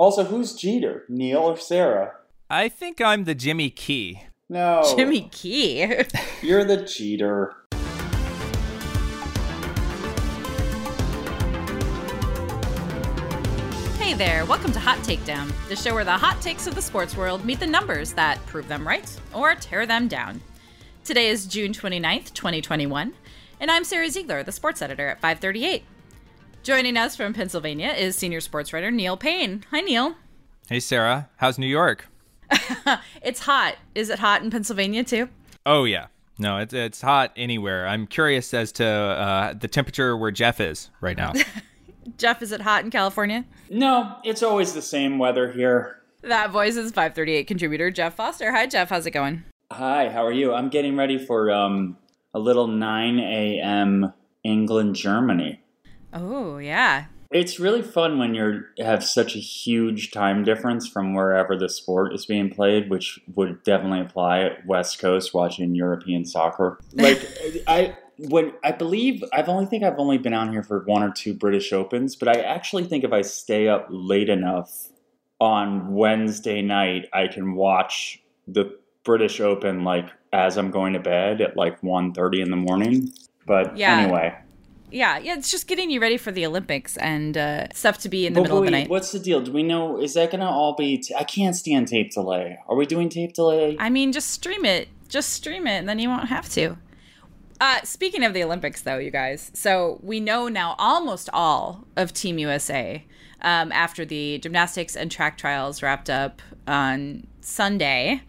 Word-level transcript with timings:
Also, 0.00 0.24
who's 0.24 0.54
Jeter? 0.54 1.04
Neil 1.10 1.40
or 1.40 1.58
Sara? 1.58 2.14
I 2.48 2.70
think 2.70 3.02
I'm 3.02 3.24
the 3.24 3.34
Jimmy 3.34 3.68
Key. 3.68 4.22
No. 4.48 4.94
Jimmy 4.96 5.28
Key. 5.30 5.94
You're 6.40 6.64
the 6.64 6.86
cheater. 6.86 7.54
Hey 13.98 14.14
there, 14.14 14.46
welcome 14.46 14.72
to 14.72 14.80
Hot 14.80 14.96
Takedown, 15.00 15.52
the 15.68 15.76
show 15.76 15.92
where 15.92 16.06
the 16.06 16.12
hot 16.12 16.40
takes 16.40 16.66
of 16.66 16.74
the 16.74 16.80
sports 16.80 17.14
world 17.14 17.44
meet 17.44 17.60
the 17.60 17.66
numbers 17.66 18.14
that 18.14 18.38
prove 18.46 18.68
them 18.68 18.88
right 18.88 19.14
or 19.34 19.54
tear 19.54 19.84
them 19.84 20.08
down. 20.08 20.40
Today 21.04 21.28
is 21.28 21.44
June 21.44 21.74
29th, 21.74 22.32
2021, 22.32 23.12
and 23.60 23.70
I'm 23.70 23.84
Sara 23.84 24.08
Ziegler, 24.08 24.42
the 24.44 24.50
sports 24.50 24.80
editor 24.80 25.08
at 25.08 25.20
538. 25.20 25.84
Joining 26.62 26.98
us 26.98 27.16
from 27.16 27.32
Pennsylvania 27.32 27.88
is 27.88 28.16
senior 28.16 28.40
sports 28.40 28.72
writer 28.72 28.90
Neil 28.90 29.16
Payne. 29.16 29.64
Hi, 29.70 29.80
Neil. 29.80 30.14
Hey, 30.68 30.78
Sara. 30.80 31.30
How's 31.36 31.58
New 31.58 31.66
York? 31.66 32.06
It's 33.22 33.40
hot. 33.40 33.76
Is 33.94 34.08
it 34.10 34.18
hot 34.18 34.42
in 34.42 34.50
Pennsylvania 34.50 35.04
too? 35.04 35.28
Oh, 35.64 35.84
yeah. 35.84 36.06
No, 36.38 36.56
it's, 36.58 36.72
it's 36.74 37.00
hot 37.00 37.32
anywhere. 37.36 37.86
I'm 37.86 38.06
curious 38.06 38.52
as 38.52 38.72
to 38.72 38.84
uh, 38.86 39.52
the 39.52 39.68
temperature 39.68 40.16
where 40.16 40.30
Jeff 40.30 40.58
is 40.60 40.90
right 41.00 41.16
now. 41.16 41.32
Jeff, 42.18 42.42
is 42.42 42.50
it 42.50 42.62
hot 42.62 42.82
in 42.82 42.90
California? 42.90 43.44
No, 43.68 44.16
it's 44.24 44.42
always 44.42 44.72
the 44.72 44.82
same 44.82 45.18
weather 45.18 45.52
here. 45.52 46.00
That 46.22 46.50
voice 46.50 46.76
is 46.76 46.90
538 46.92 47.46
contributor 47.46 47.90
Jeff 47.90 48.14
Foster. 48.16 48.50
Hi, 48.52 48.66
Jeff. 48.66 48.88
How's 48.88 49.06
it 49.06 49.12
going? 49.12 49.44
Hi, 49.70 50.08
how 50.08 50.24
are 50.24 50.32
you? 50.32 50.52
I'm 50.52 50.68
getting 50.70 50.96
ready 50.96 51.24
for 51.24 51.50
um, 51.50 51.96
a 52.34 52.38
little 52.38 52.66
9 52.66 53.18
a.m. 53.20 54.12
England 54.44 54.96
Germany. 54.96 55.62
Oh, 56.12 56.58
yeah. 56.58 57.06
It's 57.30 57.60
really 57.60 57.82
fun 57.82 58.18
when 58.18 58.34
you 58.34 58.64
have 58.80 59.04
such 59.04 59.36
a 59.36 59.38
huge 59.38 60.10
time 60.10 60.42
difference 60.42 60.88
from 60.88 61.14
wherever 61.14 61.56
the 61.56 61.68
sport 61.68 62.12
is 62.12 62.26
being 62.26 62.50
played, 62.50 62.90
which 62.90 63.20
would 63.36 63.62
definitely 63.62 64.00
apply 64.00 64.40
at 64.40 64.66
West 64.66 64.98
Coast 64.98 65.32
watching 65.32 65.74
European 65.74 66.24
soccer. 66.24 66.80
Like 66.92 67.24
I 67.68 67.96
when 68.18 68.52
I 68.64 68.72
believe 68.72 69.22
I've 69.32 69.48
only 69.48 69.66
think 69.66 69.84
I've 69.84 69.98
only 69.98 70.18
been 70.18 70.34
out 70.34 70.50
here 70.50 70.64
for 70.64 70.80
one 70.84 71.04
or 71.04 71.12
two 71.12 71.32
British 71.32 71.72
Opens, 71.72 72.16
but 72.16 72.28
I 72.28 72.40
actually 72.40 72.84
think 72.84 73.04
if 73.04 73.12
I 73.12 73.22
stay 73.22 73.68
up 73.68 73.86
late 73.88 74.28
enough 74.28 74.88
on 75.40 75.94
Wednesday 75.94 76.62
night, 76.62 77.06
I 77.12 77.28
can 77.28 77.54
watch 77.54 78.20
the 78.46 78.76
British 79.04 79.40
Open 79.40 79.84
like 79.84 80.10
as 80.32 80.58
I'm 80.58 80.70
going 80.70 80.92
to 80.92 81.00
bed 81.00 81.40
at 81.40 81.56
like 81.56 81.80
1.30 81.80 82.42
in 82.42 82.50
the 82.50 82.56
morning. 82.56 83.12
But 83.46 83.76
Yeah. 83.76 84.00
anyway. 84.00 84.36
Yeah, 84.90 85.18
yeah, 85.18 85.34
it's 85.36 85.50
just 85.50 85.66
getting 85.66 85.90
you 85.90 86.00
ready 86.00 86.16
for 86.16 86.32
the 86.32 86.44
Olympics 86.46 86.96
and 86.96 87.36
uh, 87.36 87.68
stuff 87.72 87.98
to 87.98 88.08
be 88.08 88.26
in 88.26 88.32
the 88.32 88.40
But 88.40 88.44
middle 88.44 88.58
of 88.58 88.64
the 88.64 88.70
night. 88.70 88.88
What's 88.88 89.12
the 89.12 89.18
deal? 89.18 89.40
Do 89.40 89.52
we 89.52 89.62
know? 89.62 90.00
Is 90.00 90.14
that 90.14 90.30
going 90.30 90.40
to 90.40 90.46
all 90.46 90.74
be? 90.74 90.98
T- 90.98 91.14
I 91.14 91.24
can't 91.24 91.54
stand 91.54 91.88
tape 91.88 92.12
delay. 92.12 92.58
Are 92.68 92.76
we 92.76 92.86
doing 92.86 93.08
tape 93.08 93.34
delay? 93.34 93.76
I 93.78 93.90
mean, 93.90 94.12
just 94.12 94.30
stream 94.30 94.64
it. 94.64 94.88
Just 95.08 95.32
stream 95.32 95.66
it, 95.66 95.78
and 95.78 95.88
then 95.88 95.98
you 95.98 96.08
won't 96.08 96.28
have 96.28 96.48
to. 96.50 96.76
Uh, 97.60 97.80
speaking 97.84 98.24
of 98.24 98.32
the 98.32 98.42
Olympics, 98.42 98.82
though, 98.82 98.98
you 98.98 99.10
guys, 99.10 99.50
so 99.54 99.98
we 100.02 100.18
know 100.18 100.48
now 100.48 100.74
almost 100.78 101.28
all 101.32 101.84
of 101.96 102.12
Team 102.12 102.38
USA 102.38 103.04
um, 103.42 103.70
after 103.72 104.04
the 104.04 104.38
gymnastics 104.38 104.96
and 104.96 105.10
track 105.10 105.36
trials 105.36 105.82
wrapped 105.82 106.08
up 106.08 106.40
on 106.66 107.26
Sunday. 107.40 108.22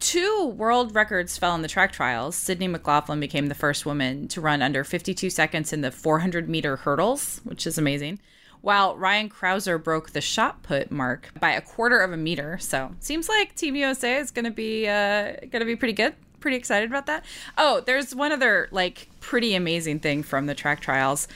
Two 0.00 0.54
world 0.56 0.94
records 0.94 1.36
fell 1.36 1.54
in 1.54 1.62
the 1.62 1.68
track 1.68 1.92
trials. 1.92 2.36
Sydney 2.36 2.68
McLaughlin 2.68 3.18
became 3.18 3.46
the 3.46 3.54
first 3.54 3.84
woman 3.84 4.28
to 4.28 4.40
run 4.40 4.62
under 4.62 4.84
52 4.84 5.28
seconds 5.28 5.72
in 5.72 5.80
the 5.80 5.90
400 5.90 6.48
meter 6.48 6.76
hurdles, 6.76 7.40
which 7.44 7.66
is 7.66 7.78
amazing. 7.78 8.20
While 8.60 8.96
Ryan 8.96 9.28
Crouser 9.28 9.78
broke 9.78 10.10
the 10.10 10.20
shot 10.20 10.62
put 10.62 10.90
mark 10.90 11.30
by 11.40 11.52
a 11.52 11.60
quarter 11.60 11.98
of 12.00 12.12
a 12.12 12.16
meter, 12.16 12.58
so 12.58 12.94
seems 13.00 13.28
like 13.28 13.54
Team 13.54 13.76
USA 13.76 14.16
is 14.16 14.30
going 14.30 14.44
to 14.44 14.50
be 14.50 14.88
uh, 14.88 15.32
going 15.40 15.60
to 15.60 15.64
be 15.64 15.76
pretty 15.76 15.94
good. 15.94 16.14
Pretty 16.40 16.56
excited 16.56 16.88
about 16.88 17.06
that. 17.06 17.24
Oh, 17.56 17.82
there's 17.84 18.14
one 18.14 18.30
other 18.30 18.68
like 18.70 19.08
pretty 19.20 19.54
amazing 19.54 20.00
thing 20.00 20.22
from 20.22 20.46
the 20.46 20.54
track 20.54 20.80
trials. 20.80 21.26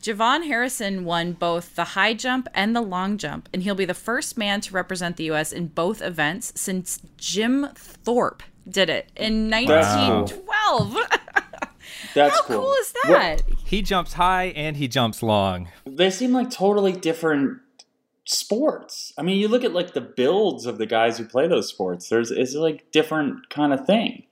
JuVaughn 0.00 0.46
Harrison 0.46 1.04
won 1.04 1.32
both 1.32 1.74
the 1.74 1.84
high 1.84 2.14
jump 2.14 2.48
and 2.54 2.74
the 2.74 2.80
long 2.80 3.18
jump, 3.18 3.48
and 3.52 3.62
he'll 3.62 3.74
be 3.74 3.84
the 3.84 3.94
first 3.94 4.38
man 4.38 4.60
to 4.62 4.72
represent 4.72 5.16
the 5.16 5.24
U.S. 5.24 5.52
in 5.52 5.66
both 5.68 6.00
events 6.02 6.52
since 6.54 7.00
Jim 7.16 7.68
Thorpe 7.74 8.42
did 8.68 8.88
it 8.90 9.10
in 9.16 9.50
That's 9.50 9.66
cool. 9.66 10.20
1912. 10.22 10.96
That's 12.14 12.36
How 12.36 12.42
cool. 12.44 12.60
cool 12.60 12.72
is 12.74 12.94
What- 13.06 13.08
that? 13.18 13.42
he 13.64 13.82
jumps 13.82 14.12
high 14.14 14.46
and 14.56 14.76
he 14.76 14.88
jumps 14.88 15.22
long. 15.22 15.68
they 15.86 16.10
seem 16.10 16.32
like 16.32 16.50
totally 16.50 16.92
different 16.92 17.58
sports. 18.24 19.12
I 19.18 19.22
mean, 19.22 19.38
you 19.38 19.48
look 19.48 19.64
at 19.64 19.72
like 19.72 19.94
the 19.94 20.00
builds 20.00 20.66
of 20.66 20.78
the 20.78 20.86
guys 20.86 21.18
who 21.18 21.24
play 21.24 21.48
those 21.48 21.68
sports. 21.68 22.08
There's 22.08 22.30
it's 22.30 22.54
like 22.54 22.90
different 22.92 23.48
kind 23.50 23.72
of 23.72 23.86
thing. 23.86 24.24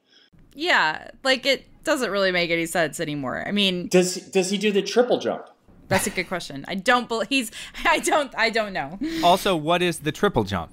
Yeah, 0.55 1.11
like 1.25 1.45
it 1.47 1.65
doesn't 1.85 2.11
really 2.11 2.33
make 2.33 2.51
any 2.51 2.67
sense 2.67 3.01
anymore. 3.01 3.45
I 3.47 3.53
mean, 3.53 3.89
Does 3.89 4.17
does 4.17 4.51
he 4.51 4.59
do 4.59 4.71
the 4.73 4.83
triple 4.83 5.19
jump? 5.19 5.47
That's 5.89 6.07
a 6.07 6.11
good 6.11 6.29
question. 6.29 6.65
I 6.69 6.75
don't 6.75 7.09
believe 7.09 7.29
he's. 7.29 7.51
I 7.85 7.99
don't. 8.01 8.33
I 8.37 8.51
don't 8.51 8.73
know. 8.73 8.99
Also, 9.25 9.55
what 9.57 9.83
is 9.83 10.01
the 10.01 10.13
triple 10.13 10.45
jump? 10.45 10.73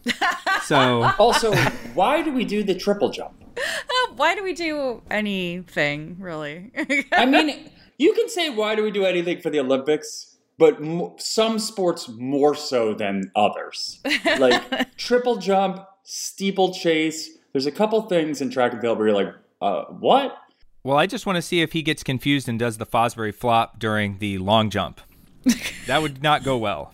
So, 0.63 1.03
Also, 1.19 1.53
why 1.93 2.21
do 2.21 2.31
we 2.31 2.45
do 2.45 2.63
the 2.63 2.75
triple 2.75 3.09
jump? 3.09 3.33
Uh, 3.57 4.13
Why 4.15 4.33
do 4.35 4.43
we 4.43 4.53
do 4.53 5.01
anything 5.11 6.17
really? 6.19 6.71
I 7.11 7.25
mean, 7.25 7.69
you 7.99 8.13
can 8.13 8.27
say 8.29 8.49
why 8.49 8.73
do 8.75 8.83
we 8.83 8.89
do 8.91 9.05
anything 9.05 9.41
for 9.41 9.49
the 9.51 9.59
Olympics, 9.59 10.37
but 10.57 10.75
m- 10.81 11.11
some 11.17 11.59
sports 11.59 12.09
more 12.09 12.55
so 12.55 12.93
than 12.95 13.31
others. 13.35 13.99
Like 14.39 14.95
triple 14.97 15.37
jump, 15.37 15.85
steeplechase. 16.03 17.29
There's 17.51 17.65
a 17.67 17.71
couple 17.71 18.01
things 18.03 18.41
in 18.41 18.49
track 18.49 18.71
and 18.73 18.81
field 18.81 18.97
where 18.97 19.07
you're 19.07 19.15
like, 19.15 19.33
uh, 19.61 19.83
what? 19.85 20.35
Well, 20.83 20.97
I 20.97 21.05
just 21.05 21.25
want 21.25 21.37
to 21.37 21.41
see 21.41 21.61
if 21.61 21.71
he 21.73 21.81
gets 21.81 22.03
confused 22.03 22.47
and 22.49 22.59
does 22.59 22.77
the 22.77 22.85
Fosbury 22.85 23.33
flop 23.33 23.79
during 23.79 24.17
the 24.19 24.37
long 24.37 24.69
jump. 24.69 25.01
That 25.85 26.01
would 26.01 26.23
not 26.23 26.45
go 26.45 26.57
well. 26.57 26.93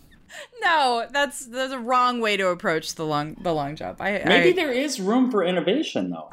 no, 0.62 1.06
that's 1.12 1.46
that's 1.46 1.72
a 1.72 1.78
wrong 1.78 2.20
way 2.22 2.38
to 2.38 2.48
approach 2.48 2.96
the 2.96 3.06
long 3.06 3.36
the 3.42 3.54
long 3.54 3.76
jump. 3.76 4.02
I 4.02 4.24
Maybe 4.26 4.50
I, 4.50 4.54
there 4.54 4.72
is 4.72 5.00
room 5.00 5.30
for 5.30 5.44
innovation, 5.44 6.10
though. 6.10 6.32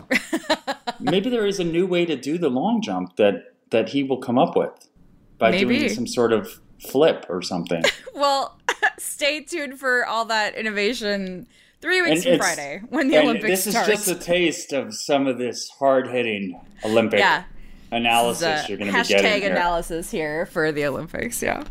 Maybe 1.00 1.28
there 1.28 1.47
is 1.47 1.61
a 1.61 1.65
new 1.65 1.87
way 1.87 2.06
to 2.06 2.16
do 2.16 2.39
the 2.39 2.49
long 2.49 2.81
jump 2.81 3.16
that 3.16 3.55
that 3.71 3.91
he 3.91 4.03
will 4.03 4.16
come 4.16 4.39
up 4.39 4.56
with 4.56 4.89
by 5.37 5.50
Maybe. 5.50 5.78
doing 5.78 5.91
some 5.91 6.06
sort 6.06 6.33
of 6.33 6.61
flip 6.81 7.27
or 7.28 7.43
something. 7.43 7.83
well, 8.15 8.59
stay 8.99 9.43
tuned 9.43 9.78
for 9.78 10.06
all 10.06 10.25
that 10.27 10.55
innovation. 10.55 11.47
Three 11.87 12.03
weeks 12.03 12.27
And 12.27 12.41
from 12.41 12.47
Friday 12.49 12.83
when 12.89 13.07
the 13.07 13.19
Olympics 13.19 13.65
this 13.65 13.71
starts. 13.73 13.89
is 13.89 14.07
just 14.07 14.09
a 14.09 14.15
taste 14.17 14.73
of 14.73 14.93
some 14.93 15.29
of 15.29 15.39
this 15.39 15.69
hard 15.69 16.09
hitting 16.09 16.61
Olympic 16.85 17.21
yeah, 17.21 17.45
analysis 17.93 18.41
This 18.41 18.69
you're 18.69 18.77
going 18.77 18.91
to 18.91 18.93
be 18.93 18.99
hashtag 18.99 19.23
getting 19.23 19.43
here. 19.43 19.53
analysis 19.53 20.11
here 20.11 20.47
for 20.47 20.73
the 20.73 20.85
Olympics. 20.85 21.41
Yeah. 21.41 21.63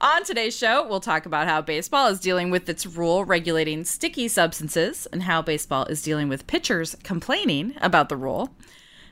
On 0.00 0.24
today's 0.24 0.56
show, 0.56 0.84
we'll 0.88 0.98
talk 0.98 1.26
about 1.26 1.46
how 1.46 1.62
baseball 1.62 2.08
is 2.08 2.18
dealing 2.18 2.50
with 2.50 2.68
its 2.68 2.86
rule 2.86 3.24
regulating 3.24 3.84
sticky 3.84 4.26
substances 4.26 5.06
and 5.12 5.22
how 5.22 5.42
baseball 5.42 5.84
is 5.84 6.02
dealing 6.02 6.28
with 6.28 6.48
pitchers 6.48 6.96
complaining 7.04 7.74
about 7.80 8.08
the 8.08 8.16
rule. 8.16 8.52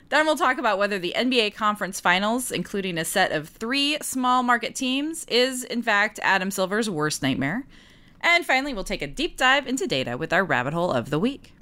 Then 0.09 0.25
we'll 0.25 0.35
talk 0.35 0.57
about 0.57 0.77
whether 0.77 0.99
the 0.99 1.13
NBA 1.15 1.55
Conference 1.55 2.01
Finals, 2.01 2.51
including 2.51 2.97
a 2.97 3.05
set 3.05 3.31
of 3.31 3.47
three 3.47 3.97
small 4.01 4.43
market 4.43 4.75
teams, 4.75 5.23
is 5.29 5.63
in 5.63 5.81
fact 5.81 6.19
Adam 6.23 6.51
Silver's 6.51 6.89
worst 6.89 7.23
nightmare. 7.23 7.65
And 8.21 8.45
finally, 8.45 8.73
we'll 8.73 8.83
take 8.83 9.01
a 9.01 9.07
deep 9.07 9.37
dive 9.37 9.67
into 9.67 9.87
data 9.87 10.17
with 10.17 10.33
our 10.33 10.43
rabbit 10.43 10.73
hole 10.73 10.91
of 10.91 11.09
the 11.09 11.19
week. 11.19 11.53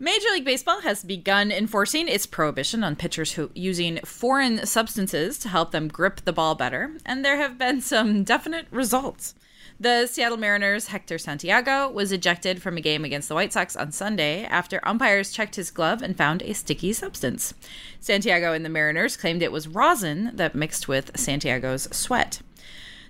Major 0.00 0.28
League 0.30 0.44
Baseball 0.44 0.80
has 0.82 1.02
begun 1.02 1.50
enforcing 1.50 2.08
its 2.08 2.24
prohibition 2.24 2.84
on 2.84 2.96
pitchers 2.96 3.32
who 3.32 3.50
using 3.54 3.98
foreign 4.04 4.64
substances 4.64 5.38
to 5.38 5.48
help 5.48 5.72
them 5.72 5.88
grip 5.88 6.22
the 6.24 6.32
ball 6.32 6.54
better, 6.54 6.92
and 7.04 7.24
there 7.24 7.36
have 7.36 7.58
been 7.58 7.80
some 7.80 8.22
definite 8.24 8.66
results. 8.70 9.34
The 9.80 10.08
Seattle 10.08 10.38
Mariners' 10.38 10.88
Hector 10.88 11.18
Santiago 11.18 11.88
was 11.88 12.10
ejected 12.10 12.60
from 12.60 12.76
a 12.76 12.80
game 12.80 13.04
against 13.04 13.28
the 13.28 13.36
White 13.36 13.52
Sox 13.52 13.76
on 13.76 13.92
Sunday 13.92 14.42
after 14.42 14.80
umpires 14.82 15.30
checked 15.30 15.54
his 15.54 15.70
glove 15.70 16.02
and 16.02 16.16
found 16.16 16.42
a 16.42 16.52
sticky 16.52 16.92
substance. 16.92 17.54
Santiago 18.00 18.52
and 18.52 18.64
the 18.64 18.70
Mariners 18.70 19.16
claimed 19.16 19.40
it 19.40 19.52
was 19.52 19.68
rosin 19.68 20.32
that 20.34 20.56
mixed 20.56 20.88
with 20.88 21.16
Santiago's 21.16 21.88
sweat. 21.96 22.40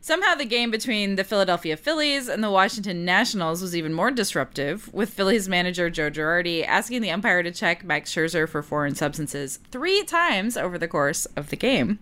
Somehow, 0.03 0.35
the 0.35 0.45
game 0.45 0.71
between 0.71 1.17
the 1.17 1.25
Philadelphia 1.25 1.75
Phillies 1.75 2.29
and 2.29 2.45
the 2.45 2.51
Washington 2.51 3.03
Nationals 3.03 3.63
was 3.63 3.75
even 3.75 3.95
more 3.95 4.11
disruptive, 4.11 4.93
with 4.93 5.15
Phillies 5.15 5.49
manager 5.49 5.89
Joe 5.89 6.11
Girardi 6.11 6.67
asking 6.67 7.01
the 7.01 7.11
umpire 7.11 7.43
to 7.43 7.51
check 7.51 7.83
Max 7.83 8.15
Scherzer 8.15 8.47
for 8.47 8.63
foreign 8.63 8.95
substances 8.95 9.59
three 9.71 10.05
times 10.05 10.59
over 10.59 10.77
the 10.77 10.87
course 10.87 11.25
of 11.35 11.49
the 11.49 11.57
game. 11.57 11.99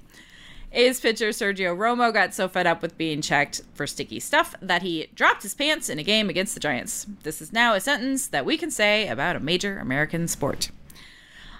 A's 0.76 1.00
pitcher 1.00 1.30
Sergio 1.30 1.74
Romo 1.74 2.12
got 2.12 2.34
so 2.34 2.48
fed 2.48 2.66
up 2.66 2.82
with 2.82 2.98
being 2.98 3.22
checked 3.22 3.62
for 3.72 3.86
sticky 3.86 4.20
stuff 4.20 4.54
that 4.60 4.82
he 4.82 5.08
dropped 5.14 5.42
his 5.42 5.54
pants 5.54 5.88
in 5.88 5.98
a 5.98 6.02
game 6.02 6.28
against 6.28 6.52
the 6.52 6.60
Giants. 6.60 7.06
This 7.22 7.40
is 7.40 7.50
now 7.50 7.72
a 7.72 7.80
sentence 7.80 8.26
that 8.26 8.44
we 8.44 8.58
can 8.58 8.70
say 8.70 9.08
about 9.08 9.36
a 9.36 9.40
major 9.40 9.78
American 9.78 10.28
sport. 10.28 10.70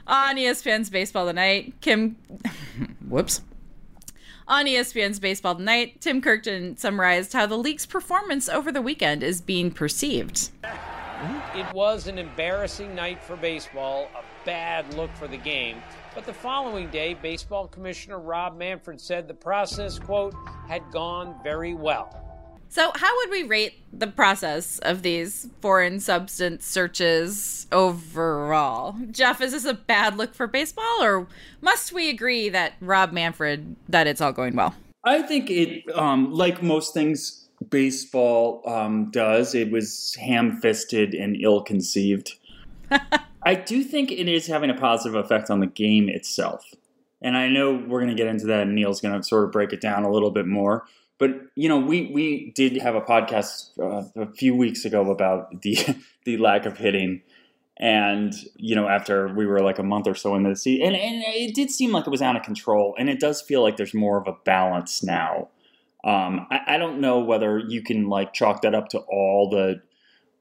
On 0.07 0.37
ESPN's 0.37 0.91
Baseball 0.91 1.27
Tonight, 1.27 1.73
Kim. 1.81 2.17
Whoops. 3.09 3.41
On 4.47 4.67
ESPN's 4.67 5.19
Baseball 5.19 5.55
Tonight, 5.55 5.99
Tim 6.03 6.21
Kurkjian 6.21 6.79
summarized 6.79 7.33
how 7.33 7.47
the 7.47 7.57
league's 7.57 7.87
performance 7.87 8.51
over 8.51 8.71
the 8.71 8.83
weekend 8.83 9.23
is 9.23 9.41
being 9.41 9.71
perceived. 9.71 10.51
It 11.55 11.73
was 11.73 12.07
an 12.09 12.19
embarrassing 12.19 12.95
night 12.95 13.23
for 13.23 13.37
baseball, 13.37 14.09
a 14.15 14.23
bad 14.45 14.93
look 14.95 15.11
for 15.17 15.27
the 15.27 15.37
game. 15.37 15.83
But 16.15 16.27
the 16.27 16.33
following 16.33 16.89
day, 16.91 17.15
Baseball 17.15 17.69
Commissioner 17.69 18.19
Rob 18.19 18.57
Manfred 18.57 19.01
said 19.01 19.27
the 19.27 19.35
process, 19.35 19.99
quote, 19.99 20.35
had 20.69 20.83
gone 20.93 21.35
very 21.43 21.75
well. 21.75 22.23
So, 22.69 22.91
how 22.95 23.17
would 23.19 23.31
we 23.31 23.45
rate 23.45 23.75
the 23.93 24.09
process 24.09 24.79
of 24.81 25.03
these 25.03 25.49
foreign 25.61 26.01
substance 26.01 26.67
searches 26.67 27.67
overall? 27.71 28.97
Jeff, 29.11 29.41
is 29.41 29.53
this 29.53 29.65
a 29.65 29.75
bad 29.75 30.17
look 30.17 30.35
for 30.35 30.47
baseball, 30.47 31.03
or 31.03 31.27
must 31.61 31.93
we 31.93 32.11
agree 32.11 32.49
that 32.49 32.75
Rob 32.81 33.13
Manfred 33.13 33.77
that 33.89 34.07
it's 34.07 34.21
all 34.21 34.33
going 34.33 34.57
well? 34.57 34.75
I 35.05 35.23
think 35.23 35.51
it, 35.51 35.85
um, 35.97 36.33
like 36.33 36.63
most 36.63 36.93
things 36.93 37.46
baseball 37.71 38.63
um, 38.67 39.11
does, 39.11 39.55
it 39.55 39.71
was 39.71 40.17
ham-fisted 40.21 41.15
and 41.15 41.37
ill-conceived. 41.41 42.35
I 43.43 43.55
do 43.55 43.83
think 43.83 44.11
it 44.11 44.29
is 44.29 44.47
having 44.47 44.71
a 44.71 44.75
positive 44.75 45.15
effect 45.15 45.51
on 45.51 45.61
the 45.61 45.67
game 45.67 46.09
itself, 46.09 46.65
and 47.23 47.37
I 47.37 47.49
know 47.49 47.75
we're 47.75 48.01
going 48.01 48.15
to 48.15 48.21
get 48.21 48.27
into 48.27 48.47
that. 48.47 48.63
and 48.63 48.75
Neil's 48.75 49.01
going 49.01 49.19
to 49.19 49.27
sort 49.27 49.45
of 49.45 49.53
break 49.53 49.73
it 49.73 49.81
down 49.81 50.05
a 50.05 50.11
little 50.11 50.31
bit 50.31 50.47
more. 50.47 50.85
But 51.19 51.31
you 51.55 51.69
know, 51.69 51.79
we 51.79 52.11
we 52.13 52.53
did 52.55 52.77
have 52.83 52.95
a 52.95 53.01
podcast 53.01 53.71
uh, 53.81 54.21
a 54.21 54.27
few 54.33 54.55
weeks 54.55 54.85
ago 54.85 55.11
about 55.11 55.63
the 55.63 55.79
the 56.25 56.37
lack 56.37 56.67
of 56.67 56.77
hitting, 56.77 57.23
and 57.79 58.35
you 58.57 58.75
know, 58.75 58.89
after 58.89 59.29
we 59.29 59.47
were 59.47 59.61
like 59.61 59.79
a 59.79 59.83
month 59.83 60.07
or 60.07 60.15
so 60.15 60.35
in 60.35 60.43
the 60.43 60.55
season, 60.57 60.89
and, 60.89 60.97
and 60.97 61.23
it 61.27 61.55
did 61.55 61.71
seem 61.71 61.93
like 61.93 62.07
it 62.07 62.11
was 62.11 62.23
out 62.23 62.37
of 62.37 62.43
control, 62.43 62.95
and 62.99 63.09
it 63.09 63.19
does 63.19 63.41
feel 63.41 63.63
like 63.63 63.77
there's 63.77 63.95
more 63.95 64.19
of 64.19 64.27
a 64.27 64.37
balance 64.45 65.03
now. 65.03 65.49
Um, 66.05 66.47
I, 66.51 66.61
I 66.69 66.79
don't 66.79 67.01
know 67.01 67.21
whether 67.21 67.59
you 67.59 67.83
can 67.83 68.09
like 68.09 68.33
chalk 68.33 68.63
that 68.63 68.75
up 68.75 68.89
to 68.91 68.99
all 68.99 69.51
the 69.51 69.81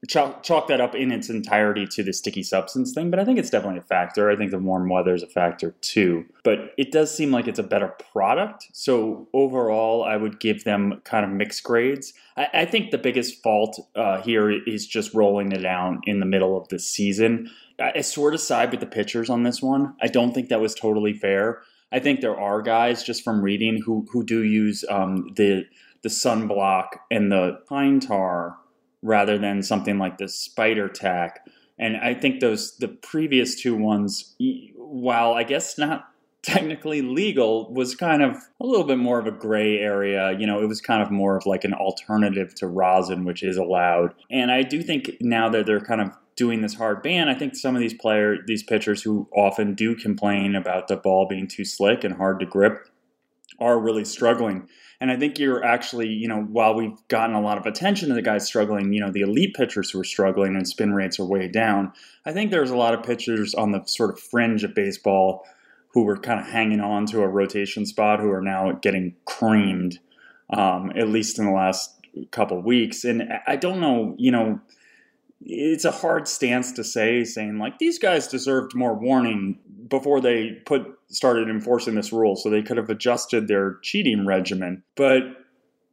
chalk, 0.08 0.42
chalk 0.42 0.68
that 0.68 0.80
up 0.80 0.94
in 0.94 1.10
its 1.10 1.28
entirety 1.28 1.86
to 1.86 2.02
the 2.02 2.12
sticky 2.12 2.42
substance 2.42 2.92
thing, 2.92 3.10
but 3.10 3.18
I 3.18 3.24
think 3.24 3.38
it's 3.38 3.50
definitely 3.50 3.78
a 3.78 3.82
factor. 3.82 4.30
I 4.30 4.36
think 4.36 4.50
the 4.50 4.58
warm 4.58 4.88
weather 4.88 5.14
is 5.14 5.22
a 5.22 5.28
factor 5.28 5.74
too. 5.80 6.24
But 6.44 6.72
it 6.76 6.92
does 6.92 7.14
seem 7.14 7.30
like 7.30 7.48
it's 7.48 7.58
a 7.58 7.64
better 7.64 7.88
product. 8.12 8.66
So 8.72 9.28
overall, 9.32 10.04
I 10.04 10.16
would 10.16 10.40
give 10.40 10.64
them 10.64 11.00
kind 11.04 11.24
of 11.24 11.30
mixed 11.30 11.64
grades. 11.64 12.12
I, 12.36 12.48
I 12.52 12.64
think 12.64 12.90
the 12.90 12.98
biggest 12.98 13.42
fault 13.42 13.80
uh, 13.94 14.20
here 14.22 14.50
is 14.50 14.86
just 14.86 15.14
rolling 15.14 15.52
it 15.52 15.64
out 15.64 15.98
in 16.04 16.20
the 16.20 16.26
middle 16.26 16.56
of 16.56 16.68
the 16.68 16.78
season. 16.78 17.50
I 17.78 18.00
sort 18.00 18.34
of 18.34 18.40
side 18.40 18.70
with 18.70 18.80
the 18.80 18.86
pitchers 18.86 19.28
on 19.28 19.42
this 19.42 19.60
one. 19.60 19.94
I 20.00 20.06
don't 20.06 20.32
think 20.32 20.48
that 20.48 20.60
was 20.60 20.74
totally 20.74 21.12
fair. 21.12 21.62
I 21.96 21.98
think 21.98 22.20
there 22.20 22.38
are 22.38 22.60
guys 22.60 23.02
just 23.02 23.24
from 23.24 23.40
reading 23.40 23.80
who 23.80 24.06
who 24.12 24.22
do 24.22 24.44
use 24.44 24.84
um, 24.90 25.32
the 25.34 25.64
the 26.02 26.10
sunblock 26.10 26.88
and 27.10 27.32
the 27.32 27.58
pine 27.66 28.00
tar 28.00 28.58
rather 29.00 29.38
than 29.38 29.62
something 29.62 29.96
like 29.96 30.18
the 30.18 30.28
spider 30.28 30.90
tack. 30.90 31.46
And 31.78 31.96
I 31.96 32.12
think 32.12 32.40
those 32.40 32.76
the 32.76 32.88
previous 32.88 33.58
two 33.58 33.74
ones, 33.74 34.36
while 34.76 35.32
I 35.32 35.44
guess 35.44 35.78
not 35.78 36.10
technically 36.42 37.00
legal, 37.00 37.72
was 37.72 37.94
kind 37.94 38.22
of 38.22 38.36
a 38.60 38.66
little 38.66 38.84
bit 38.84 38.98
more 38.98 39.18
of 39.18 39.26
a 39.26 39.32
gray 39.32 39.78
area. 39.78 40.36
You 40.38 40.46
know, 40.46 40.60
it 40.62 40.66
was 40.66 40.82
kind 40.82 41.02
of 41.02 41.10
more 41.10 41.34
of 41.34 41.46
like 41.46 41.64
an 41.64 41.72
alternative 41.72 42.54
to 42.56 42.66
rosin, 42.66 43.24
which 43.24 43.42
is 43.42 43.56
allowed. 43.56 44.12
And 44.30 44.50
I 44.50 44.64
do 44.64 44.82
think 44.82 45.12
now 45.22 45.48
that 45.48 45.64
they're 45.64 45.80
kind 45.80 46.02
of 46.02 46.10
doing 46.36 46.60
this 46.60 46.74
hard 46.74 47.02
ban, 47.02 47.28
I 47.28 47.34
think 47.34 47.56
some 47.56 47.74
of 47.74 47.80
these 47.80 47.94
players, 47.94 48.40
these 48.46 48.62
pitchers 48.62 49.02
who 49.02 49.28
often 49.34 49.74
do 49.74 49.96
complain 49.96 50.54
about 50.54 50.88
the 50.88 50.96
ball 50.96 51.26
being 51.26 51.48
too 51.48 51.64
slick 51.64 52.04
and 52.04 52.14
hard 52.14 52.40
to 52.40 52.46
grip, 52.46 52.88
are 53.58 53.78
really 53.78 54.04
struggling. 54.04 54.68
And 55.00 55.10
I 55.10 55.16
think 55.16 55.38
you're 55.38 55.64
actually, 55.64 56.08
you 56.08 56.28
know, 56.28 56.42
while 56.42 56.74
we've 56.74 56.96
gotten 57.08 57.34
a 57.34 57.40
lot 57.40 57.58
of 57.58 57.66
attention 57.66 58.08
to 58.08 58.14
the 58.14 58.22
guys 58.22 58.46
struggling, 58.46 58.92
you 58.92 59.00
know, 59.00 59.10
the 59.10 59.22
elite 59.22 59.54
pitchers 59.54 59.90
who 59.90 60.00
are 60.00 60.04
struggling 60.04 60.56
and 60.56 60.68
spin 60.68 60.92
rates 60.94 61.18
are 61.18 61.24
way 61.24 61.48
down. 61.48 61.92
I 62.24 62.32
think 62.32 62.50
there's 62.50 62.70
a 62.70 62.76
lot 62.76 62.94
of 62.94 63.02
pitchers 63.02 63.54
on 63.54 63.72
the 63.72 63.82
sort 63.86 64.10
of 64.10 64.20
fringe 64.20 64.64
of 64.64 64.74
baseball 64.74 65.46
who 65.88 66.04
were 66.04 66.16
kind 66.16 66.40
of 66.40 66.46
hanging 66.46 66.80
on 66.80 67.06
to 67.06 67.22
a 67.22 67.28
rotation 67.28 67.86
spot 67.86 68.20
who 68.20 68.30
are 68.30 68.42
now 68.42 68.72
getting 68.72 69.14
creamed, 69.24 69.98
um, 70.50 70.92
at 70.94 71.08
least 71.08 71.38
in 71.38 71.46
the 71.46 71.52
last 71.52 71.94
couple 72.30 72.60
weeks. 72.60 73.04
And 73.04 73.30
I 73.46 73.56
don't 73.56 73.80
know, 73.80 74.14
you 74.18 74.30
know, 74.30 74.60
it's 75.40 75.84
a 75.84 75.90
hard 75.90 76.28
stance 76.28 76.72
to 76.72 76.84
say, 76.84 77.24
saying 77.24 77.58
like 77.58 77.78
these 77.78 77.98
guys 77.98 78.26
deserved 78.26 78.74
more 78.74 78.94
warning 78.94 79.58
before 79.88 80.20
they 80.20 80.52
put 80.66 80.86
started 81.08 81.48
enforcing 81.48 81.94
this 81.94 82.12
rule, 82.12 82.36
so 82.36 82.50
they 82.50 82.62
could 82.62 82.76
have 82.76 82.90
adjusted 82.90 83.48
their 83.48 83.78
cheating 83.82 84.26
regimen. 84.26 84.82
But 84.96 85.22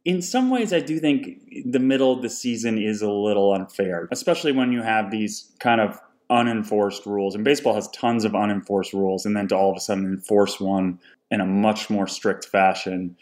in 0.04 0.20
some 0.20 0.50
ways, 0.50 0.72
I 0.72 0.80
do 0.80 0.98
think 0.98 1.40
the 1.64 1.78
middle 1.78 2.12
of 2.12 2.22
the 2.22 2.30
season 2.30 2.78
is 2.78 3.00
a 3.00 3.10
little 3.10 3.52
unfair, 3.52 4.08
especially 4.10 4.52
when 4.52 4.72
you 4.72 4.82
have 4.82 5.10
these 5.10 5.52
kind 5.60 5.80
of 5.80 6.00
unenforced 6.30 7.06
rules. 7.06 7.34
And 7.34 7.44
baseball 7.44 7.74
has 7.74 7.88
tons 7.88 8.24
of 8.24 8.34
unenforced 8.34 8.92
rules, 8.92 9.24
and 9.24 9.36
then 9.36 9.48
to 9.48 9.56
all 9.56 9.70
of 9.70 9.76
a 9.76 9.80
sudden 9.80 10.04
enforce 10.04 10.60
one 10.60 10.98
in 11.30 11.40
a 11.40 11.46
much 11.46 11.88
more 11.90 12.06
strict 12.06 12.44
fashion. 12.46 13.16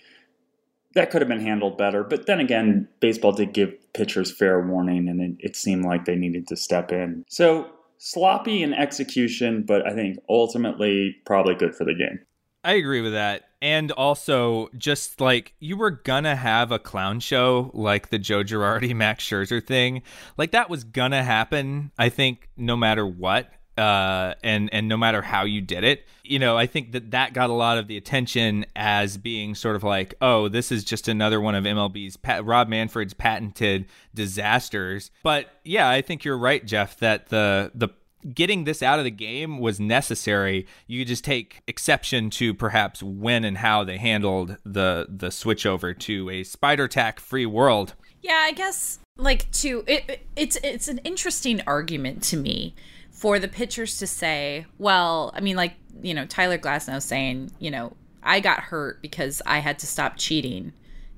That 0.94 1.10
could 1.10 1.22
have 1.22 1.28
been 1.28 1.40
handled 1.40 1.78
better. 1.78 2.04
But 2.04 2.26
then 2.26 2.40
again, 2.40 2.88
baseball 3.00 3.32
did 3.32 3.52
give 3.52 3.74
pitchers 3.94 4.30
fair 4.30 4.60
warning, 4.60 5.08
and 5.08 5.20
it, 5.20 5.36
it 5.38 5.56
seemed 5.56 5.84
like 5.84 6.04
they 6.04 6.16
needed 6.16 6.46
to 6.48 6.56
step 6.56 6.92
in. 6.92 7.24
So 7.28 7.70
sloppy 7.98 8.62
in 8.62 8.74
execution, 8.74 9.62
but 9.62 9.86
I 9.86 9.94
think 9.94 10.18
ultimately 10.28 11.16
probably 11.24 11.54
good 11.54 11.74
for 11.74 11.84
the 11.84 11.94
game. 11.94 12.20
I 12.64 12.72
agree 12.74 13.00
with 13.00 13.12
that. 13.12 13.44
And 13.60 13.92
also, 13.92 14.68
just 14.76 15.20
like 15.20 15.54
you 15.60 15.76
were 15.76 15.90
gonna 15.90 16.36
have 16.36 16.72
a 16.72 16.78
clown 16.78 17.20
show 17.20 17.70
like 17.74 18.10
the 18.10 18.18
Joe 18.18 18.42
Girardi 18.42 18.94
Max 18.96 19.24
Scherzer 19.24 19.64
thing, 19.64 20.02
like 20.36 20.52
that 20.52 20.68
was 20.68 20.84
gonna 20.84 21.22
happen. 21.22 21.92
I 21.98 22.08
think 22.08 22.48
no 22.56 22.76
matter 22.76 23.06
what, 23.06 23.50
uh, 23.78 24.34
and 24.42 24.68
and 24.72 24.88
no 24.88 24.96
matter 24.96 25.22
how 25.22 25.44
you 25.44 25.60
did 25.60 25.84
it, 25.84 26.06
you 26.24 26.38
know, 26.38 26.56
I 26.56 26.66
think 26.66 26.92
that 26.92 27.10
that 27.12 27.32
got 27.32 27.50
a 27.50 27.54
lot 27.54 27.78
of 27.78 27.88
the 27.88 27.96
attention 27.96 28.66
as 28.76 29.16
being 29.16 29.54
sort 29.54 29.76
of 29.76 29.82
like, 29.82 30.14
oh, 30.20 30.48
this 30.48 30.70
is 30.70 30.84
just 30.84 31.08
another 31.08 31.40
one 31.40 31.54
of 31.54 31.64
MLB's 31.64 32.18
Rob 32.44 32.68
Manfred's 32.68 33.14
patented 33.14 33.86
disasters. 34.14 35.10
But 35.22 35.48
yeah, 35.64 35.88
I 35.88 36.02
think 36.02 36.24
you're 36.24 36.38
right, 36.38 36.64
Jeff, 36.64 36.98
that 36.98 37.28
the 37.28 37.70
the 37.74 37.88
getting 38.34 38.64
this 38.64 38.82
out 38.82 38.98
of 38.98 39.04
the 39.04 39.10
game 39.10 39.58
was 39.58 39.80
necessary. 39.80 40.66
You 40.86 41.04
just 41.04 41.24
take 41.24 41.62
exception 41.66 42.30
to 42.30 42.54
perhaps 42.54 43.02
when 43.02 43.44
and 43.44 43.58
how 43.58 43.84
they 43.84 43.98
handled 43.98 44.56
the 44.64 45.06
the 45.08 45.30
switch 45.30 45.66
over 45.66 45.94
to 45.94 46.30
a 46.30 46.44
spider 46.44 46.88
tack 46.88 47.20
free 47.20 47.46
world. 47.46 47.94
Yeah, 48.20 48.42
I 48.44 48.52
guess 48.52 48.98
like 49.16 49.50
to 49.52 49.84
it, 49.86 50.26
it's 50.36 50.56
it's 50.62 50.88
an 50.88 50.98
interesting 50.98 51.60
argument 51.66 52.22
to 52.24 52.36
me 52.36 52.74
for 53.22 53.38
the 53.38 53.46
pitchers 53.46 53.98
to 53.98 54.06
say, 54.08 54.66
well, 54.78 55.30
I 55.32 55.40
mean, 55.40 55.54
like 55.54 55.74
you 56.02 56.12
know, 56.12 56.26
Tyler 56.26 56.58
Glasnow 56.58 57.00
saying, 57.00 57.52
you 57.60 57.70
know, 57.70 57.92
I 58.20 58.40
got 58.40 58.58
hurt 58.58 59.00
because 59.00 59.40
I 59.46 59.60
had 59.60 59.78
to 59.78 59.86
stop 59.86 60.16
cheating 60.16 60.72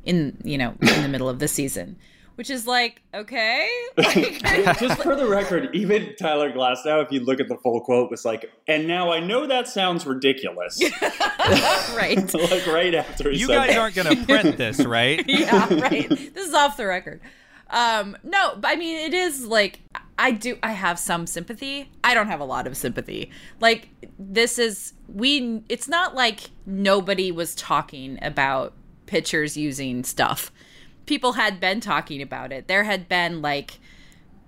in 0.04 0.36
you 0.44 0.58
know 0.58 0.74
in 0.82 1.02
the 1.02 1.08
middle 1.08 1.30
of 1.30 1.38
the 1.38 1.48
season 1.48 1.96
which 2.34 2.50
is 2.50 2.66
like 2.66 3.00
okay. 3.14 3.70
Like, 3.96 4.78
just 4.78 5.02
for 5.02 5.16
the 5.16 5.26
record 5.26 5.74
even 5.74 6.14
tyler 6.16 6.52
glasnow 6.52 7.02
if 7.02 7.10
you 7.10 7.20
look 7.20 7.40
at 7.40 7.48
the 7.48 7.56
full 7.56 7.80
quote 7.80 8.10
was 8.10 8.22
like 8.22 8.50
and 8.68 8.86
now 8.86 9.10
i 9.10 9.20
know 9.20 9.46
that 9.46 9.66
sounds 9.66 10.04
ridiculous. 10.04 10.82
Right. 11.94 12.34
Like 12.34 12.66
right 12.66 12.94
after 12.94 13.30
you 13.30 13.48
guys 13.48 13.68
that. 13.70 13.78
aren't 13.78 13.94
gonna 13.94 14.16
print 14.26 14.58
this 14.58 14.84
right? 14.84 15.24
Yeah 15.26 15.72
right. 15.74 16.08
This 16.08 16.48
is 16.48 16.52
off 16.52 16.76
the 16.76 16.86
record. 16.86 17.22
Um 17.70 18.16
no 18.22 18.56
but 18.56 18.68
i 18.68 18.76
mean 18.76 18.98
it 18.98 19.14
is 19.14 19.46
like 19.46 19.80
I 20.18 20.30
do 20.32 20.58
I 20.62 20.72
have 20.72 20.98
some 20.98 21.26
sympathy. 21.26 21.90
I 22.02 22.14
don't 22.14 22.28
have 22.28 22.40
a 22.40 22.44
lot 22.44 22.66
of 22.66 22.76
sympathy. 22.76 23.30
Like 23.60 23.88
this 24.18 24.58
is 24.58 24.92
we 25.08 25.62
it's 25.68 25.88
not 25.88 26.14
like 26.14 26.50
nobody 26.66 27.32
was 27.32 27.54
talking 27.54 28.18
about 28.22 28.74
pitchers 29.06 29.56
using 29.56 30.04
stuff. 30.04 30.52
People 31.06 31.32
had 31.32 31.60
been 31.60 31.80
talking 31.80 32.22
about 32.22 32.52
it. 32.52 32.68
There 32.68 32.84
had 32.84 33.08
been 33.08 33.42
like 33.42 33.78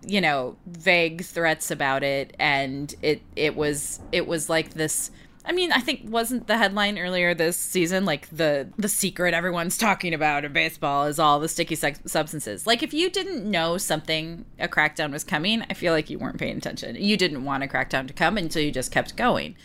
you 0.04 0.20
know, 0.20 0.56
vague 0.66 1.24
threats 1.24 1.70
about 1.70 2.04
it 2.04 2.34
and 2.38 2.94
it 3.02 3.22
it 3.34 3.56
was 3.56 4.00
it 4.12 4.26
was 4.26 4.48
like 4.48 4.74
this 4.74 5.10
I 5.46 5.52
mean, 5.52 5.70
I 5.70 5.78
think 5.78 6.00
wasn't 6.04 6.48
the 6.48 6.58
headline 6.58 6.98
earlier 6.98 7.32
this 7.32 7.56
season 7.56 8.04
like 8.04 8.28
the 8.30 8.68
the 8.76 8.88
secret 8.88 9.32
everyone's 9.32 9.78
talking 9.78 10.12
about 10.12 10.44
in 10.44 10.52
baseball 10.52 11.06
is 11.06 11.20
all 11.20 11.38
the 11.38 11.48
sticky 11.48 11.76
substances. 11.76 12.66
Like 12.66 12.82
if 12.82 12.92
you 12.92 13.08
didn't 13.08 13.48
know 13.48 13.78
something 13.78 14.44
a 14.58 14.66
crackdown 14.66 15.12
was 15.12 15.22
coming, 15.22 15.64
I 15.70 15.74
feel 15.74 15.92
like 15.92 16.10
you 16.10 16.18
weren't 16.18 16.38
paying 16.38 16.56
attention. 16.56 16.96
You 16.96 17.16
didn't 17.16 17.44
want 17.44 17.62
a 17.62 17.68
crackdown 17.68 18.08
to 18.08 18.12
come 18.12 18.36
until 18.36 18.62
you 18.62 18.72
just 18.72 18.90
kept 18.90 19.16
going. 19.16 19.56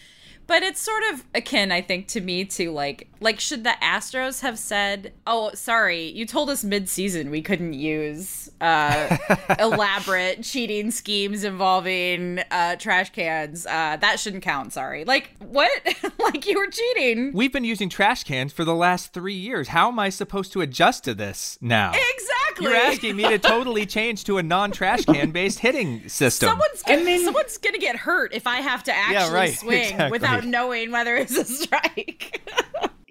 But 0.45 0.63
it's 0.63 0.81
sort 0.81 1.03
of 1.11 1.25
akin, 1.33 1.71
I 1.71 1.81
think, 1.81 2.07
to 2.09 2.21
me 2.21 2.45
to 2.45 2.71
like 2.71 3.10
like 3.21 3.39
should 3.39 3.63
the 3.63 3.75
Astros 3.81 4.41
have 4.41 4.59
said, 4.59 5.13
"Oh, 5.25 5.51
sorry, 5.53 6.07
you 6.07 6.25
told 6.25 6.49
us 6.49 6.63
mid-season 6.63 7.29
we 7.29 7.41
couldn't 7.41 7.73
use 7.73 8.51
uh, 8.59 9.17
elaborate 9.59 10.43
cheating 10.43 10.91
schemes 10.91 11.43
involving 11.43 12.39
uh, 12.51 12.75
trash 12.77 13.11
cans. 13.11 13.65
Uh, 13.65 13.97
that 13.99 14.19
shouldn't 14.19 14.43
count. 14.43 14.73
Sorry. 14.73 15.05
Like 15.05 15.31
what? 15.39 15.71
like 16.19 16.45
you 16.47 16.57
were 16.57 16.67
cheating. 16.67 17.31
We've 17.33 17.53
been 17.53 17.63
using 17.63 17.89
trash 17.89 18.23
cans 18.23 18.53
for 18.53 18.65
the 18.65 18.75
last 18.75 19.13
three 19.13 19.35
years. 19.35 19.69
How 19.69 19.89
am 19.89 19.99
I 19.99 20.09
supposed 20.09 20.51
to 20.53 20.61
adjust 20.61 21.03
to 21.05 21.13
this 21.13 21.57
now? 21.61 21.91
Exactly. 21.91 22.65
You're 22.65 22.75
asking 22.75 23.15
me 23.15 23.23
to 23.23 23.39
totally 23.39 23.85
change 23.85 24.23
to 24.25 24.37
a 24.37 24.43
non-trash 24.43 25.05
can 25.05 25.31
based 25.31 25.59
hitting 25.59 26.07
system. 26.09 26.49
Someone's 26.49 26.83
gonna, 26.83 27.01
I 27.01 27.03
mean, 27.03 27.23
someone's 27.23 27.57
gonna 27.57 27.77
get 27.77 27.95
hurt 27.95 28.33
if 28.33 28.47
I 28.47 28.57
have 28.57 28.83
to 28.83 28.93
actually 28.93 29.15
yeah, 29.15 29.33
right, 29.33 29.53
swing 29.53 29.81
exactly. 29.81 30.11
without 30.11 30.45
knowing 30.45 30.91
whether 30.91 31.15
it's 31.15 31.35
a 31.35 31.45
strike. 31.45 32.41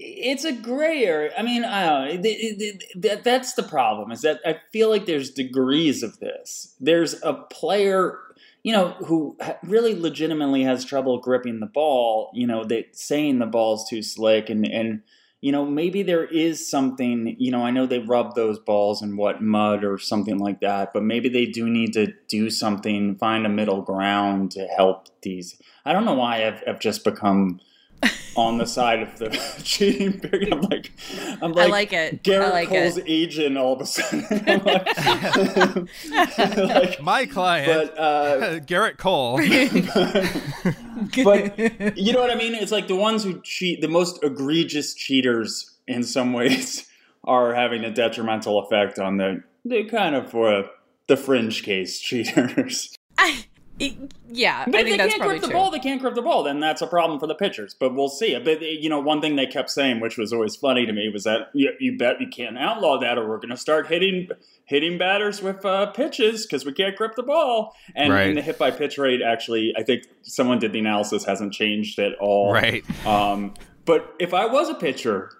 It's 0.02 0.44
a 0.44 0.52
gray 0.52 1.04
area. 1.04 1.32
I 1.36 1.42
mean, 1.42 1.62
I 1.62 1.84
don't 1.84 2.22
know. 2.22 3.16
that's 3.22 3.52
the 3.52 3.62
problem. 3.62 4.10
Is 4.10 4.22
that 4.22 4.40
I 4.46 4.56
feel 4.72 4.88
like 4.88 5.04
there's 5.04 5.30
degrees 5.30 6.02
of 6.02 6.18
this. 6.20 6.74
There's 6.80 7.22
a 7.22 7.34
player, 7.34 8.18
you 8.62 8.72
know, 8.72 8.90
who 9.04 9.36
really 9.62 9.98
legitimately 9.98 10.62
has 10.62 10.86
trouble 10.86 11.18
gripping 11.18 11.60
the 11.60 11.66
ball. 11.66 12.30
You 12.34 12.46
know, 12.46 12.64
they 12.64 12.86
saying 12.92 13.40
the 13.40 13.46
ball's 13.46 13.88
too 13.90 14.02
slick, 14.02 14.48
and 14.48 14.66
and 14.66 15.02
you 15.42 15.52
know 15.52 15.66
maybe 15.66 16.02
there 16.02 16.24
is 16.24 16.68
something. 16.70 17.36
You 17.38 17.50
know, 17.50 17.62
I 17.62 17.70
know 17.70 17.84
they 17.84 17.98
rub 17.98 18.34
those 18.34 18.58
balls 18.58 19.02
in 19.02 19.18
what 19.18 19.42
mud 19.42 19.84
or 19.84 19.98
something 19.98 20.38
like 20.38 20.60
that, 20.60 20.94
but 20.94 21.02
maybe 21.02 21.28
they 21.28 21.44
do 21.44 21.68
need 21.68 21.92
to 21.92 22.14
do 22.26 22.48
something, 22.48 23.16
find 23.16 23.44
a 23.44 23.50
middle 23.50 23.82
ground 23.82 24.52
to 24.52 24.66
help 24.66 25.08
these. 25.20 25.60
I 25.84 25.92
don't 25.92 26.06
know 26.06 26.14
why 26.14 26.46
I've, 26.46 26.62
I've 26.66 26.80
just 26.80 27.04
become 27.04 27.60
on 28.36 28.58
the 28.58 28.66
side 28.66 29.02
of 29.02 29.18
the 29.18 29.28
cheating 29.62 30.20
pig. 30.20 30.52
I'm 30.52 30.62
like, 30.62 30.92
I'm 31.42 31.52
like, 31.52 31.66
I 31.66 31.70
like 31.70 31.92
it. 31.92 32.22
Gerrit 32.22 32.50
like 32.52 32.68
Cole's 32.68 32.96
it. 32.96 33.04
agent 33.06 33.56
all 33.56 33.74
of 33.74 33.80
a 33.80 33.86
sudden. 33.86 34.26
like, 34.64 34.86
like, 36.56 37.02
My 37.02 37.26
client, 37.26 37.92
but, 37.94 37.98
uh, 37.98 38.60
Gerrit 38.60 38.96
Cole. 38.98 39.36
but 41.24 41.96
you 41.98 42.12
know 42.12 42.20
what 42.20 42.30
I 42.30 42.34
mean? 42.34 42.54
It's 42.54 42.72
like 42.72 42.88
the 42.88 42.96
ones 42.96 43.24
who 43.24 43.40
cheat, 43.42 43.80
the 43.80 43.88
most 43.88 44.22
egregious 44.22 44.94
cheaters 44.94 45.78
in 45.86 46.02
some 46.02 46.32
ways 46.32 46.86
are 47.24 47.54
having 47.54 47.84
a 47.84 47.92
detrimental 47.92 48.60
effect 48.60 48.98
on 48.98 49.18
the, 49.18 49.42
the 49.64 49.84
kind 49.84 50.14
of 50.14 50.34
uh, 50.34 50.62
the 51.06 51.16
fringe 51.16 51.62
case 51.62 52.00
cheaters. 52.00 52.96
I, 53.80 53.96
yeah, 54.28 54.64
but 54.66 54.74
I 54.74 54.78
if 54.80 54.84
think 54.84 54.92
they 54.92 54.96
that's 54.96 55.14
can't 55.14 55.22
grip 55.28 55.40
the 55.40 55.46
true. 55.48 55.56
ball, 55.56 55.70
they 55.70 55.78
can't 55.78 56.00
grip 56.00 56.14
the 56.14 56.22
ball. 56.22 56.42
Then 56.42 56.60
that's 56.60 56.82
a 56.82 56.86
problem 56.86 57.18
for 57.18 57.26
the 57.26 57.34
pitchers. 57.34 57.74
But 57.74 57.94
we'll 57.94 58.08
see. 58.08 58.38
But 58.38 58.60
you 58.60 58.88
know, 58.88 59.00
one 59.00 59.20
thing 59.20 59.36
they 59.36 59.46
kept 59.46 59.70
saying, 59.70 60.00
which 60.00 60.18
was 60.18 60.32
always 60.32 60.56
funny 60.56 60.86
to 60.86 60.92
me, 60.92 61.08
was 61.08 61.24
that 61.24 61.50
you, 61.54 61.72
you 61.80 61.96
bet 61.96 62.20
you 62.20 62.28
can't 62.28 62.58
outlaw 62.58 62.98
that, 63.00 63.18
or 63.18 63.28
we're 63.28 63.38
going 63.38 63.50
to 63.50 63.56
start 63.56 63.86
hitting 63.86 64.28
hitting 64.70 64.98
batters 64.98 65.42
with 65.42 65.64
uh, 65.64 65.86
pitches 65.86 66.46
because 66.46 66.64
we 66.64 66.72
can't 66.72 66.94
grip 66.94 67.16
the 67.16 67.24
ball. 67.24 67.74
And, 67.96 68.12
right. 68.12 68.28
and, 68.28 68.36
the 68.36 68.42
hit 68.42 68.56
by 68.56 68.70
pitch 68.70 68.98
rate, 68.98 69.20
actually, 69.20 69.72
I 69.76 69.82
think 69.82 70.04
someone 70.22 70.60
did 70.60 70.72
the 70.72 70.78
analysis, 70.78 71.24
hasn't 71.24 71.52
changed 71.52 71.98
at 71.98 72.14
all. 72.20 72.52
Right. 72.52 72.84
Um, 73.04 73.54
but 73.84 74.14
if 74.20 74.32
I 74.32 74.46
was 74.46 74.68
a 74.68 74.74
pitcher, 74.74 75.32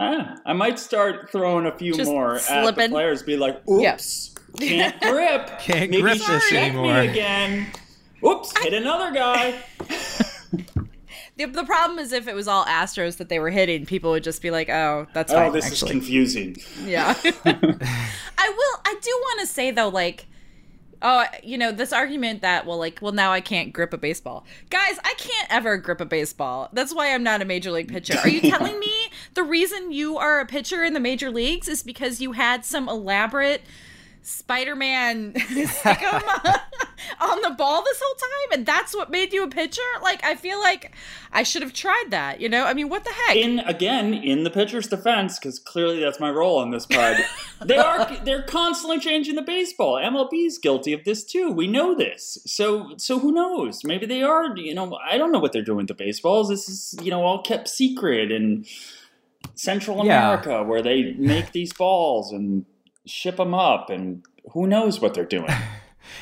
ah, 0.00 0.36
I 0.46 0.54
might 0.54 0.78
start 0.78 1.30
throwing 1.30 1.66
a 1.66 1.76
few 1.76 1.92
Just 1.92 2.10
more 2.10 2.38
slipping. 2.38 2.66
at 2.66 2.74
the 2.74 2.88
players. 2.88 3.22
Be 3.22 3.36
like, 3.36 3.68
oops. 3.68 4.34
Can't 4.56 5.00
grip. 5.00 5.58
Can't 5.60 5.90
Maybe 5.90 6.02
grip 6.02 6.18
this 6.18 6.52
anymore. 6.52 7.02
Me 7.02 7.08
again. 7.08 7.66
Oops, 8.26 8.58
hit 8.62 8.72
another 8.74 9.12
guy. 9.12 9.60
The, 11.36 11.44
the 11.44 11.62
problem 11.62 12.00
is 12.00 12.10
if 12.12 12.26
it 12.26 12.34
was 12.34 12.48
all 12.48 12.64
Astros 12.64 13.18
that 13.18 13.28
they 13.28 13.38
were 13.38 13.50
hitting, 13.50 13.86
people 13.86 14.10
would 14.10 14.24
just 14.24 14.42
be 14.42 14.50
like, 14.50 14.68
"Oh, 14.68 15.06
that's 15.14 15.32
Oh, 15.32 15.36
fine." 15.36 15.52
this 15.52 15.66
actually. 15.66 15.90
is 15.90 15.92
confusing. 15.92 16.56
Yeah. 16.84 17.14
I 17.24 18.48
will. 18.48 18.80
I 18.84 18.96
do 19.00 19.10
want 19.22 19.40
to 19.42 19.46
say 19.46 19.70
though, 19.70 19.88
like, 19.88 20.26
oh, 21.00 21.26
you 21.44 21.56
know, 21.56 21.70
this 21.70 21.92
argument 21.92 22.42
that 22.42 22.66
well, 22.66 22.76
like, 22.76 22.98
well, 23.00 23.12
now 23.12 23.30
I 23.30 23.40
can't 23.40 23.72
grip 23.72 23.92
a 23.92 23.98
baseball, 23.98 24.44
guys. 24.68 24.98
I 25.04 25.14
can't 25.16 25.46
ever 25.48 25.76
grip 25.76 26.00
a 26.00 26.04
baseball. 26.06 26.70
That's 26.72 26.92
why 26.92 27.14
I'm 27.14 27.22
not 27.22 27.40
a 27.40 27.44
major 27.44 27.70
league 27.70 27.86
pitcher. 27.86 28.18
Are 28.18 28.28
you 28.28 28.40
telling 28.40 28.80
me 28.80 28.92
the 29.34 29.44
reason 29.44 29.92
you 29.92 30.16
are 30.18 30.40
a 30.40 30.44
pitcher 30.46 30.82
in 30.82 30.92
the 30.92 30.98
major 30.98 31.30
leagues 31.30 31.68
is 31.68 31.84
because 31.84 32.20
you 32.20 32.32
had 32.32 32.64
some 32.64 32.88
elaborate 32.88 33.62
Spider-Man 34.28 35.34
on 37.20 37.40
the 37.42 37.54
ball 37.56 37.82
this 37.82 38.00
whole 38.02 38.14
time, 38.14 38.58
and 38.58 38.66
that's 38.66 38.94
what 38.94 39.10
made 39.10 39.32
you 39.32 39.42
a 39.44 39.48
pitcher? 39.48 39.80
Like, 40.02 40.22
I 40.24 40.34
feel 40.34 40.60
like 40.60 40.92
I 41.32 41.42
should 41.42 41.62
have 41.62 41.72
tried 41.72 42.06
that. 42.10 42.40
You 42.40 42.48
know, 42.48 42.64
I 42.64 42.74
mean, 42.74 42.88
what 42.88 43.04
the 43.04 43.10
heck? 43.10 43.36
In 43.36 43.60
again, 43.60 44.12
in 44.14 44.44
the 44.44 44.50
pitcher's 44.50 44.88
defense, 44.88 45.38
because 45.38 45.58
clearly 45.58 46.00
that's 46.00 46.20
my 46.20 46.30
role 46.30 46.62
in 46.62 46.70
this 46.70 46.86
pod. 46.86 47.16
they 47.64 47.76
are 47.78 48.06
they're 48.24 48.42
constantly 48.42 48.98
changing 48.98 49.34
the 49.34 49.42
baseball. 49.42 49.94
MLB's 49.94 50.58
guilty 50.58 50.92
of 50.92 51.04
this 51.04 51.24
too. 51.24 51.50
We 51.50 51.66
know 51.66 51.94
this. 51.94 52.38
So 52.46 52.94
so 52.96 53.18
who 53.18 53.32
knows? 53.32 53.82
Maybe 53.84 54.06
they 54.06 54.22
are. 54.22 54.56
You 54.56 54.74
know, 54.74 54.98
I 55.08 55.16
don't 55.16 55.32
know 55.32 55.38
what 55.38 55.52
they're 55.52 55.62
doing 55.62 55.86
to 55.86 55.94
baseballs. 55.94 56.48
This 56.48 56.68
is 56.68 56.94
you 57.02 57.10
know 57.10 57.22
all 57.22 57.42
kept 57.42 57.68
secret 57.68 58.30
in 58.30 58.64
Central 59.54 60.04
Yeah. 60.04 60.28
America, 60.28 60.62
where 60.62 60.82
they 60.82 61.14
make 61.14 61.52
these 61.52 61.72
balls 61.72 62.32
and 62.32 62.64
ship 63.08 63.36
them 63.36 63.54
up, 63.54 63.90
and 63.90 64.24
who 64.52 64.66
knows 64.66 65.00
what 65.00 65.14
they're 65.14 65.24
doing. 65.24 65.50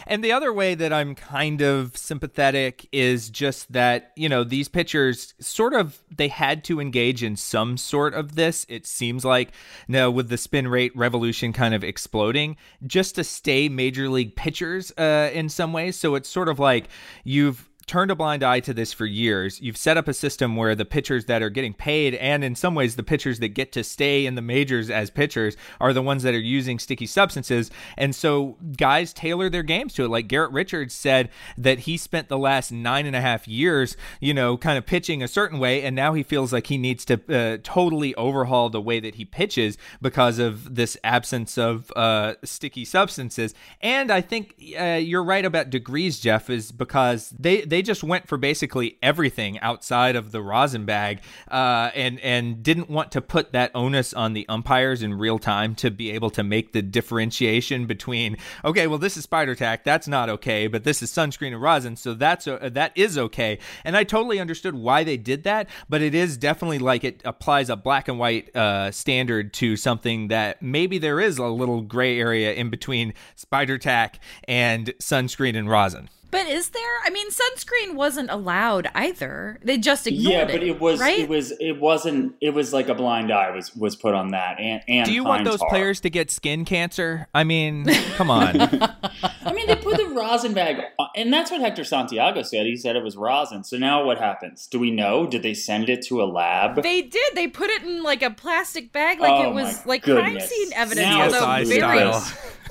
And 0.07 0.23
the 0.23 0.33
other 0.33 0.53
way 0.53 0.75
that 0.75 0.93
I'm 0.93 1.15
kind 1.15 1.61
of 1.63 1.97
sympathetic 1.97 2.89
is 2.93 3.31
just 3.31 3.73
that, 3.73 4.13
you 4.17 4.29
know, 4.29 4.45
these 4.45 4.69
pitchers 4.69 5.35
sort 5.41 5.75
of 5.75 6.01
they 6.15 6.29
had 6.29 6.65
to 6.65 6.81
engage 6.81 7.23
in 7.23 7.37
some 7.37 7.77
sort 7.77 8.15
of 8.15 8.35
this. 8.35 8.67
It 8.69 8.87
seems 8.87 9.25
like 9.25 9.53
no 9.89 10.11
with 10.11 10.29
the 10.29 10.39
spin 10.39 10.69
rate 10.69 10.97
revolution 10.97 11.53
kind 11.53 11.75
of 11.75 11.85
exploding 11.85 12.57
just 12.87 13.15
to 13.17 13.25
stay 13.25 13.69
major 13.69 14.09
league 14.09 14.37
pitchers 14.37 14.93
uh, 14.99 15.31
in 15.33 15.49
some 15.49 15.73
ways. 15.73 15.97
So 15.97 16.15
it's 16.15 16.29
sort 16.29 16.49
of 16.49 16.59
like 16.59 16.89
you've 17.25 17.69
turned 17.87 18.11
a 18.11 18.17
blind 18.17 18.43
eye 18.43 18.59
to 18.59 18.75
this 18.75 18.93
for 18.93 19.07
years. 19.07 19.61
You've 19.61 19.77
set 19.77 19.97
up 19.97 20.09
a 20.09 20.15
system 20.15 20.57
where 20.57 20.75
the 20.75 20.85
pitchers 20.85 21.27
that 21.27 21.41
are 21.41 21.51
getting 21.51 21.73
paid, 21.73 22.15
and 22.17 22.43
in 22.43 22.57
some 22.57 22.75
ways, 22.75 22.97
the 22.97 23.05
pitchers 23.05 23.39
that 23.39 23.49
get 23.49 23.71
to 23.73 23.85
stay 23.85 24.27
in 24.27 24.35
the 24.35 24.43
majors 24.43 24.91
as 24.91 25.09
pitchers, 25.09 25.57
are 25.81 25.93
the 25.93 26.03
ones 26.03 26.25
that 26.25 26.35
are 26.35 26.39
using 26.39 26.81
sticky 26.81 27.07
substances. 27.07 27.71
And 27.97 28.15
so 28.15 28.57
guys 28.77 29.13
tailor 29.13 29.49
their 29.49 29.63
games 29.63 29.95
to 29.95 30.05
it. 30.05 30.09
Like 30.09 30.27
Garrett 30.27 30.51
Richards 30.51 30.95
said 30.95 31.31
that 31.57 31.81
he 31.81 31.97
spent 31.97 32.29
the 32.29 32.39
last 32.39 32.73
nine 32.73 33.07
and 33.07 33.15
a 33.15 33.21
half 33.21 33.47
years, 33.47 33.97
you 34.21 34.35
know, 34.35 34.57
kind 34.57 34.79
of 34.79 34.85
pitching 34.85 35.23
a 35.23 35.29
certain 35.29 35.61
way, 35.61 35.83
and 35.83 35.95
now 35.95 36.13
he 36.13 36.25
feels 36.25 36.53
like 36.53 36.67
he 36.67 36.79
needs 36.79 37.05
to 37.05 37.21
uh, 37.29 37.59
totally 37.63 38.15
overhaul 38.17 38.69
the 38.69 38.81
way 38.81 38.99
that 38.99 39.15
he 39.15 39.25
pitches 39.25 39.79
because 40.03 40.41
of 40.41 40.75
this 40.75 40.97
absence 41.05 41.57
of 41.57 41.93
uh, 41.95 42.35
sticky 42.43 42.85
substances. 42.85 43.55
And 43.81 44.11
I 44.11 44.23
think 44.23 44.61
uh, 44.79 44.95
you're 44.95 45.23
right 45.23 45.45
about 45.45 45.71
degrees, 45.71 46.19
Jeff, 46.19 46.51
is 46.51 46.73
because 46.73 47.31
they 47.31 47.61
they 47.61 47.76
just 47.83 48.03
went 48.03 48.29
for 48.29 48.37
basically 48.37 48.99
everything 49.03 49.59
outside 49.61 50.17
of 50.17 50.33
the 50.33 50.43
rosin 50.43 50.85
bag, 50.85 51.21
uh, 51.51 51.91
and 51.95 52.21
and 52.21 52.63
didn't 52.63 52.91
want 52.91 53.13
to 53.13 53.21
put 53.21 53.53
that 53.53 53.71
onus 53.75 54.13
on 54.15 54.33
the 54.33 54.47
umpires 54.49 55.03
in 55.03 55.15
real 55.15 55.39
time 55.39 55.75
to 55.77 55.91
be 55.91 56.11
able 56.11 56.31
to 56.31 56.43
make 56.43 56.73
the 56.73 56.83
differentiation 56.83 57.87
between 57.87 58.37
okay, 58.65 58.87
well 58.87 58.99
this 58.99 59.17
is 59.17 59.25
spider 59.25 59.55
tack, 59.55 59.85
that's 59.85 60.09
not 60.09 60.29
okay, 60.29 60.67
but 60.67 60.85
this 60.85 61.03
is 61.03 61.11
sunscreen 61.11 61.53
and 61.53 61.63
rosin, 61.63 61.97
so 61.97 62.15
that's 62.15 62.47
uh, 62.47 62.69
that 62.73 62.93
is 62.95 63.19
okay. 63.19 63.59
And 63.85 63.97
I 63.97 64.05
totally 64.05 64.41
understood 64.41 64.75
why 64.75 65.05
they 65.05 65.17
did 65.17 65.45
that, 65.45 65.69
but 65.89 66.03
it 66.03 66.15
is 66.15 66.37
definitely 66.37 66.79
like 66.79 67.05
it 67.05 67.23
applies 67.25 67.71
a 67.71 67.77
black 67.77 68.09
and 68.09 68.19
white 68.19 68.55
uh, 68.57 68.91
standard 68.91 69.53
to 69.55 69.77
something 69.77 70.29
that 70.29 70.63
maybe 70.63 70.99
there 70.99 71.21
is 71.21 71.39
a 71.39 71.47
little 71.47 71.83
gray 71.83 72.19
area 72.19 72.53
in 72.53 72.71
between 72.71 73.15
spider 73.35 73.79
tack 73.79 74.21
and 74.45 74.95
sunscreen 75.01 75.57
and 75.57 75.69
rosin. 75.71 76.09
But 76.31 76.47
is 76.49 76.71
there? 76.71 76.83
I 77.05 77.11
mean, 77.11 77.29
sunscreen 77.31 77.95
wasn't 77.95 78.31
allowed 78.31 78.89
either. 78.95 79.59
They 79.63 79.79
just 79.79 80.07
ignored 80.07 80.27
it. 80.27 80.31
yeah, 80.33 80.45
but 80.45 80.63
it 80.63 80.81
was 80.81 81.01
right? 81.01 81.21
it 81.21 81.29
was 81.29 81.53
it 81.61 81.81
wasn't 81.81 82.35
it 82.41 82.51
was 82.51 82.73
like 82.73 82.89
a 82.89 82.95
blind 82.95 83.33
eye 83.33 83.51
was 83.53 83.75
was 83.77 83.97
put 83.97 84.13
on 84.15 84.33
that. 84.33 84.59
And, 84.59 84.83
and 84.89 85.07
Do 85.07 85.13
you 85.13 85.25
want 85.25 85.45
those 85.45 85.61
Har. 85.61 85.69
players 85.69 86.01
to 86.01 86.11
get 86.11 86.31
skin 86.31 86.65
cancer? 86.65 87.29
I 87.35 87.45
mean, 87.45 87.87
come 88.17 88.31
on. 88.31 88.61
I 88.61 89.53
mean, 89.53 89.67
they 89.69 89.77
put 89.77 89.97
the 89.97 90.07
rosin 90.09 90.53
bag, 90.53 90.83
on, 90.99 91.09
and 91.17 91.33
that's 91.33 91.51
what 91.51 91.61
Hector 91.61 91.85
Santiago 91.85 92.43
said. 92.43 92.67
He 92.67 92.77
said 92.77 92.97
it 92.97 93.05
was 93.05 93.17
rosin. 93.17 93.63
So 93.65 93.79
now 93.79 94.05
what 94.05 94.19
happens? 94.19 94.67
Do 94.67 94.79
we 94.81 94.91
know? 94.91 95.27
Did 95.27 95.43
they 95.43 95.55
send 95.55 95.89
it 95.89 96.03
to 96.07 96.23
a 96.23 96.25
lab? 96.27 96.83
They 96.83 97.03
did. 97.03 97.35
They 97.35 97.47
put 97.47 97.71
it 97.71 97.83
in 97.83 98.03
like 98.03 98.23
a 98.23 98.31
plastic 98.31 98.93
bag, 98.93 99.21
like 99.21 99.33
Oh 99.33 99.51
it 99.51 99.55
was 99.55 99.77
my 99.87 99.93
like 99.93 100.03
crime 100.03 100.33
goodness. 100.33 100.51
scene 100.51 100.73
evidence. 100.75 101.07
Now 101.07 101.23
although 101.25 101.41
CSI 101.41 101.67
very 101.67 101.79
style. 101.81 102.13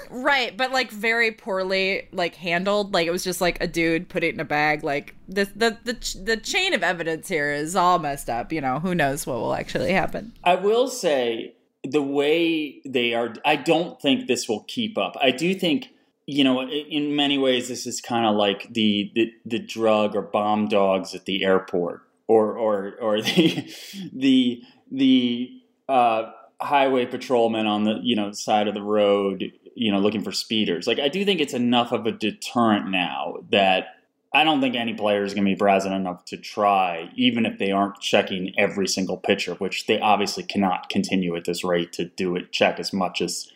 Right, 0.09 0.55
but 0.55 0.71
like 0.71 0.91
very 0.91 1.31
poorly 1.31 2.07
like 2.11 2.35
handled. 2.35 2.93
Like 2.93 3.07
it 3.07 3.11
was 3.11 3.23
just 3.23 3.41
like 3.41 3.61
a 3.61 3.67
dude 3.67 4.09
put 4.09 4.23
it 4.23 4.33
in 4.33 4.39
a 4.39 4.45
bag. 4.45 4.83
Like 4.83 5.15
the 5.27 5.45
the 5.55 5.77
the 5.83 6.21
the 6.23 6.37
chain 6.37 6.73
of 6.73 6.83
evidence 6.83 7.27
here 7.27 7.51
is 7.51 7.75
all 7.75 7.99
messed 7.99 8.29
up. 8.29 8.51
You 8.51 8.61
know, 8.61 8.79
who 8.79 8.95
knows 8.95 9.25
what 9.27 9.37
will 9.37 9.53
actually 9.53 9.91
happen? 9.91 10.33
I 10.43 10.55
will 10.55 10.87
say 10.87 11.55
the 11.83 12.01
way 12.01 12.81
they 12.85 13.13
are. 13.13 13.33
I 13.45 13.55
don't 13.55 14.01
think 14.01 14.27
this 14.27 14.47
will 14.47 14.63
keep 14.67 14.97
up. 14.97 15.15
I 15.21 15.31
do 15.31 15.53
think. 15.55 15.89
You 16.27 16.43
know, 16.43 16.63
in 16.67 17.15
many 17.15 17.37
ways, 17.37 17.67
this 17.67 17.85
is 17.85 18.01
kind 18.01 18.25
of 18.25 18.35
like 18.35 18.73
the, 18.73 19.11
the 19.13 19.31
the 19.45 19.59
drug 19.59 20.15
or 20.15 20.23
bomb 20.23 20.67
dogs 20.67 21.13
at 21.13 21.25
the 21.25 21.43
airport. 21.43 22.01
or 22.27 22.57
or 22.57 22.95
or 22.99 23.21
the 23.21 23.71
the 24.13 24.61
the 24.91 25.61
uh, 25.87 26.31
highway 26.61 27.05
patrolman 27.05 27.67
on 27.67 27.83
the 27.83 27.99
you 28.01 28.15
know 28.15 28.31
side 28.31 28.67
of 28.67 28.73
the 28.73 28.81
road, 28.81 29.51
you 29.75 29.91
know, 29.91 29.99
looking 29.99 30.23
for 30.23 30.31
speeders. 30.31 30.87
Like 30.87 30.99
I 30.99 31.09
do 31.09 31.23
think 31.23 31.39
it's 31.39 31.53
enough 31.53 31.91
of 31.91 32.05
a 32.05 32.11
deterrent 32.11 32.89
now 32.89 33.35
that 33.51 33.89
I 34.33 34.43
don't 34.43 34.59
think 34.59 34.75
any 34.75 34.93
player 34.93 35.23
is 35.23 35.33
going 35.33 35.45
to 35.45 35.51
be 35.51 35.55
brazen 35.55 35.93
enough 35.93 36.25
to 36.25 36.37
try, 36.37 37.09
even 37.15 37.45
if 37.45 37.59
they 37.59 37.71
aren't 37.71 38.01
checking 38.01 38.53
every 38.57 38.87
single 38.87 39.17
pitcher, 39.17 39.53
which 39.55 39.85
they 39.85 39.99
obviously 39.99 40.43
cannot 40.43 40.89
continue 40.89 41.35
at 41.35 41.45
this 41.45 41.63
rate 41.63 41.93
to 41.93 42.05
do 42.05 42.35
it 42.35 42.51
check 42.51 42.79
as 42.79 42.91
much 42.91 43.21
as 43.21 43.51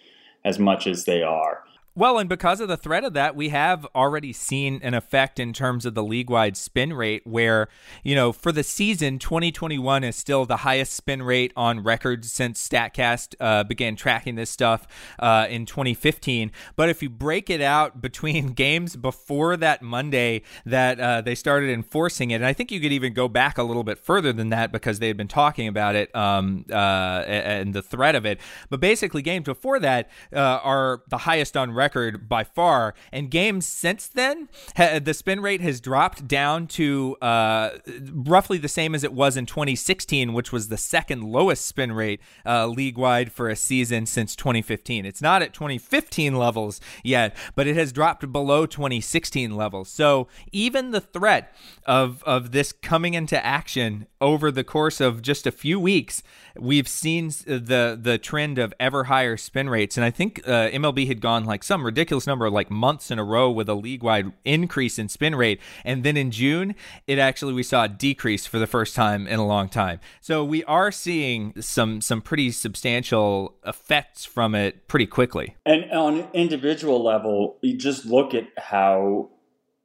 as 0.45 0.57
much 0.57 0.87
as 0.87 1.03
they 1.03 1.21
are. 1.21 1.63
Well, 1.95 2.19
and 2.19 2.29
because 2.29 2.59
of 2.61 2.67
the 2.67 2.77
threat 2.77 3.03
of 3.03 3.13
that, 3.13 3.35
we 3.35 3.49
have 3.49 3.85
already 3.95 4.31
seen 4.31 4.79
an 4.83 4.93
effect 4.93 5.39
in 5.39 5.53
terms 5.53 5.85
of 5.85 5.95
the 5.95 6.03
league 6.03 6.29
wide 6.29 6.55
spin 6.55 6.93
rate, 6.93 7.25
where, 7.25 7.67
you 8.03 8.15
know, 8.15 8.31
for 8.31 8.51
the 8.51 8.63
season, 8.63 9.17
2021 9.17 10.03
is 10.03 10.15
still 10.15 10.45
the 10.45 10.57
highest 10.57 10.93
spin 10.93 11.23
rate 11.23 11.51
on 11.55 11.83
record 11.83 12.23
since 12.25 12.65
StatCast 12.65 13.35
uh, 13.39 13.63
began 13.63 13.95
tracking 13.95 14.35
this 14.35 14.49
stuff 14.49 14.87
uh, 15.17 15.47
in 15.49 15.65
2015. 15.65 16.51
But 16.75 16.89
if 16.89 17.01
you 17.01 17.09
break 17.09 17.49
it 17.49 17.61
out 17.61 18.01
between 18.01 18.47
games 18.53 18.95
before 18.95 19.57
that 19.57 19.81
Monday 19.81 20.43
that 20.65 20.99
uh, 20.99 21.21
they 21.21 21.35
started 21.35 21.71
enforcing 21.71 22.31
it, 22.31 22.35
and 22.35 22.45
I 22.45 22.53
think 22.53 22.71
you 22.71 22.79
could 22.79 22.93
even 22.93 23.13
go 23.13 23.27
back 23.27 23.57
a 23.57 23.63
little 23.63 23.83
bit 23.83 23.97
further 23.97 24.31
than 24.31 24.49
that 24.49 24.71
because 24.71 24.99
they 24.99 25.07
had 25.07 25.17
been 25.17 25.27
talking 25.27 25.67
about 25.67 25.95
it 25.95 26.15
um, 26.15 26.65
uh, 26.71 27.23
and 27.25 27.73
the 27.73 27.81
threat 27.81 28.13
of 28.13 28.25
it. 28.25 28.39
But 28.69 28.79
basically, 28.79 29.23
games 29.23 29.45
before 29.45 29.79
that 29.79 30.09
uh, 30.31 30.39
are 30.39 31.01
the 31.09 31.17
highest 31.17 31.57
on 31.57 31.73
record 31.79 32.27
by 32.27 32.43
far. 32.43 32.93
And 33.11 33.31
games 33.31 33.65
since 33.65 34.07
then, 34.07 34.49
ha- 34.75 34.99
the 34.99 35.13
spin 35.13 35.39
rate 35.39 35.61
has 35.61 35.79
dropped 35.79 36.27
down 36.27 36.67
to 36.79 37.15
uh, 37.21 37.69
roughly 38.11 38.57
the 38.57 38.67
same 38.67 38.93
as 38.93 39.05
it 39.05 39.13
was 39.13 39.37
in 39.37 39.45
2016, 39.45 40.33
which 40.33 40.51
was 40.51 40.67
the 40.67 40.77
second 40.77 41.23
lowest 41.23 41.65
spin 41.65 41.93
rate 41.93 42.19
uh, 42.45 42.67
league 42.67 42.97
wide 42.97 43.31
for 43.31 43.47
a 43.47 43.55
season 43.55 44.05
since 44.05 44.35
2015. 44.35 45.05
It's 45.05 45.21
not 45.21 45.41
at 45.41 45.53
2015 45.53 46.35
levels 46.35 46.81
yet, 47.01 47.33
but 47.55 47.65
it 47.65 47.77
has 47.77 47.93
dropped 47.93 48.29
below 48.31 48.65
2016 48.65 49.55
levels. 49.55 49.89
So 49.89 50.27
even 50.51 50.91
the 50.91 51.01
threat 51.01 51.55
of 51.85 52.21
of 52.23 52.51
this 52.51 52.71
coming 52.71 53.13
into 53.13 53.43
action 53.45 54.05
over 54.19 54.51
the 54.51 54.63
course 54.63 54.99
of 54.99 55.21
just 55.21 55.47
a 55.47 55.51
few 55.51 55.79
weeks, 55.79 56.21
we've 56.57 56.87
seen 56.87 57.29
the 57.45 57.97
the 58.01 58.17
trend 58.17 58.57
of 58.57 58.73
ever 58.79 59.05
higher 59.05 59.37
spin 59.37 59.69
rates, 59.69 59.97
and 59.97 60.05
I 60.05 60.11
think 60.11 60.41
uh, 60.45 60.69
MLB 60.69 61.07
had 61.07 61.21
gone 61.21 61.45
like 61.45 61.63
some 61.69 61.85
ridiculous 61.85 62.25
number 62.25 62.47
of 62.47 62.51
like 62.51 62.71
months 62.71 63.11
in 63.11 63.19
a 63.19 63.23
row 63.23 63.51
with 63.51 63.69
a 63.69 63.75
league 63.75 64.01
wide 64.01 64.33
increase 64.43 64.97
in 64.97 65.07
spin 65.07 65.35
rate, 65.35 65.61
and 65.85 66.03
then 66.03 66.17
in 66.17 66.31
June 66.31 66.73
it 67.05 67.19
actually 67.19 67.53
we 67.53 67.61
saw 67.61 67.83
a 67.83 67.87
decrease 67.87 68.47
for 68.47 68.57
the 68.57 68.65
first 68.65 68.95
time 68.95 69.27
in 69.27 69.37
a 69.37 69.45
long 69.45 69.69
time. 69.69 69.99
So 70.19 70.43
we 70.43 70.63
are 70.63 70.91
seeing 70.91 71.53
some 71.61 72.01
some 72.01 72.23
pretty 72.23 72.49
substantial 72.49 73.53
effects 73.67 74.25
from 74.25 74.55
it 74.55 74.87
pretty 74.87 75.05
quickly. 75.05 75.57
And 75.63 75.91
on 75.91 76.21
an 76.21 76.27
individual 76.33 77.03
level, 77.03 77.57
you 77.61 77.77
just 77.77 78.03
look 78.03 78.33
at 78.33 78.47
how 78.57 79.29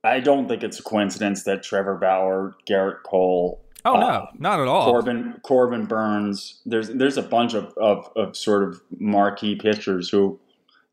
I 0.03 0.21
don't 0.21 0.49
think 0.49 0.63
it's 0.63 0.81
a 0.81 0.83
coincidence 0.83 1.43
that 1.43 1.63
Trevor 1.63 1.97
Bauer, 1.97 2.55
Gerrit 2.67 3.03
Cole, 3.03 3.61
Oh 3.87 4.01
no, 4.01 4.07
uh, 4.07 4.27
not 4.39 4.61
at 4.61 4.67
all. 4.67 4.87
Corbin 4.87 5.39
Corbin 5.43 5.85
Burnes. 5.85 6.63
There's 6.65 6.89
there's 6.89 7.19
a 7.19 7.23
bunch 7.23 7.53
of, 7.53 7.75
of, 7.77 8.11
of 8.17 8.35
sort 8.37 8.63
of 8.63 8.81
marquee 8.99 9.57
pitchers 9.57 10.09
who, 10.09 10.41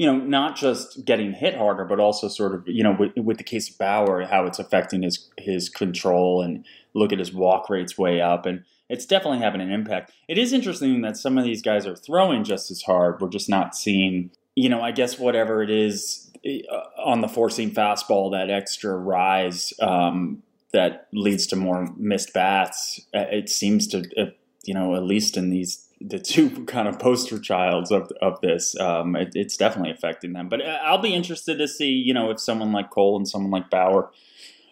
you 0.02 0.08
know, 0.08 0.18
not 0.18 0.56
just 0.56 1.06
getting 1.06 1.32
hit 1.32 1.56
harder, 1.56 1.86
but 1.86 2.00
also 2.00 2.28
sort 2.28 2.56
of 2.56 2.68
you 2.68 2.84
know 2.84 2.98
with, 3.00 3.16
with 3.16 3.38
the 3.38 3.44
case 3.44 3.70
of 3.70 3.78
Bauer, 3.78 4.26
how 4.26 4.48
it's 4.48 4.58
affecting 4.58 5.04
his 5.04 5.30
his 5.38 5.70
control 5.70 6.42
and 6.42 6.66
look 6.96 7.14
at 7.14 7.20
his 7.20 7.32
walk 7.32 7.70
rates 7.70 8.00
way 8.00 8.20
up, 8.20 8.48
and 8.48 8.64
it's 8.90 9.06
definitely 9.06 9.38
having 9.38 9.62
an 9.62 9.72
impact. 9.72 10.12
It 10.28 10.40
is 10.40 10.54
interesting 10.54 11.02
that 11.02 11.18
some 11.18 11.38
of 11.38 11.44
these 11.44 11.62
guys 11.62 11.86
are 11.86 11.96
throwing 11.96 12.44
just 12.44 12.72
as 12.72 12.82
hard. 12.82 13.22
We're 13.22 13.30
just 13.30 13.48
not 13.48 13.76
seeing, 13.76 14.32
you 14.56 14.70
know, 14.70 14.82
I 14.82 14.90
guess 14.90 15.20
whatever 15.20 15.62
it 15.62 15.70
is 15.70 16.32
uh, 16.44 16.78
on 17.06 17.22
the 17.22 17.28
seam 17.50 17.70
fastball, 17.70 18.32
that 18.32 18.50
extra 18.50 18.98
rise. 18.98 19.72
Um, 19.80 20.42
that 20.74 21.10
leads 21.14 21.46
to 21.48 21.58
more 21.58 21.94
missed 21.98 22.34
bats. 22.34 23.02
Uh, 23.14 23.26
it 23.30 23.50
seems 23.50 23.88
to, 23.88 24.00
uh, 24.18 24.32
you 24.64 24.74
know, 24.74 24.96
at 24.96 25.04
least 25.04 25.36
in 25.36 25.50
these 25.50 25.86
the 26.06 26.20
two 26.20 26.66
kind 26.66 26.88
of 26.88 27.00
poster 27.00 27.40
childs 27.40 27.92
of 27.92 28.12
of 28.22 28.40
this, 28.42 28.80
um, 28.80 29.16
it, 29.16 29.32
it's 29.36 29.58
definitely 29.58 29.92
affecting 29.92 30.34
them. 30.34 30.50
But 30.50 30.62
uh, 30.62 30.80
I'll 30.84 31.02
be 31.02 31.14
interested 31.14 31.58
to 31.58 31.68
see, 31.68 31.90
you 31.90 32.14
know, 32.14 32.30
if 32.30 32.40
someone 32.40 32.72
like 32.72 32.90
Cole 32.90 33.18
and 33.18 33.28
someone 33.28 33.52
like 33.52 33.70
Bauer 33.70 34.12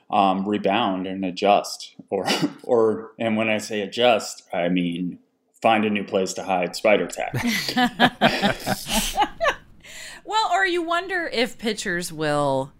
um, 0.09 0.47
rebound 0.47 1.07
and 1.07 1.23
adjust, 1.23 1.95
or 2.09 2.25
or 2.63 3.11
and 3.19 3.37
when 3.37 3.49
I 3.49 3.57
say 3.59 3.81
adjust, 3.81 4.43
I 4.53 4.69
mean 4.69 5.19
find 5.61 5.83
a 5.85 5.89
new 5.89 6.03
place 6.03 6.33
to 6.33 6.43
hide 6.43 6.75
spider 6.75 7.07
tack. 7.07 7.33
well, 10.23 10.49
or 10.53 10.65
you 10.65 10.81
wonder 10.81 11.29
if 11.33 11.57
pitchers 11.57 12.13
will, 12.13 12.71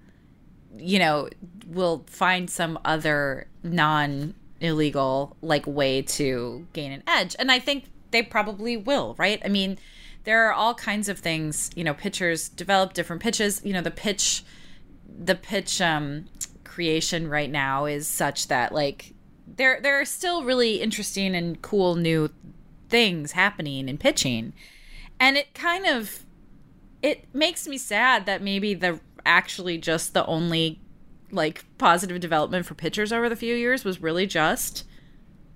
you 0.77 0.97
know, 0.97 1.27
will 1.67 2.05
find 2.07 2.49
some 2.49 2.79
other 2.85 3.47
non 3.63 4.33
illegal 4.61 5.35
like 5.41 5.65
way 5.67 6.01
to 6.01 6.67
gain 6.73 6.91
an 6.91 7.03
edge. 7.07 7.35
And 7.39 7.51
I 7.51 7.59
think 7.59 7.85
they 8.11 8.21
probably 8.21 8.77
will, 8.77 9.15
right? 9.17 9.41
I 9.43 9.47
mean, 9.47 9.77
there 10.23 10.47
are 10.47 10.53
all 10.53 10.73
kinds 10.73 11.09
of 11.09 11.19
things, 11.19 11.69
you 11.75 11.83
know, 11.83 11.93
pitchers 11.93 12.49
develop 12.49 12.93
different 12.93 13.21
pitches, 13.21 13.61
you 13.63 13.73
know, 13.73 13.81
the 13.81 13.91
pitch 13.91 14.43
the 15.21 15.35
pitch 15.35 15.81
um 15.81 16.25
creation 16.63 17.27
right 17.27 17.49
now 17.49 17.85
is 17.85 18.07
such 18.07 18.47
that 18.47 18.71
like 18.71 19.13
there 19.57 19.79
there 19.81 19.99
are 19.99 20.05
still 20.05 20.43
really 20.43 20.81
interesting 20.81 21.35
and 21.35 21.61
cool 21.61 21.95
new 21.95 22.29
things 22.89 23.33
happening 23.33 23.89
in 23.89 23.97
pitching. 23.97 24.53
And 25.19 25.37
it 25.37 25.53
kind 25.53 25.85
of 25.85 26.25
it 27.01 27.33
makes 27.33 27.67
me 27.67 27.77
sad 27.77 28.25
that 28.25 28.41
maybe 28.41 28.73
the 28.73 28.99
actually 29.25 29.77
just 29.77 30.13
the 30.13 30.25
only 30.25 30.79
like 31.31 31.65
positive 31.77 32.19
development 32.19 32.65
for 32.65 32.73
pitchers 32.73 33.11
over 33.11 33.29
the 33.29 33.35
few 33.35 33.55
years 33.55 33.83
was 33.83 34.01
really 34.01 34.25
just 34.25 34.85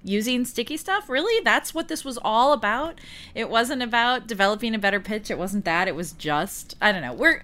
using 0.03 0.45
sticky 0.45 0.77
stuff. 0.77 1.09
Really 1.09 1.43
that's 1.43 1.73
what 1.73 1.87
this 1.87 2.03
was 2.03 2.17
all 2.23 2.53
about. 2.53 2.99
It 3.35 3.49
wasn't 3.49 3.81
about 3.81 4.27
developing 4.27 4.75
a 4.75 4.79
better 4.79 4.99
pitch. 4.99 5.31
It 5.31 5.37
wasn't 5.37 5.65
that. 5.65 5.87
It 5.87 5.95
was 5.95 6.11
just 6.13 6.75
i 6.81 6.91
don't 6.91 7.01
know. 7.01 7.13
We're 7.13 7.43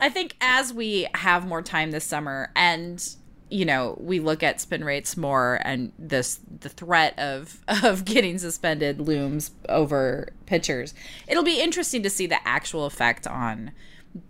i 0.00 0.08
think 0.08 0.36
as 0.40 0.72
we 0.72 1.06
have 1.14 1.46
more 1.46 1.62
time 1.62 1.90
this 1.90 2.04
summer 2.04 2.50
and 2.56 3.16
you 3.50 3.64
know 3.64 3.96
we 4.00 4.18
look 4.18 4.42
at 4.42 4.60
spin 4.60 4.84
rates 4.84 5.16
more 5.16 5.60
and 5.64 5.92
this 5.98 6.40
the 6.60 6.68
threat 6.68 7.16
of 7.18 7.62
of 7.84 8.04
getting 8.04 8.38
suspended 8.38 9.00
looms 9.00 9.52
over 9.68 10.28
pitchers 10.46 10.94
it'll 11.28 11.44
be 11.44 11.60
interesting 11.60 12.02
to 12.02 12.10
see 12.10 12.26
the 12.26 12.48
actual 12.48 12.84
effect 12.84 13.26
on 13.26 13.70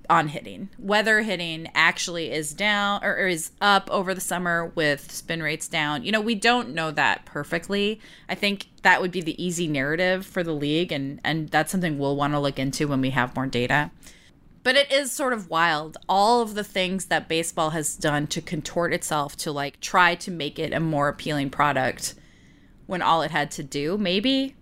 on 0.08 0.28
hitting. 0.28 0.70
Whether 0.78 1.22
hitting 1.22 1.68
actually 1.74 2.30
is 2.30 2.54
down 2.54 3.04
or, 3.04 3.16
or, 3.16 3.26
is 3.26 3.52
up 3.60 3.88
over 3.90 4.14
the 4.14 4.20
summer 4.20 4.72
with 4.74 5.10
spin 5.10 5.42
rates 5.42 5.68
down. 5.68 6.04
You 6.04 6.12
know, 6.12 6.20
we 6.20 6.34
don't 6.34 6.74
know 6.74 6.90
that 6.92 7.24
perfectly. 7.24 8.00
I 8.28 8.34
think 8.34 8.68
that 8.82 9.00
would 9.00 9.10
be 9.10 9.20
the 9.20 9.42
easy 9.42 9.66
narrative 9.66 10.24
for 10.24 10.42
the 10.42 10.52
league 10.52 10.92
and 10.92 11.20
and 11.24 11.48
that's 11.48 11.70
something 11.70 11.98
we'll 11.98 12.16
want 12.16 12.32
to 12.32 12.40
look 12.40 12.58
into 12.58 12.88
when 12.88 13.00
we 13.00 13.10
have 13.10 13.36
more 13.36 13.46
data. 13.46 13.90
But 14.62 14.76
it 14.76 14.90
is 14.90 15.12
sort 15.12 15.34
of 15.34 15.50
wild 15.50 15.98
all 16.08 16.40
of 16.40 16.54
the 16.54 16.64
things 16.64 17.06
that 17.06 17.28
baseball 17.28 17.70
has 17.70 17.96
done 17.96 18.26
to 18.28 18.40
contort 18.40 18.94
itself 18.94 19.36
to 19.38 19.52
like 19.52 19.80
try 19.80 20.14
to 20.16 20.30
make 20.30 20.58
it 20.58 20.72
a 20.72 20.80
more 20.80 21.08
appealing 21.08 21.50
product 21.50 22.14
when 22.86 23.02
all 23.02 23.22
it 23.22 23.30
had 23.30 23.50
to 23.52 23.62
do 23.62 23.98
maybe 23.98 24.56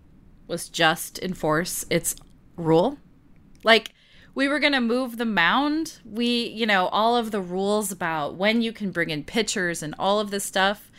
was 0.48 0.68
just 0.68 1.20
enforce 1.20 1.84
its 1.88 2.16
rule. 2.56 2.98
Like 3.62 3.92
we 4.34 4.48
were 4.48 4.58
going 4.58 4.72
to 4.72 4.80
move 4.80 5.18
the 5.18 5.24
mound. 5.24 5.98
We, 6.04 6.46
you 6.48 6.66
know, 6.66 6.86
all 6.88 7.16
of 7.16 7.30
the 7.30 7.40
rules 7.40 7.92
about 7.92 8.34
when 8.34 8.62
you 8.62 8.72
can 8.72 8.90
bring 8.90 9.10
in 9.10 9.24
pitchers 9.24 9.82
and 9.82 9.94
all 9.98 10.20
of 10.20 10.30
this 10.30 10.44
stuff. 10.44 10.90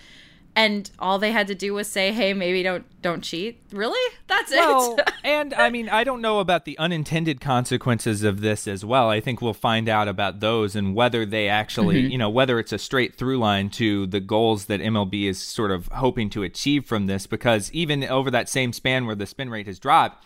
And 0.56 0.92
all 1.00 1.18
they 1.18 1.32
had 1.32 1.48
to 1.48 1.56
do 1.56 1.74
was 1.74 1.88
say, 1.88 2.12
"Hey, 2.12 2.32
maybe 2.36 2.62
don't 2.62 2.86
don't 3.02 3.24
cheat." 3.24 3.60
Really? 3.72 4.16
That's 4.28 4.52
well, 4.52 4.98
it. 5.00 5.12
and 5.24 5.52
I 5.52 5.72
mean, 5.72 5.90
I 5.90 6.04
don't 6.04 6.22
know 6.22 6.38
about 6.38 6.66
the 6.66 6.78
unintended 6.78 7.42
consequences 7.42 8.22
of 8.22 8.42
this 8.42 8.68
as 8.68 8.86
well. 8.86 9.10
I 9.10 9.20
think 9.20 9.42
we'll 9.42 9.56
find 9.56 9.90
out 9.90 10.08
about 10.08 10.42
those 10.42 10.76
and 10.76 10.94
whether 10.94 11.26
they 11.26 11.50
actually, 11.50 12.04
mm-hmm. 12.04 12.12
you 12.12 12.18
know, 12.20 12.30
whether 12.30 12.60
it's 12.60 12.72
a 12.72 12.78
straight 12.78 13.16
through 13.16 13.40
line 13.40 13.72
to 13.72 14.06
the 14.06 14.20
goals 14.20 14.66
that 14.66 14.80
MLB 14.80 15.24
is 15.24 15.42
sort 15.42 15.72
of 15.72 15.88
hoping 15.88 16.30
to 16.30 16.44
achieve 16.44 16.86
from 16.86 17.08
this. 17.08 17.26
Because 17.26 17.72
even 17.74 18.04
over 18.04 18.30
that 18.30 18.48
same 18.48 18.74
span 18.74 19.08
where 19.08 19.16
the 19.16 19.26
spin 19.26 19.50
rate 19.50 19.66
has 19.66 19.80
dropped, 19.80 20.24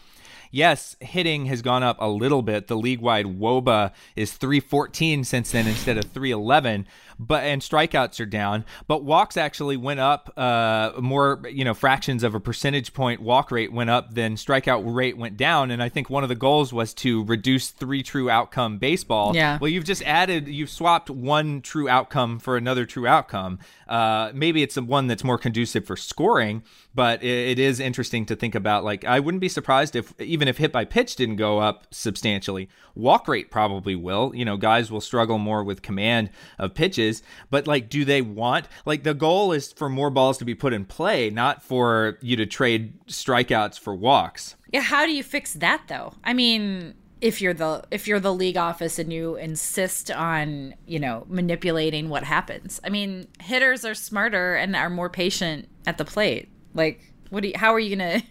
yes, 0.52 0.96
hitting 1.00 1.46
has 1.48 1.62
gone 1.62 1.84
up 1.84 1.98
a 2.00 2.10
little 2.10 2.42
bit. 2.42 2.68
The 2.68 2.78
league 2.78 3.02
wide 3.02 3.26
WOBA 3.26 3.92
is 4.16 4.34
314 4.34 5.24
since 5.24 5.52
then 5.52 5.68
instead 5.68 5.98
of 5.98 6.06
311. 6.06 6.88
But 7.20 7.44
and 7.44 7.62
strikeouts 7.62 8.20
are 8.20 8.26
down, 8.26 8.66
but 8.88 9.04
walks 9.04 9.38
actually 9.38 9.78
went 9.78 10.00
up 10.00 10.32
uh, 10.38 10.92
more, 11.00 11.42
you 11.50 11.66
know, 11.66 11.74
fractions 11.74 12.24
of 12.24 12.36
a 12.36 12.40
percentage 12.40 12.94
point. 12.94 13.22
Walk 13.22 13.52
rate 13.52 13.72
went 13.72 13.90
up, 13.90 14.14
then 14.14 14.36
strikeout 14.36 14.84
rate 14.86 15.18
went 15.18 15.38
down, 15.38 15.72
and 15.72 15.82
I 15.82 15.90
think 15.90 16.10
one 16.10 16.24
of 16.24 16.30
the 16.30 16.36
goals 16.36 16.74
was 16.74 16.94
to 16.96 17.24
reduce 17.26 17.70
three 17.70 18.04
true 18.04 18.30
outcome 18.30 18.78
baseball. 18.78 19.36
Yeah. 19.36 19.58
Well, 19.60 19.70
you've 19.70 19.86
just 19.86 20.04
added, 20.04 20.48
you've 20.48 20.70
swapped 20.70 21.10
one 21.10 21.62
true 21.62 21.90
outcome 21.90 22.40
for 22.40 22.58
another 22.58 22.86
true 22.86 23.08
outcome. 23.08 23.60
Uh, 23.88 24.32
maybe 24.34 24.64
it's 24.64 24.76
the 24.76 24.84
one 24.84 25.08
that's 25.08 25.24
more 25.24 25.38
conducive 25.38 25.86
for 25.86 25.96
scoring, 25.96 26.64
but 26.94 27.24
it, 27.24 27.52
it 27.52 27.60
is 27.60 27.80
interesting 27.80 28.26
to 28.26 28.36
think 28.36 28.54
about. 28.54 28.84
Like, 28.84 29.06
I 29.06 29.20
wouldn't 29.20 29.42
be 29.42 29.50
surprised 29.50 29.96
if 29.96 30.14
even 30.20 30.48
if 30.48 30.58
hit 30.58 30.72
by 30.72 30.86
pitch 30.86 31.16
didn't 31.16 31.38
go 31.38 31.60
up 31.60 31.88
substantially, 31.92 32.70
walk 32.96 33.28
rate 33.28 33.50
probably 33.50 33.96
will. 33.96 34.34
You 34.36 34.44
know, 34.46 34.58
guys 34.58 34.92
will 34.92 35.02
struggle 35.02 35.38
more 35.38 35.64
with 35.64 35.82
command 35.82 36.30
of 36.60 36.74
pitches, 36.74 37.07
but 37.50 37.68
like, 37.68 37.90
do 37.90 38.06
they 38.06 38.22
want 38.22 38.68
like 38.86 39.04
the 39.04 39.14
goal 39.14 39.52
is 39.52 39.72
for 39.72 39.90
more 39.90 40.10
balls 40.10 40.38
to 40.40 40.46
be 40.46 40.56
put 40.56 40.74
in 40.74 40.86
play, 40.86 41.30
not 41.30 41.64
for 41.64 42.18
you 42.22 42.36
to 42.36 42.46
trade 42.46 42.94
strikeouts 43.08 43.80
for 43.80 43.96
walks. 43.96 44.56
Yeah, 44.72 44.82
how 44.82 45.06
do 45.06 45.14
you 45.14 45.24
fix 45.24 45.54
that 45.54 45.84
though? 45.88 46.14
I 46.24 46.34
mean, 46.34 46.94
if 47.22 47.42
you're 47.42 47.54
the 47.54 47.84
if 47.92 48.08
you're 48.08 48.20
the 48.20 48.34
league 48.34 48.58
office 48.58 49.00
and 49.00 49.12
you 49.12 49.36
insist 49.36 50.12
on 50.12 50.76
you 50.86 51.00
know 51.00 51.26
manipulating 51.28 52.10
what 52.10 52.24
happens 52.24 52.80
i 52.84 52.90
mean 52.90 53.28
hitters 53.40 53.84
are 53.84 53.96
smarter 53.96 54.56
and 54.56 54.76
are 54.76 54.90
more 54.90 55.10
patient 55.10 55.68
at 55.88 55.98
the 55.98 56.06
plate 56.06 56.50
like 56.76 57.12
what 57.30 57.42
do 57.42 57.50
you 57.50 57.54
how 57.58 57.74
are 57.74 57.80
you 57.80 57.96
gonna 57.96 58.22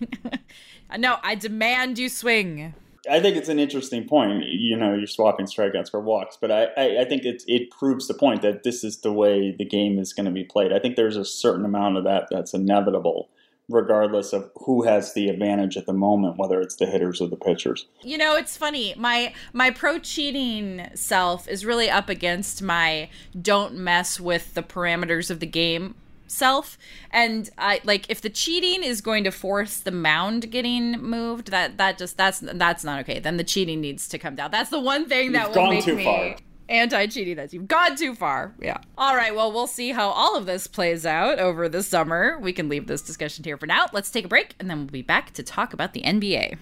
no 0.98 1.16
i 1.22 1.34
demand 1.34 1.98
you 1.98 2.08
swing 2.08 2.74
I 3.10 3.20
think 3.20 3.36
it's 3.36 3.48
an 3.48 3.58
interesting 3.58 4.06
point. 4.06 4.44
You 4.46 4.76
know, 4.76 4.94
you're 4.94 5.06
swapping 5.06 5.46
strikeouts 5.46 5.90
for 5.90 6.00
walks, 6.00 6.36
but 6.40 6.50
I, 6.50 6.64
I, 6.76 7.00
I 7.00 7.04
think 7.04 7.24
it 7.24 7.42
it 7.46 7.70
proves 7.70 8.08
the 8.08 8.14
point 8.14 8.42
that 8.42 8.62
this 8.62 8.84
is 8.84 8.98
the 8.98 9.12
way 9.12 9.54
the 9.56 9.64
game 9.64 9.98
is 9.98 10.12
going 10.12 10.26
to 10.26 10.32
be 10.32 10.44
played. 10.44 10.72
I 10.72 10.78
think 10.78 10.96
there's 10.96 11.16
a 11.16 11.24
certain 11.24 11.64
amount 11.64 11.96
of 11.96 12.04
that 12.04 12.28
that's 12.30 12.54
inevitable 12.54 13.28
regardless 13.68 14.32
of 14.32 14.50
who 14.64 14.84
has 14.84 15.12
the 15.14 15.28
advantage 15.28 15.76
at 15.76 15.86
the 15.86 15.92
moment, 15.92 16.36
whether 16.36 16.60
it's 16.60 16.76
the 16.76 16.86
hitters 16.86 17.20
or 17.20 17.28
the 17.28 17.36
pitchers. 17.36 17.86
You 18.02 18.16
know, 18.18 18.36
it's 18.36 18.56
funny. 18.56 18.94
My 18.96 19.34
my 19.52 19.70
pro 19.70 19.98
cheating 19.98 20.88
self 20.94 21.48
is 21.48 21.64
really 21.64 21.90
up 21.90 22.08
against 22.08 22.62
my 22.62 23.08
don't 23.40 23.74
mess 23.74 24.20
with 24.20 24.54
the 24.54 24.62
parameters 24.62 25.30
of 25.30 25.40
the 25.40 25.46
game 25.46 25.94
self. 26.26 26.78
And 27.10 27.48
i 27.58 27.80
like 27.84 28.10
if 28.10 28.20
the 28.20 28.30
cheating 28.30 28.82
is 28.82 29.00
going 29.00 29.24
to 29.24 29.30
force 29.30 29.78
the 29.78 29.90
mound 29.90 30.50
getting 30.50 30.92
moved 30.92 31.50
that 31.50 31.78
that 31.78 31.98
just 31.98 32.16
that's 32.16 32.40
that's 32.40 32.84
not 32.84 33.00
okay. 33.00 33.18
Then 33.18 33.36
the 33.36 33.44
cheating 33.44 33.80
needs 33.80 34.08
to 34.08 34.18
come 34.18 34.34
down. 34.34 34.50
That's 34.50 34.70
the 34.70 34.80
one 34.80 35.08
thing 35.08 35.32
that 35.32 35.48
You've 35.48 35.56
will 35.56 35.62
gone 35.62 35.74
make 35.74 35.86
me 35.86 36.04
far. 36.04 36.36
anti-cheating 36.68 37.36
that's 37.36 37.54
you've 37.54 37.68
gone 37.68 37.96
too 37.96 38.14
far. 38.14 38.54
Yeah. 38.60 38.78
All 38.98 39.14
right 39.16 39.34
well 39.34 39.52
we'll 39.52 39.66
see 39.66 39.90
how 39.92 40.08
all 40.10 40.36
of 40.36 40.46
this 40.46 40.66
plays 40.66 41.06
out 41.06 41.38
over 41.38 41.68
the 41.68 41.82
summer. 41.82 42.38
We 42.40 42.52
can 42.52 42.68
leave 42.68 42.86
this 42.86 43.02
discussion 43.02 43.44
here 43.44 43.56
for 43.56 43.66
now. 43.66 43.86
Let's 43.92 44.10
take 44.10 44.24
a 44.24 44.28
break 44.28 44.54
and 44.58 44.68
then 44.68 44.78
we'll 44.78 44.86
be 44.88 45.02
back 45.02 45.32
to 45.34 45.42
talk 45.42 45.72
about 45.72 45.92
the 45.92 46.02
nba 46.02 46.58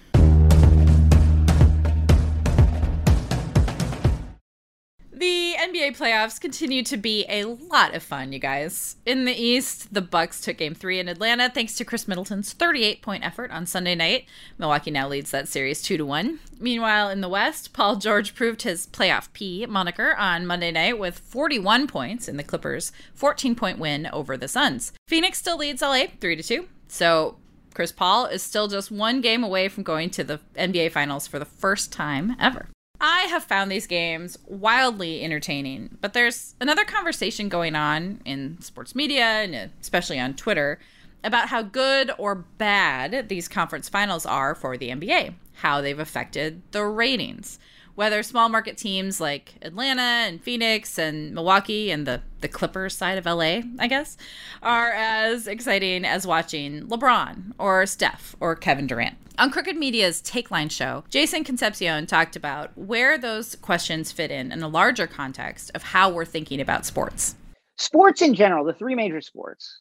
The 5.17 5.55
NBA 5.57 5.97
playoffs 5.97 6.41
continue 6.41 6.83
to 6.83 6.97
be 6.97 7.25
a 7.29 7.45
lot 7.45 7.95
of 7.95 8.03
fun, 8.03 8.33
you 8.33 8.39
guys. 8.39 8.97
In 9.05 9.23
the 9.23 9.31
East, 9.31 9.93
the 9.93 10.01
Bucks 10.01 10.41
took 10.41 10.57
game 10.57 10.75
3 10.75 10.99
in 10.99 11.07
Atlanta 11.07 11.49
thanks 11.49 11.75
to 11.75 11.85
Khris 11.85 12.05
Middleton's 12.05 12.53
38-point 12.53 13.23
effort 13.23 13.49
on 13.49 13.65
Sunday 13.65 13.95
night. 13.95 14.25
Milwaukee 14.57 14.91
now 14.91 15.07
leads 15.07 15.31
that 15.31 15.47
series 15.47 15.81
2 15.81 15.95
to 15.95 16.05
1. 16.05 16.39
Meanwhile, 16.59 17.11
in 17.11 17.21
the 17.21 17.29
West, 17.29 17.71
Paul 17.71 17.95
George 17.95 18.35
proved 18.35 18.63
his 18.63 18.87
playoff 18.87 19.31
P 19.31 19.65
moniker 19.65 20.17
on 20.17 20.45
Monday 20.45 20.71
night 20.71 20.99
with 20.99 21.19
41 21.19 21.87
points 21.87 22.27
in 22.27 22.35
the 22.35 22.43
Clippers' 22.43 22.91
14-point 23.17 23.79
win 23.79 24.09
over 24.11 24.35
the 24.35 24.49
Suns. 24.49 24.91
Phoenix 25.07 25.37
still 25.37 25.57
leads 25.57 25.81
LA 25.81 26.07
3 26.19 26.35
to 26.35 26.43
2. 26.43 26.67
So, 26.89 27.37
Chris 27.73 27.93
Paul 27.93 28.25
is 28.25 28.43
still 28.43 28.67
just 28.67 28.91
one 28.91 29.21
game 29.21 29.45
away 29.45 29.69
from 29.69 29.83
going 29.83 30.09
to 30.09 30.25
the 30.25 30.41
NBA 30.57 30.91
Finals 30.91 31.25
for 31.25 31.39
the 31.39 31.45
first 31.45 31.93
time 31.93 32.35
ever. 32.37 32.67
I 32.99 33.21
have 33.23 33.43
found 33.43 33.71
these 33.71 33.87
games 33.87 34.37
wildly 34.47 35.23
entertaining, 35.23 35.97
but 36.01 36.13
there's 36.13 36.55
another 36.61 36.85
conversation 36.85 37.49
going 37.49 37.75
on 37.75 38.21
in 38.25 38.61
sports 38.61 38.95
media 38.95 39.23
and 39.23 39.71
especially 39.81 40.19
on 40.19 40.33
Twitter 40.33 40.79
about 41.23 41.49
how 41.49 41.61
good 41.61 42.11
or 42.17 42.35
bad 42.35 43.29
these 43.29 43.47
conference 43.47 43.89
finals 43.89 44.25
are 44.25 44.53
for 44.55 44.77
the 44.77 44.89
NBA, 44.89 45.33
how 45.55 45.81
they've 45.81 45.99
affected 45.99 46.61
the 46.71 46.85
ratings. 46.85 47.59
Whether 47.95 48.23
small 48.23 48.49
market 48.49 48.77
teams 48.77 49.21
like 49.21 49.53
Atlanta 49.61 50.01
and 50.01 50.41
Phoenix 50.43 50.99
and 50.99 51.33
Milwaukee 51.33 51.91
and 51.91 52.05
the, 52.05 52.21
the 52.41 52.49
Clippers 52.49 52.95
side 52.95 53.17
of 53.17 53.25
LA, 53.25 53.61
I 53.79 53.87
guess, 53.87 54.17
are 54.61 54.91
as 54.91 55.47
exciting 55.47 56.03
as 56.03 56.27
watching 56.27 56.87
LeBron 56.87 57.53
or 57.57 57.85
Steph 57.85 58.35
or 58.41 58.53
Kevin 58.57 58.85
Durant. 58.85 59.15
On 59.37 59.49
Crooked 59.49 59.77
Media's 59.77 60.21
Takeline 60.21 60.69
show, 60.69 61.05
Jason 61.09 61.45
Concepcion 61.45 62.05
talked 62.05 62.35
about 62.35 62.77
where 62.77 63.17
those 63.17 63.55
questions 63.55 64.11
fit 64.11 64.29
in 64.29 64.51
in 64.51 64.61
a 64.61 64.67
larger 64.67 65.07
context 65.07 65.71
of 65.73 65.83
how 65.83 66.09
we're 66.09 66.25
thinking 66.25 66.59
about 66.59 66.85
sports. 66.85 67.35
Sports 67.77 68.21
in 68.21 68.33
general, 68.33 68.65
the 68.65 68.73
three 68.73 68.95
major 68.95 69.21
sports 69.21 69.79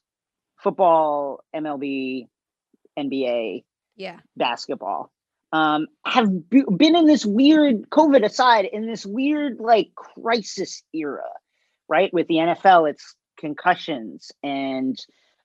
football, 0.63 1.41
MLB, 1.55 2.27
NBA, 2.99 3.65
Yeah. 3.97 4.19
basketball 4.37 5.11
um, 5.55 5.87
have 6.05 6.29
been 6.51 6.97
in 6.97 7.07
this 7.07 7.25
weird 7.25 7.89
COVID 7.91 8.25
aside 8.25 8.65
in 8.65 8.87
this 8.87 9.07
weird 9.07 9.61
like 9.61 9.95
crisis 9.95 10.83
era, 10.93 11.31
right? 11.89 12.13
With 12.13 12.27
the 12.27 12.35
NFL, 12.35 12.91
it's 12.91 13.15
concussions 13.39 14.33
and 14.43 14.99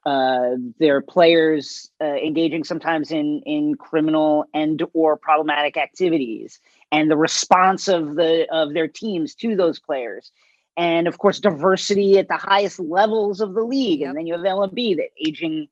uh, 0.08 0.56
their 0.80 1.02
players 1.02 1.92
uh, 2.02 2.06
engaging 2.06 2.64
sometimes 2.64 3.12
in 3.12 3.44
in 3.46 3.76
criminal 3.76 4.46
and 4.56 4.82
or 4.94 5.16
problematic 5.16 5.78
activities, 5.78 6.60
and 6.92 7.12
the 7.12 7.18
response 7.18 7.88
of 7.88 8.16
the 8.16 8.48
of 8.52 8.74
their 8.74 8.88
teams 8.88 9.36
to 9.36 9.56
those 9.56 9.80
players, 9.80 10.32
and 10.76 11.08
of 11.08 11.20
course 11.20 11.40
diversity 11.40 12.18
at 12.18 12.30
the 12.30 12.38
highest 12.38 12.80
levels 12.80 13.42
of 13.42 13.54
the 13.54 13.62
league, 13.64 14.00
Yep. 14.00 14.10
and 14.10 14.18
then 14.18 14.26
you 14.26 14.34
have 14.34 14.42
LMB, 14.42 14.96
the 14.96 15.08
aging 15.24 15.68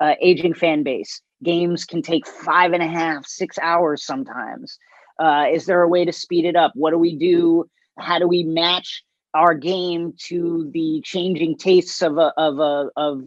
uh, 0.00 0.14
aging 0.22 0.54
fan 0.54 0.82
base. 0.82 1.20
Games 1.42 1.84
can 1.84 2.02
take 2.02 2.26
five 2.26 2.72
and 2.72 2.82
a 2.82 2.86
half, 2.86 3.26
six 3.26 3.58
hours 3.58 4.04
sometimes. 4.04 4.78
Uh, 5.18 5.46
is 5.52 5.66
there 5.66 5.82
a 5.82 5.88
way 5.88 6.04
to 6.04 6.12
speed 6.12 6.44
it 6.44 6.56
up? 6.56 6.72
What 6.74 6.90
do 6.90 6.98
we 6.98 7.16
do? 7.16 7.68
How 7.98 8.18
do 8.18 8.26
we 8.26 8.42
match 8.44 9.02
our 9.34 9.54
game 9.54 10.14
to 10.26 10.70
the 10.72 11.00
changing 11.04 11.56
tastes 11.58 12.02
of 12.02 12.18
a 12.18 12.32
of 12.36 12.58
a 12.58 12.90
of 12.96 13.22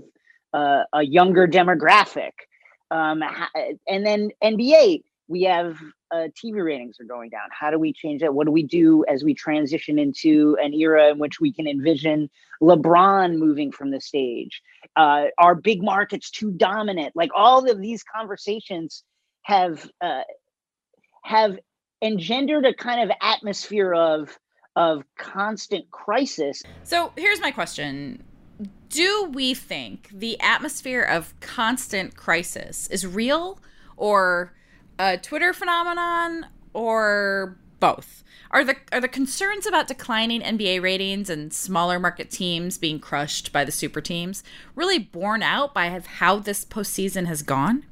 uh, 0.53 0.83
a 0.93 1.03
younger 1.03 1.47
demographic? 1.47 2.31
Um, 2.91 3.23
and 3.87 4.05
then 4.05 4.29
NBA, 4.43 5.01
we 5.27 5.43
have 5.43 5.77
uh, 6.11 6.27
TV 6.35 6.63
ratings 6.63 6.99
are 6.99 7.05
going 7.05 7.29
down. 7.29 7.49
How 7.51 7.71
do 7.71 7.79
we 7.79 7.93
change 7.93 8.21
that? 8.21 8.33
What 8.33 8.45
do 8.45 8.51
we 8.51 8.63
do 8.63 9.05
as 9.07 9.23
we 9.23 9.33
transition 9.33 9.97
into 9.97 10.57
an 10.61 10.73
era 10.73 11.09
in 11.09 11.19
which 11.19 11.39
we 11.39 11.51
can 11.51 11.67
envision 11.67 12.29
LeBron 12.61 13.37
moving 13.37 13.71
from 13.71 13.91
the 13.91 13.99
stage? 13.99 14.61
Uh, 14.95 15.25
are 15.37 15.55
big 15.55 15.81
markets 15.81 16.29
too 16.29 16.51
dominant? 16.51 17.15
Like 17.15 17.31
all 17.35 17.69
of 17.69 17.81
these 17.81 18.03
conversations 18.03 19.03
have 19.43 19.89
uh, 20.01 20.21
have 21.23 21.57
engendered 22.01 22.65
a 22.65 22.73
kind 22.73 23.09
of 23.09 23.15
atmosphere 23.21 23.93
of 23.93 24.37
of 24.75 25.03
constant 25.17 25.89
crisis. 25.91 26.61
So 26.83 27.13
here's 27.15 27.41
my 27.41 27.51
question 27.51 28.23
Do 28.89 29.29
we 29.33 29.53
think 29.53 30.09
the 30.13 30.39
atmosphere 30.39 31.01
of 31.01 31.33
constant 31.39 32.15
crisis 32.15 32.87
is 32.87 33.05
real 33.07 33.59
or 33.97 34.53
a 34.99 35.17
Twitter 35.17 35.53
phenomenon 35.53 36.47
or 36.73 37.57
both? 37.79 38.23
Are 38.51 38.63
the 38.63 38.75
are 38.91 39.01
the 39.01 39.07
concerns 39.07 39.65
about 39.65 39.87
declining 39.87 40.41
NBA 40.41 40.81
ratings 40.81 41.29
and 41.29 41.51
smaller 41.51 41.99
market 41.99 42.31
teams 42.31 42.77
being 42.77 42.99
crushed 42.99 43.51
by 43.51 43.65
the 43.65 43.71
super 43.71 44.01
teams 44.01 44.43
really 44.75 44.99
borne 44.99 45.43
out 45.43 45.73
by 45.73 45.89
how 45.99 46.39
this 46.39 46.63
postseason 46.63 47.25
has 47.25 47.41
gone? 47.41 47.83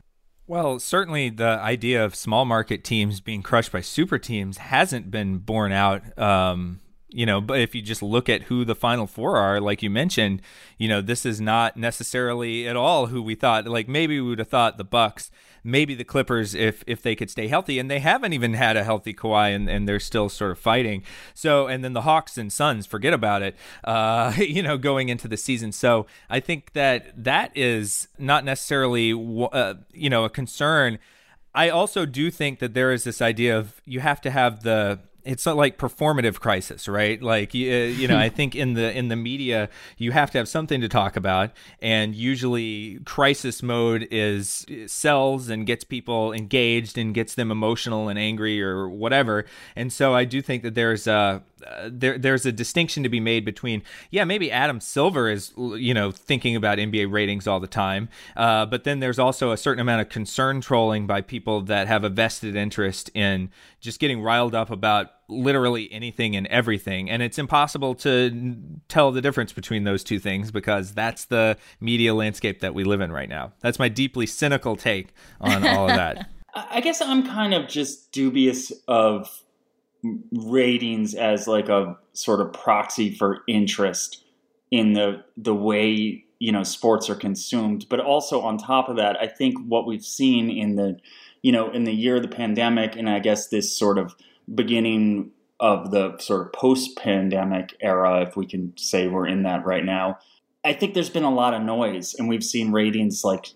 Well, 0.45 0.79
certainly 0.79 1.29
the 1.29 1.59
idea 1.59 2.03
of 2.03 2.15
small 2.15 2.45
market 2.45 2.83
teams 2.83 3.21
being 3.21 3.41
crushed 3.41 3.71
by 3.71 3.81
super 3.81 4.17
teams 4.17 4.57
hasn't 4.57 5.09
been 5.09 5.37
borne 5.37 5.71
out. 5.71 6.17
Um, 6.19 6.81
you 7.09 7.25
know, 7.25 7.39
but 7.39 7.59
if 7.59 7.75
you 7.75 7.81
just 7.81 8.01
look 8.01 8.27
at 8.27 8.43
who 8.43 8.65
the 8.65 8.75
final 8.75 9.07
four 9.07 9.37
are, 9.37 9.61
like 9.61 9.83
you 9.83 9.89
mentioned, 9.89 10.41
you 10.77 10.87
know, 10.87 10.99
this 10.99 11.25
is 11.25 11.39
not 11.39 11.77
necessarily 11.77 12.67
at 12.67 12.75
all 12.75 13.07
who 13.07 13.21
we 13.21 13.35
thought. 13.35 13.67
Like 13.67 13.87
maybe 13.87 14.19
we 14.19 14.29
would 14.29 14.39
have 14.39 14.47
thought 14.47 14.77
the 14.77 14.83
Bucks, 14.83 15.31
maybe 15.63 15.95
the 15.95 16.03
Clippers, 16.03 16.53
if 16.53 16.83
if 16.87 17.01
they 17.01 17.15
could 17.15 17.29
stay 17.29 17.47
healthy, 17.47 17.79
and 17.79 17.89
they 17.89 17.99
haven't 17.99 18.33
even 18.33 18.53
had 18.53 18.75
a 18.77 18.83
healthy 18.83 19.13
Kawhi, 19.13 19.55
and, 19.55 19.69
and 19.69 19.87
they're 19.87 19.99
still 19.99 20.29
sort 20.29 20.51
of 20.51 20.59
fighting. 20.59 21.03
So, 21.33 21.67
and 21.67 21.83
then 21.83 21.93
the 21.93 22.01
Hawks 22.01 22.37
and 22.37 22.51
Suns, 22.51 22.85
forget 22.85 23.13
about 23.13 23.41
it. 23.41 23.55
Uh, 23.83 24.33
you 24.37 24.61
know, 24.61 24.77
going 24.77 25.09
into 25.09 25.27
the 25.27 25.37
season. 25.37 25.71
So 25.71 26.05
I 26.29 26.39
think 26.39 26.73
that 26.73 27.23
that 27.23 27.51
is 27.55 28.07
not 28.17 28.43
necessarily, 28.45 29.13
uh, 29.13 29.75
you 29.93 30.09
know, 30.09 30.25
a 30.25 30.29
concern. 30.29 30.99
I 31.55 31.69
also 31.69 32.05
do 32.05 32.31
think 32.31 32.59
that 32.59 32.73
there 32.73 32.91
is 32.91 33.03
this 33.03 33.21
idea 33.21 33.57
of 33.57 33.81
you 33.85 33.99
have 33.99 34.21
to 34.21 34.31
have 34.31 34.63
the 34.63 34.99
it's 35.25 35.45
not 35.45 35.55
like 35.55 35.77
performative 35.77 36.39
crisis, 36.39 36.87
right? 36.87 37.21
Like 37.21 37.53
you, 37.53 37.71
you 37.71 38.07
know, 38.07 38.17
I 38.17 38.29
think 38.37 38.55
in 38.55 38.73
the 38.73 38.95
in 38.95 39.07
the 39.07 39.15
media 39.15 39.69
you 39.97 40.11
have 40.11 40.31
to 40.31 40.37
have 40.37 40.47
something 40.47 40.81
to 40.81 40.89
talk 40.89 41.15
about, 41.15 41.51
and 41.81 42.15
usually 42.15 42.99
crisis 43.05 43.63
mode 43.63 44.07
is 44.11 44.65
sells 44.87 45.49
and 45.49 45.65
gets 45.65 45.83
people 45.83 46.33
engaged 46.33 46.97
and 46.97 47.13
gets 47.13 47.35
them 47.35 47.51
emotional 47.51 48.09
and 48.09 48.19
angry 48.19 48.61
or 48.61 48.89
whatever. 48.89 49.45
And 49.75 49.91
so 49.91 50.13
I 50.13 50.25
do 50.25 50.41
think 50.41 50.63
that 50.63 50.75
there's 50.75 51.07
a 51.07 51.43
uh, 51.65 51.89
there 51.91 52.17
there's 52.17 52.45
a 52.45 52.51
distinction 52.51 53.03
to 53.03 53.09
be 53.09 53.19
made 53.19 53.45
between 53.45 53.83
yeah 54.11 54.25
maybe 54.25 54.51
Adam 54.51 54.81
Silver 54.81 55.29
is 55.29 55.53
you 55.57 55.93
know 55.93 56.11
thinking 56.11 56.55
about 56.55 56.77
NBA 56.77 57.11
ratings 57.11 57.47
all 57.47 57.59
the 57.59 57.67
time, 57.67 58.09
uh, 58.35 58.65
but 58.65 58.83
then 58.83 58.99
there's 58.99 59.19
also 59.19 59.51
a 59.51 59.57
certain 59.57 59.79
amount 59.79 60.01
of 60.01 60.09
concern 60.09 60.61
trolling 60.61 61.07
by 61.07 61.21
people 61.21 61.61
that 61.61 61.87
have 61.87 62.03
a 62.03 62.09
vested 62.09 62.55
interest 62.55 63.09
in 63.13 63.49
just 63.79 63.99
getting 63.99 64.21
riled 64.21 64.55
up 64.55 64.69
about 64.69 65.12
literally 65.29 65.91
anything 65.91 66.35
and 66.35 66.47
everything, 66.47 67.09
and 67.09 67.21
it's 67.21 67.37
impossible 67.37 67.95
to 67.95 68.55
tell 68.87 69.11
the 69.11 69.21
difference 69.21 69.53
between 69.53 69.83
those 69.83 70.03
two 70.03 70.19
things 70.19 70.51
because 70.51 70.93
that's 70.93 71.25
the 71.25 71.57
media 71.79 72.13
landscape 72.13 72.59
that 72.61 72.73
we 72.73 72.83
live 72.83 73.01
in 73.01 73.11
right 73.11 73.29
now. 73.29 73.53
That's 73.61 73.79
my 73.79 73.89
deeply 73.89 74.25
cynical 74.25 74.75
take 74.75 75.13
on 75.41 75.65
all 75.65 75.89
of 75.89 75.95
that. 75.95 76.29
I 76.55 76.81
guess 76.81 77.01
I'm 77.01 77.25
kind 77.25 77.53
of 77.53 77.67
just 77.67 78.11
dubious 78.11 78.71
of 78.87 79.43
ratings 80.31 81.15
as 81.15 81.47
like 81.47 81.69
a 81.69 81.97
sort 82.13 82.41
of 82.41 82.51
proxy 82.53 83.15
for 83.15 83.39
interest 83.47 84.23
in 84.71 84.93
the 84.93 85.23
the 85.37 85.55
way 85.55 86.23
you 86.39 86.51
know 86.51 86.63
sports 86.63 87.09
are 87.09 87.15
consumed 87.15 87.85
but 87.89 87.99
also 87.99 88.41
on 88.41 88.57
top 88.57 88.89
of 88.89 88.97
that 88.97 89.15
i 89.21 89.27
think 89.27 89.57
what 89.65 89.87
we've 89.87 90.03
seen 90.03 90.49
in 90.49 90.75
the 90.75 90.97
you 91.41 91.51
know 91.51 91.71
in 91.71 91.85
the 91.85 91.93
year 91.93 92.17
of 92.17 92.21
the 92.21 92.27
pandemic 92.27 92.97
and 92.97 93.09
i 93.09 93.17
guess 93.17 93.47
this 93.47 93.77
sort 93.77 93.97
of 93.97 94.13
beginning 94.53 95.31
of 95.59 95.91
the 95.91 96.17
sort 96.17 96.47
of 96.47 96.53
post 96.53 96.97
pandemic 96.97 97.75
era 97.79 98.21
if 98.21 98.35
we 98.35 98.45
can 98.45 98.73
say 98.77 99.07
we're 99.07 99.27
in 99.27 99.43
that 99.43 99.65
right 99.65 99.85
now 99.85 100.17
i 100.63 100.73
think 100.73 100.93
there's 100.93 101.09
been 101.09 101.23
a 101.23 101.33
lot 101.33 101.53
of 101.53 101.61
noise 101.61 102.13
and 102.15 102.27
we've 102.27 102.43
seen 102.43 102.71
ratings 102.71 103.23
like 103.23 103.47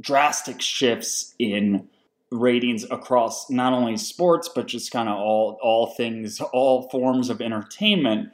drastic 0.00 0.60
shifts 0.60 1.34
in 1.38 1.88
ratings 2.30 2.84
across 2.90 3.50
not 3.50 3.72
only 3.72 3.96
sports 3.96 4.48
but 4.48 4.66
just 4.66 4.90
kind 4.90 5.08
of 5.08 5.16
all 5.16 5.58
all 5.62 5.88
things 5.88 6.40
all 6.52 6.88
forms 6.90 7.28
of 7.28 7.40
entertainment. 7.40 8.30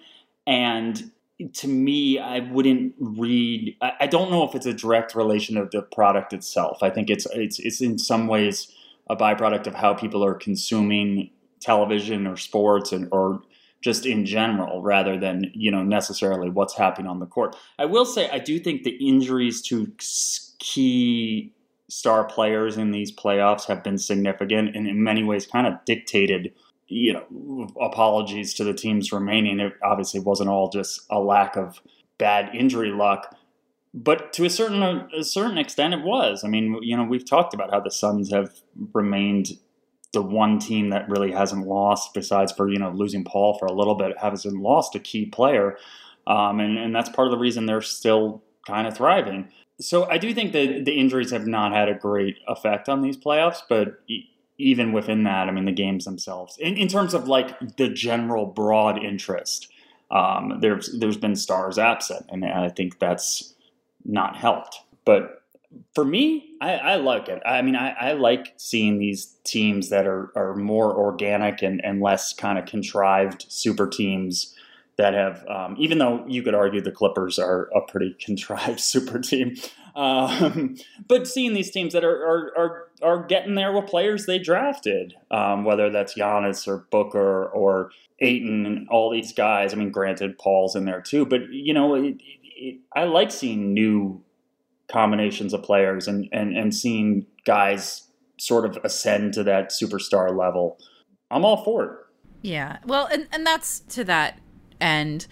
And 0.47 1.11
to 1.53 1.69
me 1.69 2.19
i 2.19 2.39
wouldn't 2.39 2.95
read 2.99 3.77
I, 3.83 3.93
I, 4.01 4.07
don't 4.07 4.31
know 4.31 4.43
if 4.45 4.55
it's 4.55 4.65
a 4.65 4.73
direct 4.73 5.15
relation 5.15 5.59
of 5.59 5.71
the 5.71 5.83
product 5.83 6.33
itself. 6.33 6.83
I 6.83 6.89
think 6.89 7.11
it's 7.11 7.27
it's 7.33 7.59
it's 7.59 7.83
in 7.83 7.99
some 7.99 8.27
ways 8.27 8.73
a 9.09 9.17
byproduct 9.17 9.67
of 9.67 9.75
how 9.75 9.93
people 9.93 10.25
are 10.25 10.35
consuming 10.35 11.31
television 11.67 12.27
or 12.27 12.37
sports 12.37 12.93
and 12.93 13.09
or 13.11 13.43
just 13.83 14.07
in 14.07 14.25
general 14.25 14.83
rather 14.83 15.19
than 15.19 15.51
you 15.53 15.71
know 15.71 15.83
necessarily 15.83 16.49
what's 16.49 16.77
happening 16.77 17.09
on 17.09 17.19
the 17.19 17.27
court. 17.27 17.57
I 17.79 17.87
will 17.87 18.07
say 18.07 18.31
i 18.31 18.39
do 18.39 18.59
think 18.61 18.85
the 18.85 18.97
injuries 19.07 19.61
to 19.63 19.93
key 20.59 21.53
star 21.89 22.25
players 22.25 22.77
in 22.77 22.91
these 22.93 23.13
playoffs 23.13 23.67
have 23.67 23.83
been 23.83 23.99
significant 23.99 24.75
and 24.75 24.89
in 24.89 25.03
many 25.03 25.23
ways 25.23 25.47
kind 25.47 25.67
of 25.67 25.75
dictated 25.85 26.53
you 26.89 27.13
know 27.13 27.69
apologies 27.81 28.55
to 28.55 28.65
the 28.65 28.75
teams 28.75 29.13
remaining. 29.13 29.59
It 29.59 29.73
obviously 29.83 30.21
wasn't 30.21 30.51
all 30.51 30.71
just 30.71 31.05
a 31.11 31.19
lack 31.19 31.57
of 31.57 31.81
bad 32.17 32.55
injury 32.55 32.93
luck 32.93 33.37
but 33.93 34.33
to 34.35 34.45
a 34.45 34.51
certain 34.51 34.83
a 34.83 35.25
certain 35.25 35.59
extent 35.59 35.95
it 35.95 36.03
was. 36.03 36.45
I 36.45 36.49
mean 36.49 36.79
you 36.83 36.97
know 36.97 37.05
we've 37.05 37.29
talked 37.29 37.55
about 37.55 37.71
how 37.73 37.81
the 37.81 37.91
suns 37.91 38.31
have 38.31 38.51
remained 38.93 39.49
the 40.17 40.23
one 40.23 40.59
team 40.59 40.91
that 40.91 41.09
really 41.09 41.31
hasn't 41.31 41.67
lost 41.67 42.13
besides 42.15 42.51
for 42.51 42.69
you 42.69 42.79
know 42.79 42.91
losing 42.91 43.23
paul 43.23 43.57
for 43.59 43.67
a 43.67 43.73
little 43.73 43.95
bit 43.95 44.17
hasn't 44.19 44.61
lost 44.61 44.95
a 44.95 44.99
key 44.99 45.27
player 45.27 45.79
um, 46.27 46.59
and, 46.59 46.77
and 46.77 46.95
that's 46.95 47.11
part 47.11 47.29
of 47.29 47.33
the 47.33 47.39
reason 47.39 47.67
they're 47.67 47.81
still 47.81 48.43
kind 48.67 48.89
of 48.89 48.97
thriving 48.97 49.49
so 49.81 50.09
I 50.09 50.19
do 50.19 50.33
think 50.33 50.53
that 50.53 50.85
the 50.85 50.99
injuries 50.99 51.31
have 51.31 51.47
not 51.47 51.73
had 51.73 51.89
a 51.89 51.95
great 51.95 52.39
effect 52.49 52.89
on 52.89 53.03
these 53.03 53.17
playoffs, 53.17 53.61
but 53.69 54.01
even 54.59 54.93
within 54.93 55.25
that, 55.25 55.49
I 55.49 55.51
mean, 55.51 55.67
the 55.67 55.73
games 55.73 56.07
themselves, 56.07 56.57
in, 56.59 56.77
in 56.77 56.89
terms 56.89 57.13
of 57.13 57.29
like 57.29 57.77
the 57.77 57.89
general 57.89 58.47
broad 58.47 59.03
interest, 59.03 59.71
um, 60.11 60.59
there's 60.61 60.99
there's 60.99 61.17
been 61.17 61.37
stars 61.37 61.79
absent, 61.79 62.27
and 62.31 62.45
I 62.45 62.69
think 62.69 62.99
that's 62.99 63.55
not 64.05 64.37
helped. 64.37 64.81
But 65.05 65.43
for 65.95 66.05
me, 66.05 66.51
I, 66.61 66.75
I 66.75 66.97
like 66.97 67.29
it. 67.29 67.43
I 67.45 67.63
mean, 67.63 67.77
I, 67.77 67.91
I, 67.91 68.13
like 68.13 68.55
seeing 68.57 68.99
these 68.99 69.37
teams 69.45 69.89
that 69.91 70.07
are, 70.07 70.31
are 70.37 70.55
more 70.55 70.95
organic 70.97 71.63
and, 71.63 71.85
and 71.85 72.01
less 72.01 72.33
kind 72.33 72.59
of 72.59 72.67
contrived 72.67 73.47
super 73.49 73.89
teams 73.89 74.55
that 74.97 75.15
have, 75.15 75.47
um, 75.49 75.77
even 75.79 75.99
though 75.99 76.25
you 76.27 76.43
could 76.43 76.55
argue 76.55 76.81
the 76.81 76.91
Clippers 76.91 77.39
are 77.39 77.71
a 77.75 77.81
pretty 77.81 78.17
contrived 78.25 78.81
super 78.81 79.19
team, 79.19 79.57
um, 79.95 80.77
but 81.09 81.27
seeing 81.27 81.55
these 81.55 81.71
teams 81.71 81.93
that 81.93 82.05
are, 82.05 82.27
are, 82.27 82.53
are, 82.57 82.89
are, 83.03 83.27
getting 83.27 83.55
there 83.55 83.73
with 83.73 83.87
players 83.87 84.27
they 84.27 84.39
drafted, 84.39 85.15
um, 85.31 85.65
whether 85.65 85.91
that's 85.91 86.15
Giannis 86.15 86.69
or 86.69 86.87
Booker 86.91 87.47
or 87.47 87.91
Ayton 88.21 88.67
and 88.67 88.89
all 88.89 89.11
these 89.11 89.33
guys. 89.33 89.73
I 89.73 89.77
mean, 89.77 89.91
granted, 89.91 90.39
Paul's 90.39 90.77
in 90.77 90.85
there 90.85 91.01
too, 91.01 91.27
but 91.27 91.51
you 91.51 91.75
know, 91.75 91.95
it, 91.95 92.17
it, 92.43 92.79
I 92.95 93.05
like 93.05 93.31
seeing 93.31 93.75
new 93.75 94.23
combinations 94.89 95.53
of 95.53 95.63
players 95.63 96.07
and, 96.07 96.29
and, 96.33 96.57
and 96.57 96.75
seeing 96.75 97.27
guys 97.45 98.09
sort 98.39 98.65
of 98.65 98.79
ascend 98.85 99.35
to 99.35 99.43
that 99.45 99.71
superstar 99.71 100.37
level. 100.37 100.79
I'm 101.31 101.45
all 101.45 101.65
for 101.65 101.85
it. 101.85 101.91
Yeah. 102.43 102.79
Well, 102.87 103.07
and, 103.07 103.27
and 103.33 103.47
that's 103.47 103.81
to 103.81 104.05
that 104.05 104.39
and 104.81 105.27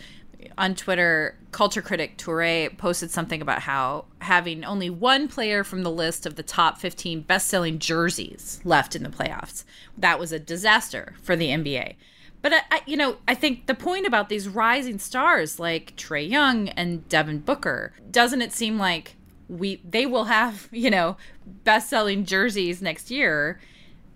on 0.59 0.75
Twitter, 0.75 1.38
culture 1.53 1.83
critic 1.83 2.19
Toure 2.19 2.77
posted 2.77 3.11
something 3.11 3.40
about 3.40 3.61
how 3.61 4.07
having 4.21 4.64
only 4.64 4.90
one 4.90 5.29
player 5.29 5.64
from 5.64 5.83
the 5.83 5.90
list 5.90 6.27
of 6.27 6.37
the 6.37 6.43
top 6.43 6.79
15 6.79 7.23
best-selling 7.23 7.79
jerseys 7.79 8.61
left 8.64 8.95
in 8.95 9.03
the 9.03 9.09
playoffs. 9.09 9.64
That 9.97 10.19
was 10.19 10.33
a 10.33 10.38
disaster 10.38 11.14
for 11.23 11.37
the 11.37 11.49
NBA. 11.49 11.95
But 12.43 12.53
I, 12.53 12.61
I, 12.71 12.81
you 12.87 12.97
know, 12.97 13.17
I 13.27 13.35
think 13.35 13.67
the 13.67 13.75
point 13.75 14.07
about 14.07 14.29
these 14.29 14.49
rising 14.49 14.99
stars 14.99 15.59
like 15.59 15.97
Trae 15.97 16.29
Young 16.29 16.69
and 16.71 17.09
Devin 17.09 17.40
Booker, 17.40 17.93
doesn't 18.11 18.43
it 18.43 18.53
seem 18.53 18.79
like 18.79 19.17
we 19.48 19.80
they 19.88 20.07
will 20.07 20.24
have, 20.24 20.68
you 20.72 20.90
know, 20.90 21.16
best-selling 21.64 22.24
jerseys 22.24 22.83
next 22.83 23.11
year 23.11 23.61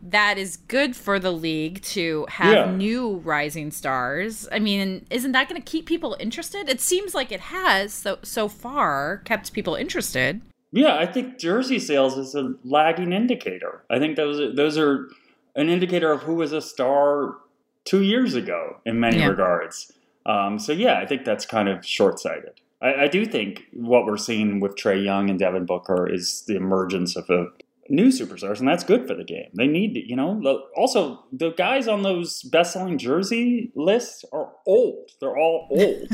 that 0.02 0.38
is 0.38 0.56
good 0.56 0.94
for 0.94 1.18
the 1.18 1.32
league 1.32 1.82
to 1.82 2.26
have 2.28 2.54
yeah. 2.54 2.70
new 2.72 3.16
rising 3.16 3.70
stars. 3.70 4.48
I 4.52 4.58
mean, 4.58 5.04
isn't 5.10 5.32
that 5.32 5.48
going 5.48 5.60
to 5.60 5.64
keep 5.70 5.86
people 5.86 6.16
interested? 6.20 6.68
It 6.68 6.80
seems 6.80 7.14
like 7.14 7.32
it 7.32 7.40
has 7.40 7.92
so 7.92 8.18
so 8.22 8.48
far 8.48 9.22
kept 9.24 9.52
people 9.52 9.74
interested. 9.74 10.40
Yeah, 10.70 10.96
I 10.96 11.06
think 11.06 11.38
jersey 11.38 11.78
sales 11.78 12.18
is 12.18 12.34
a 12.34 12.54
lagging 12.62 13.12
indicator. 13.12 13.84
I 13.90 13.98
think 13.98 14.16
those 14.16 14.38
are, 14.38 14.54
those 14.54 14.76
are 14.76 15.08
an 15.56 15.68
indicator 15.70 16.12
of 16.12 16.22
who 16.22 16.34
was 16.34 16.52
a 16.52 16.60
star 16.60 17.36
two 17.84 18.02
years 18.02 18.34
ago 18.34 18.76
in 18.84 19.00
many 19.00 19.18
yeah. 19.18 19.28
regards. 19.28 19.90
Um, 20.26 20.58
so 20.58 20.72
yeah, 20.72 20.98
I 20.98 21.06
think 21.06 21.24
that's 21.24 21.46
kind 21.46 21.68
of 21.68 21.84
short 21.84 22.20
sighted. 22.20 22.60
I, 22.80 23.04
I, 23.04 23.08
do 23.08 23.26
think 23.26 23.64
what 23.72 24.04
we're 24.04 24.16
seeing 24.16 24.60
with 24.60 24.76
Trae 24.76 25.04
Young 25.04 25.30
and 25.30 25.38
Devin 25.38 25.66
Booker 25.66 26.08
is 26.08 26.44
the 26.46 26.56
emergence 26.56 27.16
of 27.16 27.28
a 27.28 27.46
new 27.88 28.08
superstars, 28.08 28.58
and 28.58 28.68
that's 28.68 28.84
good 28.84 29.06
for 29.06 29.14
the 29.14 29.24
game. 29.24 29.50
They 29.54 29.66
need, 29.66 29.96
you 30.06 30.16
know. 30.16 30.40
Also, 30.76 31.24
the 31.32 31.50
guys 31.52 31.88
on 31.88 32.02
those 32.02 32.42
best-selling 32.42 32.98
jersey 32.98 33.72
lists 33.74 34.24
are 34.32 34.52
old. 34.66 35.10
They're 35.20 35.36
all 35.36 35.68
old, 35.70 36.08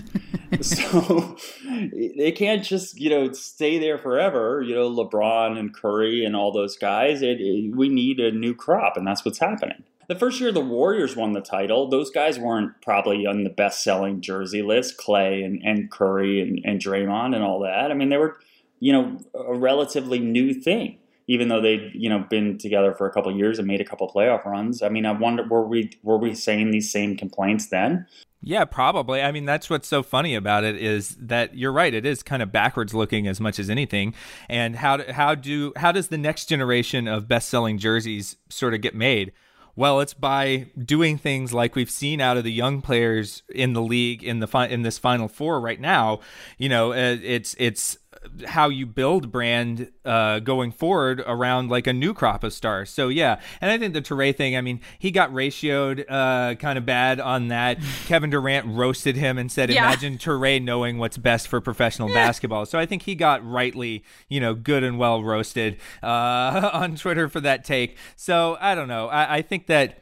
so 0.64 1.36
they 1.92 2.32
can't 2.32 2.64
just, 2.64 2.98
you 2.98 3.10
know, 3.10 3.32
stay 3.32 3.78
there 3.78 3.98
forever. 3.98 4.62
You 4.62 4.74
know, 4.74 4.90
LeBron 4.90 5.58
and 5.58 5.74
Curry 5.74 6.24
and 6.24 6.36
all 6.36 6.52
those 6.52 6.76
guys. 6.76 7.22
It, 7.22 7.40
it, 7.40 7.74
we 7.74 7.88
need 7.88 8.20
a 8.20 8.30
new 8.30 8.54
crop, 8.54 8.96
and 8.96 9.06
that's 9.06 9.24
what's 9.24 9.38
happening. 9.38 9.82
The 10.08 10.14
first 10.14 10.40
year 10.40 10.52
the 10.52 10.60
Warriors 10.60 11.16
won 11.16 11.32
the 11.32 11.40
title, 11.40 11.88
those 11.88 12.10
guys 12.10 12.38
weren't 12.38 12.80
probably 12.82 13.26
on 13.26 13.44
the 13.44 13.50
best-selling 13.50 14.20
jersey 14.20 14.62
list. 14.62 14.96
Clay 14.96 15.42
and, 15.42 15.62
and 15.62 15.90
Curry 15.90 16.40
and, 16.40 16.60
and 16.64 16.80
Draymond 16.80 17.34
and 17.34 17.42
all 17.42 17.60
that. 17.60 17.90
I 17.90 17.94
mean, 17.94 18.08
they 18.08 18.16
were, 18.16 18.38
you 18.80 18.92
know, 18.92 19.18
a 19.34 19.54
relatively 19.54 20.18
new 20.18 20.54
thing 20.54 20.98
even 21.26 21.48
though 21.48 21.60
they'd 21.60 21.90
you 21.94 22.08
know 22.08 22.18
been 22.28 22.58
together 22.58 22.94
for 22.94 23.06
a 23.06 23.12
couple 23.12 23.34
years 23.34 23.58
and 23.58 23.66
made 23.66 23.80
a 23.80 23.84
couple 23.84 24.10
playoff 24.10 24.44
runs. 24.44 24.82
I 24.82 24.88
mean, 24.88 25.06
I 25.06 25.12
wonder 25.12 25.44
were 25.44 25.66
we 25.66 25.90
were 26.02 26.18
we 26.18 26.34
saying 26.34 26.70
these 26.70 26.90
same 26.90 27.16
complaints 27.16 27.68
then? 27.68 28.06
Yeah, 28.46 28.66
probably. 28.66 29.22
I 29.22 29.32
mean, 29.32 29.46
that's 29.46 29.70
what's 29.70 29.88
so 29.88 30.02
funny 30.02 30.34
about 30.34 30.64
it 30.64 30.76
is 30.76 31.16
that 31.18 31.56
you're 31.56 31.72
right. 31.72 31.94
It 31.94 32.04
is 32.04 32.22
kind 32.22 32.42
of 32.42 32.52
backwards 32.52 32.92
looking 32.92 33.26
as 33.26 33.40
much 33.40 33.58
as 33.58 33.70
anything. 33.70 34.12
And 34.50 34.76
how 34.76 35.10
how 35.10 35.34
do 35.34 35.72
how 35.76 35.92
does 35.92 36.08
the 36.08 36.18
next 36.18 36.46
generation 36.46 37.08
of 37.08 37.26
best 37.26 37.48
selling 37.48 37.78
jerseys 37.78 38.36
sort 38.50 38.74
of 38.74 38.82
get 38.82 38.94
made? 38.94 39.32
Well, 39.76 40.00
it's 40.00 40.14
by 40.14 40.66
doing 40.78 41.18
things 41.18 41.52
like 41.52 41.74
we've 41.74 41.90
seen 41.90 42.20
out 42.20 42.36
of 42.36 42.44
the 42.44 42.52
young 42.52 42.80
players 42.80 43.42
in 43.52 43.72
the 43.72 43.82
league 43.82 44.22
in 44.22 44.38
the 44.38 44.46
fi- 44.46 44.68
in 44.68 44.82
this 44.82 44.98
Final 44.98 45.26
Four 45.26 45.60
right 45.60 45.80
now. 45.80 46.20
You 46.58 46.68
know, 46.68 46.92
uh, 46.92 47.16
it's 47.22 47.56
it's 47.58 47.98
how 48.46 48.68
you 48.68 48.86
build 48.86 49.30
brand 49.30 49.90
uh, 50.04 50.38
going 50.40 50.72
forward 50.72 51.22
around 51.26 51.68
like 51.68 51.86
a 51.86 51.92
new 51.92 52.14
crop 52.14 52.44
of 52.44 52.52
stars. 52.52 52.90
So 52.90 53.08
yeah, 53.08 53.40
and 53.60 53.70
I 53.70 53.78
think 53.78 53.94
the 53.94 54.02
Touré 54.02 54.34
thing. 54.36 54.56
I 54.56 54.60
mean, 54.60 54.80
he 54.98 55.10
got 55.10 55.30
ratioed 55.30 56.04
uh, 56.08 56.54
kind 56.56 56.78
of 56.78 56.86
bad 56.86 57.20
on 57.20 57.48
that. 57.48 57.78
Kevin 58.06 58.30
Durant 58.30 58.66
roasted 58.66 59.16
him 59.16 59.38
and 59.38 59.50
said, 59.50 59.70
Yeah. 59.70 59.86
"Imagine 59.86 60.18
Touré 60.18 60.62
knowing 60.62 60.98
what's 60.98 61.16
best 61.16 61.48
for 61.48 61.60
professional 61.60 62.08
basketball." 62.08 62.66
So 62.66 62.78
I 62.78 62.86
think 62.86 63.02
he 63.02 63.14
got 63.14 63.44
rightly, 63.46 64.04
you 64.28 64.40
know, 64.40 64.54
good 64.54 64.82
and 64.82 64.98
well 64.98 65.22
roasted 65.22 65.78
uh, 66.02 66.70
on 66.72 66.96
Twitter 66.96 67.28
for 67.28 67.40
that 67.40 67.64
take. 67.64 67.96
So 68.16 68.56
I 68.60 68.74
don't 68.74 68.88
know. 68.88 69.08
I, 69.08 69.36
I 69.36 69.42
think 69.42 69.66
that 69.66 69.98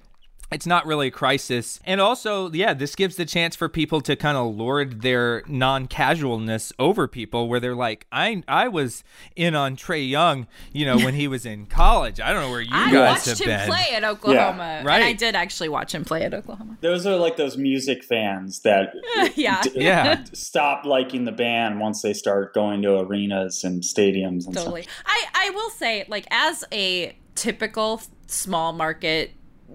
it's 0.53 0.67
not 0.67 0.87
really 0.87 1.09
a 1.09 1.11
crisis. 1.11 1.81
And 1.85 2.01
also, 2.01 2.51
yeah, 2.53 2.75
this 2.75 2.95
gives 2.95 3.17
the 3.17 3.25
chance 3.25 3.57
for 3.57 3.69
people 3.69 4.01
to 4.03 4.17
kind 4.17 4.37
of 4.37 4.55
lord 4.55 5.03
their 5.03 5.43
non-casualness 5.47 6.73
over 6.79 7.09
people 7.09 7.49
where 7.49 7.61
they're 7.61 7.75
like, 7.75 8.07
I 8.13 8.43
I 8.49 8.69
was 8.69 9.05
in 9.37 9.55
on 9.55 9.77
Trae 9.77 10.09
Young, 10.09 10.47
you 10.73 10.85
know, 10.87 10.97
when 10.97 11.15
he 11.15 11.29
was 11.29 11.47
in 11.47 11.67
college. 11.67 12.21
I 12.21 12.33
don't 12.33 12.43
know 12.43 12.51
where 12.51 12.61
you 12.61 12.69
I 12.73 12.91
guys 12.93 13.27
watched 13.27 13.41
him 13.41 13.67
play 13.69 13.89
at 13.95 14.05
Oklahoma. 14.05 14.63
And 14.81 14.89
I 14.89 15.13
did 15.13 15.35
actually 15.35 15.69
watch 15.69 15.95
him 15.95 16.05
play 16.05 16.23
at 16.23 16.35
Oklahoma. 16.35 16.77
Those 16.81 17.07
are 17.07 17.17
like 17.17 17.37
those 17.37 17.57
music 17.57 18.05
fans 18.05 18.61
that 18.61 18.93
yeah. 19.37 19.63
d- 19.63 19.71
Yeah. 19.75 20.25
stop 20.33 20.85
liking 20.85 21.25
the 21.25 21.33
band 21.33 21.81
once 21.81 22.03
they 22.03 22.13
start 22.15 22.55
going 22.55 22.83
to 22.83 22.99
arenas 22.99 23.65
and 23.65 23.83
stadiums 23.83 24.47
and 24.47 24.55
totally. 24.55 24.87
I 25.07 25.25
I 25.35 25.51
will 25.51 25.71
say, 25.71 26.05
like, 26.09 26.27
as 26.31 26.65
a 26.73 27.17
typical 27.35 28.01
small 28.27 28.73
market 28.73 29.33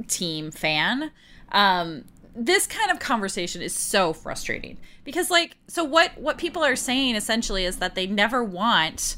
team 0.08 0.52
fan, 0.52 1.12
um, 1.52 2.06
this 2.36 2.68
kind 2.68 2.92
of 2.92 3.00
conversation 3.00 3.62
is 3.62 3.74
so 3.74 4.14
frustrating 4.14 4.78
because, 5.04 5.32
like, 5.32 5.58
so 5.68 5.84
what 5.84 6.18
what 6.18 6.38
people 6.38 6.64
are 6.64 6.76
saying 6.76 7.16
essentially 7.16 7.66
is 7.66 7.78
that 7.78 7.96
they 7.96 8.06
never 8.06 8.44
want 8.44 9.18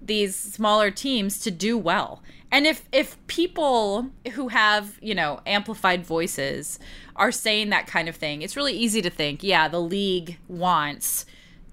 these 0.00 0.36
smaller 0.36 0.90
teams 0.90 1.38
to 1.40 1.50
do 1.50 1.76
well. 1.76 2.22
And 2.50 2.66
if 2.66 2.88
if 2.92 3.16
people 3.26 4.10
who 4.32 4.48
have, 4.48 4.98
you 5.00 5.14
know, 5.14 5.40
amplified 5.46 6.04
voices 6.04 6.78
are 7.16 7.32
saying 7.32 7.70
that 7.70 7.86
kind 7.86 8.08
of 8.08 8.16
thing, 8.16 8.42
it's 8.42 8.56
really 8.56 8.74
easy 8.74 9.02
to 9.02 9.10
think, 9.10 9.42
yeah, 9.42 9.68
the 9.68 9.80
league 9.80 10.38
wants 10.48 11.26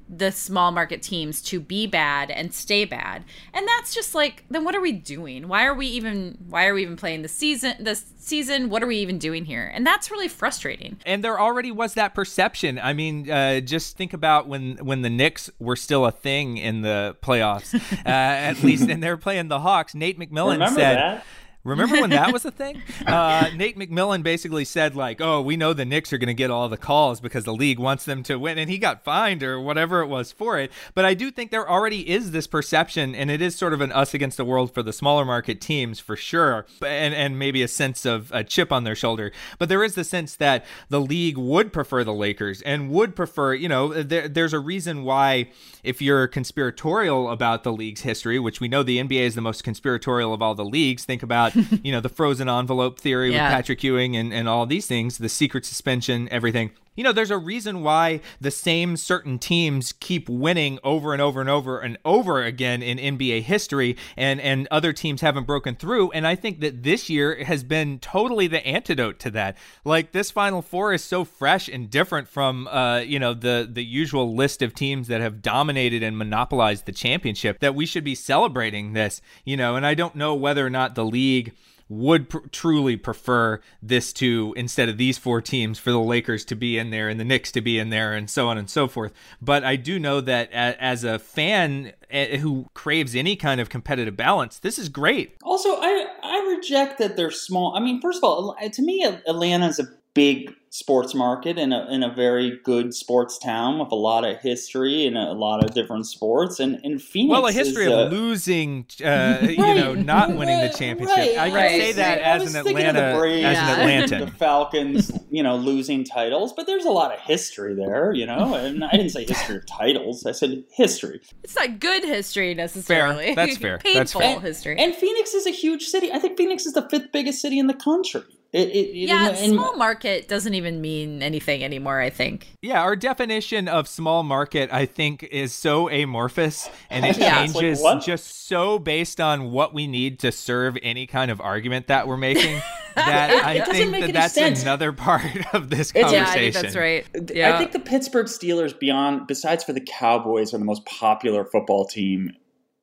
the 0.10 0.32
small 0.32 0.72
market 0.72 1.04
teams 1.04 1.42
to 1.44 1.60
be 1.60 1.86
bad 1.86 2.32
and 2.32 2.52
stay 2.54 2.84
bad. 2.84 3.24
And 3.54 3.68
that's 3.68 3.94
just 3.94 4.16
like 4.16 4.44
then 4.50 4.64
what 4.64 4.76
are 4.76 4.82
we 4.82 4.92
doing? 4.92 5.48
Why 5.48 5.66
are 5.66 5.74
we 5.76 5.86
even 5.88 6.38
why 6.50 6.66
are 6.66 6.74
we 6.74 6.82
even 6.82 6.96
playing 6.98 7.22
the 7.22 7.28
season 7.28 7.76
this 7.80 8.06
season? 8.18 8.70
What 8.70 8.82
are 8.82 8.88
we 8.88 8.98
even 8.98 9.20
doing 9.20 9.46
here? 9.46 9.72
And 9.74 9.86
that's 9.86 10.10
really 10.10 10.28
frustrating. 10.28 10.98
and 11.06 11.24
there 11.24 11.40
already 11.40 11.72
was 11.72 11.94
that 11.94 12.16
perception. 12.16 12.80
I 12.80 12.94
mean, 12.94 13.30
uh, 13.30 13.60
just 13.60 13.98
think 13.98 14.14
about 14.14 14.48
when 14.48 14.78
when 14.78 15.04
the 15.04 15.10
Knicks 15.10 15.50
were 15.60 15.76
still 15.76 16.06
a 16.06 16.12
thing 16.12 16.58
in 16.58 16.82
the 16.82 17.16
playoffs, 17.22 17.74
uh, 18.06 18.10
at 18.10 18.64
least, 18.64 18.90
and 18.90 19.04
they 19.04 19.10
were 19.10 19.18
playing 19.18 19.48
the 19.48 19.60
Hawks. 19.60 19.94
Nate 19.94 20.20
McMillan 20.20 20.54
Remember 20.54 20.80
said. 20.80 20.98
that? 20.98 21.26
Remember 21.64 22.00
when 22.00 22.12
that 22.12 22.32
was 22.32 22.46
a 22.46 22.52
thing? 22.52 22.82
Uh, 23.10 23.50
Nate 23.56 23.78
McMillan 23.78 24.22
basically 24.24 24.66
said 24.66 24.96
like, 24.96 25.20
"Oh, 25.20 25.42
we 25.42 25.58
know 25.58 25.74
the 25.74 25.86
Knicks 25.86 26.14
are 26.14 26.18
going 26.18 26.28
to 26.28 26.34
get 26.34 26.52
all 26.52 26.70
the 26.70 26.78
calls 26.78 27.20
because 27.20 27.44
the 27.44 27.54
league 27.54 27.80
wants 27.80 28.06
them 28.06 28.22
to 28.24 28.38
win," 28.38 28.58
and 28.58 28.70
he 28.70 28.78
got 28.78 29.04
fined 29.04 29.42
or 29.42 29.60
whatever 29.60 30.02
it 30.02 30.08
was 30.08 30.32
for 30.32 30.60
it. 30.60 30.72
But 30.94 31.06
I 31.06 31.14
do 31.16 31.32
think 31.32 31.50
there 31.50 31.68
already 31.68 32.08
is 32.08 32.32
this 32.32 32.46
perception, 32.46 33.16
and 33.16 33.32
it 33.32 33.42
is 33.42 33.56
sort 33.56 33.74
of 33.74 33.82
an 33.82 33.92
us 33.92 34.14
against 34.14 34.38
the 34.38 34.46
world 34.46 34.74
for 34.74 34.84
the 34.84 34.94
smaller 34.94 35.26
market 35.26 35.60
teams 35.60 36.00
for 36.00 36.16
sure, 36.16 36.68
and 36.86 37.16
and 37.16 37.40
maybe 37.40 37.64
a 37.64 37.68
sense 37.68 38.06
of 38.06 38.32
a 38.32 38.44
chip 38.44 38.72
on 38.72 38.84
their 38.84 38.96
shoulder. 38.96 39.32
But 39.58 39.70
there 39.70 39.84
is 39.84 39.96
the 39.96 40.04
sense 40.04 40.36
that 40.36 40.66
the 40.90 41.02
league 41.02 41.38
would 41.38 41.74
prefer 41.74 42.04
the 42.04 42.14
Lakers 42.14 42.62
and 42.62 42.92
would 42.92 43.16
prefer, 43.16 43.54
you 43.54 43.70
know, 43.70 44.04
there, 44.04 44.28
there's 44.28 44.54
a 44.54 44.60
reason 44.60 45.04
why 45.04 45.50
if 45.84 46.02
you're 46.02 46.28
conspiratorial 46.28 47.30
about 47.30 47.64
the 47.64 47.72
league's 47.72 48.02
history, 48.02 48.40
which 48.40 48.60
we 48.60 48.68
know 48.68 48.84
the 48.84 49.00
NBA 49.00 49.22
is 49.22 49.36
the 49.36 49.42
most 49.42 49.64
conspiratorial 49.64 50.34
of 50.34 50.42
all 50.42 50.56
the 50.56 50.66
leagues. 50.66 51.06
Think 51.06 51.24
about, 51.24 51.54
you 51.84 51.92
know, 51.92 52.00
the 52.02 52.10
frozen 52.10 52.48
envelope 52.50 53.00
theory 53.00 53.32
Yeah. 53.34 53.48
with 53.48 53.56
Patrick 53.56 53.84
Ewing 53.84 54.16
and, 54.16 54.34
and 54.34 54.48
all 54.48 54.66
these 54.66 54.86
things, 54.88 55.18
the 55.18 55.30
secret 55.30 55.66
suspension, 55.66 56.28
everything. 56.32 56.72
You 56.96 57.04
know, 57.04 57.12
there's 57.12 57.32
a 57.32 57.38
reason 57.38 57.82
why 57.82 58.22
the 58.42 58.52
same 58.52 58.98
certain 58.98 59.40
teams 59.40 59.94
keep 59.94 60.28
winning 60.28 60.80
over 60.84 61.14
and 61.14 61.22
over 61.22 61.40
and 61.40 61.50
over 61.50 61.80
and 61.80 61.98
over 62.04 62.44
again 62.44 62.82
in 62.82 63.18
NBA 63.18 63.44
history, 63.44 63.96
and 64.18 64.42
and 64.42 64.68
other 64.70 64.92
teams 64.94 65.22
haven't 65.22 65.46
broken 65.46 65.76
through. 65.76 66.12
And 66.12 66.28
I 66.28 66.36
think 66.36 66.60
that 66.60 66.84
this 66.84 67.10
year 67.10 67.44
has 67.44 67.64
been 67.64 68.00
totally 68.00 68.48
the 68.48 68.66
antidote 68.66 69.20
to 69.20 69.32
that. 69.32 69.58
Like 69.86 70.12
this 70.12 70.32
Final 70.32 70.62
Four 70.62 70.94
is 70.94 71.04
so 71.04 71.24
fresh 71.24 71.68
and 71.68 71.90
different 71.90 72.28
from, 72.28 72.68
uh, 72.68 73.00
you 73.00 73.20
know, 73.20 73.34
the 73.34 73.68
the 73.72 73.84
usual 73.84 74.36
list 74.36 74.62
of 74.62 74.74
teams 74.74 75.08
that 75.08 75.22
have 75.22 75.42
dominated 75.42 76.04
and 76.04 76.18
monopolized 76.18 76.86
the 76.86 76.92
championship. 76.92 77.60
That 77.60 77.76
we 77.76 77.86
should 77.86 78.04
be 78.04 78.16
celebrating 78.16 78.94
this, 78.94 79.22
you 79.46 79.56
know. 79.56 79.76
And 79.76 79.86
I 79.86 79.94
don't 79.94 80.16
know 80.16 80.36
whether 80.36 80.66
or 80.66 80.70
not 80.70 80.96
the 80.96 81.06
league 81.06 81.54
would 81.90 82.30
pr- 82.30 82.38
truly 82.52 82.96
prefer 82.96 83.60
this 83.82 84.14
to 84.14 84.54
instead 84.56 84.88
of 84.90 84.98
these 84.98 85.18
four 85.18 85.42
teams 85.42 85.80
for 85.80 85.92
the 85.92 86.00
Lakers 86.00 86.46
to 86.46 86.56
be 86.56 86.78
in 86.78 86.92
there 86.92 87.10
and 87.10 87.20
the 87.20 87.26
Knicks 87.26 87.52
to 87.52 87.62
be 87.62 87.80
in 87.80 87.90
there 87.90 88.14
and 88.14 88.30
so 88.30 88.48
on 88.48 88.58
and 88.58 88.70
so 88.70 88.88
forth. 88.88 89.12
But 89.42 89.64
I 89.64 89.76
do 89.76 90.00
know 90.00 90.22
that 90.22 90.50
a- 90.52 90.82
as 90.82 91.04
a 91.04 91.18
fan 91.20 91.92
eh, 92.12 92.38
who 92.38 92.68
craves 92.74 93.16
any 93.16 93.36
kind 93.36 93.60
of 93.60 93.70
competitive 93.70 94.16
balance, 94.16 94.60
this 94.60 94.78
is 94.80 94.88
great. 94.88 95.36
Also, 95.44 95.70
I 95.82 96.06
I 96.22 96.56
reject 96.56 97.00
that 97.00 97.16
they're 97.18 97.32
small. 97.32 97.76
I 97.76 97.80
mean, 97.80 98.00
first 98.02 98.18
of 98.20 98.24
all, 98.24 98.56
to 98.72 98.82
me, 98.82 99.04
Atlanta 99.04 99.68
is 99.68 99.80
a 99.80 99.88
big 100.14 100.54
sports 100.72 101.16
market 101.16 101.58
and 101.58 101.74
a, 101.74 101.88
and 101.88 102.04
a 102.04 102.10
very 102.14 102.60
good 102.64 102.94
sports 102.94 103.40
town 103.40 103.80
with 103.80 103.92
a 103.92 103.96
lot 103.96 104.24
of 104.24 104.38
history 104.40 105.08
and 105.08 105.18
a 105.18 105.32
lot 105.34 105.64
of 105.64 105.74
different 105.74 106.06
sports. 106.06 106.60
And, 106.60 106.80
and 106.84 107.02
Phoenix 107.02 107.32
Well, 107.32 107.48
a 107.48 107.52
history 107.52 107.86
is 107.86 107.92
of 107.92 108.12
a- 108.12 108.16
losing, 108.16 108.86
uh, 109.04 109.38
you 109.42 109.58
know, 109.58 109.96
not 109.96 110.36
winning 110.36 110.60
the 110.60 110.70
championship. 110.70 111.18
right, 111.18 111.38
I 111.40 111.48
can 111.50 111.56
right. 111.56 111.72
say 111.82 111.92
that 111.94 112.20
as 112.20 112.54
an 112.54 112.64
thinking 112.64 112.86
of 112.86 112.94
the 112.94 113.00
Atlanta, 113.02 113.20
Braves 113.20 113.46
as 113.46 113.54
Yeah. 113.56 113.76
an 113.80 113.90
and 113.90 114.12
Atlantan. 114.12 114.26
the 114.26 114.32
Falcons, 114.38 115.12
you 115.32 115.42
know, 115.42 115.56
losing 115.58 116.04
titles, 116.04 116.54
but 116.54 116.68
there's 116.68 116.86
a 116.86 116.92
lot 116.92 117.12
of 117.14 117.20
history 117.20 117.74
there, 117.74 118.14
you 118.14 118.28
know. 118.28 118.54
And 118.54 118.84
I 118.84 118.92
didn't 118.92 119.10
say 119.10 119.26
history 119.26 119.56
of 119.58 119.66
titles; 119.66 120.26
I 120.26 120.34
said 120.34 120.64
history. 120.72 121.20
It's 121.44 121.56
not 121.56 121.80
good 121.80 122.04
history 122.04 122.54
necessarily. 122.54 123.34
That's 123.34 123.58
fair. 123.58 123.80
That's 123.84 124.14
Painful 124.14 124.22
fair. 124.22 124.40
history. 124.40 124.78
And 124.78 124.94
Phoenix 124.94 125.34
is 125.34 125.48
a 125.48 125.52
huge 125.52 125.86
city. 125.88 126.12
I 126.12 126.20
think 126.20 126.38
Phoenix 126.38 126.66
is 126.68 126.74
the 126.74 126.88
fifth 126.90 127.12
biggest 127.12 127.42
city 127.42 127.58
in 127.58 127.66
the 127.68 127.74
country. 127.74 128.22
It, 128.52 128.70
it, 128.70 128.72
it- 128.72 128.96
yeah, 128.96 129.30
and- 129.30 129.38
and- 129.38 129.54
small 129.54 129.76
market 129.78 130.28
doesn't 130.28 130.54
even 130.56 130.82
mean 130.82 131.22
anything 131.22 131.64
anymore, 131.64 132.00
I 132.02 132.10
think. 132.10 132.48
Yeah, 132.62 132.82
our 132.82 132.96
definition 132.96 133.68
of 133.68 133.88
small 133.88 134.24
market, 134.24 134.70
I 134.74 134.86
think, 134.88 135.22
is 135.24 135.54
so 135.54 135.88
amorphous 135.90 136.68
and 136.90 137.06
it 137.06 137.18
Yeah. 137.20 137.44
It's 137.44 137.54
like, 137.54 137.62
changes 137.64 138.06
just 138.06 138.48
so 138.48 138.80
based 138.80 139.22
on 139.22 139.52
what 139.52 139.74
we 139.74 139.86
need 139.86 140.20
to 140.20 140.32
serve 140.32 140.78
any 140.82 141.06
kind 141.06 141.30
of 141.30 141.40
argument 141.40 141.88
that 141.88 142.08
we're 142.08 142.18
making. 142.18 142.60
that 142.96 143.30
I 143.46 143.54
It 143.54 143.66
doesn't 143.66 143.92
think 143.92 144.06
that 144.08 144.14
that's 144.14 144.34
sense. 144.34 144.62
another 144.64 144.92
part 144.94 145.24
of 145.54 145.70
this 145.70 145.92
It's- 145.92 146.12
conversation. 146.12 146.16
Yeah, 146.16 146.30
I 146.32 146.52
think 146.52 146.56
that's 146.56 146.76
right. 146.76 147.32
Yeah. 147.36 147.56
I 147.56 147.58
think 147.60 147.72
the 147.72 147.80
Pittsburgh 147.80 148.26
Steelers, 148.26 148.78
beyond 148.78 149.28
besides 149.28 149.64
for 149.64 149.74
the 149.74 149.82
Cowboys, 149.82 150.54
are 150.54 150.58
the 150.58 150.66
most 150.66 150.86
popular 150.86 151.46
football 151.46 151.86
team 151.86 152.32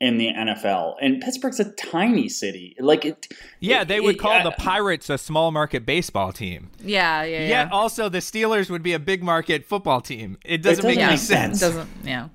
in 0.01 0.19
the 0.19 0.29
NFL. 0.33 0.97
And 1.01 1.23
Pittsburgh's 1.23 1.59
a 1.59 1.71
tiny 1.73 2.29
city. 2.29 2.77
Like 2.79 3.05
it. 3.05 3.29
Yeah, 3.61 3.83
they 3.85 3.99
would 4.01 4.17
it- 4.17 4.19
call 4.19 4.33
I- 4.33 4.43
the 4.43 4.51
Pirates 4.53 5.09
a 5.09 5.17
small 5.19 5.51
market 5.51 5.87
baseball 5.87 6.33
team. 6.33 6.71
yeah, 6.81 7.23
yeah, 7.23 7.41
yeah. 7.41 7.49
Yet 7.49 7.73
also 7.73 8.09
the 8.09 8.19
Steelers 8.19 8.69
would 8.71 8.83
be 8.83 8.93
a 8.93 8.99
big 8.99 9.23
market 9.23 9.65
football 9.65 10.01
team. 10.01 10.37
It 10.45 10.63
doesn't, 10.63 10.85
doesn't 10.85 10.97
make 10.99 11.05
any 11.07 11.17
sense. 11.17 11.61
sense. 11.61 11.75
doesn't 11.75 11.89
yeah 12.05 12.29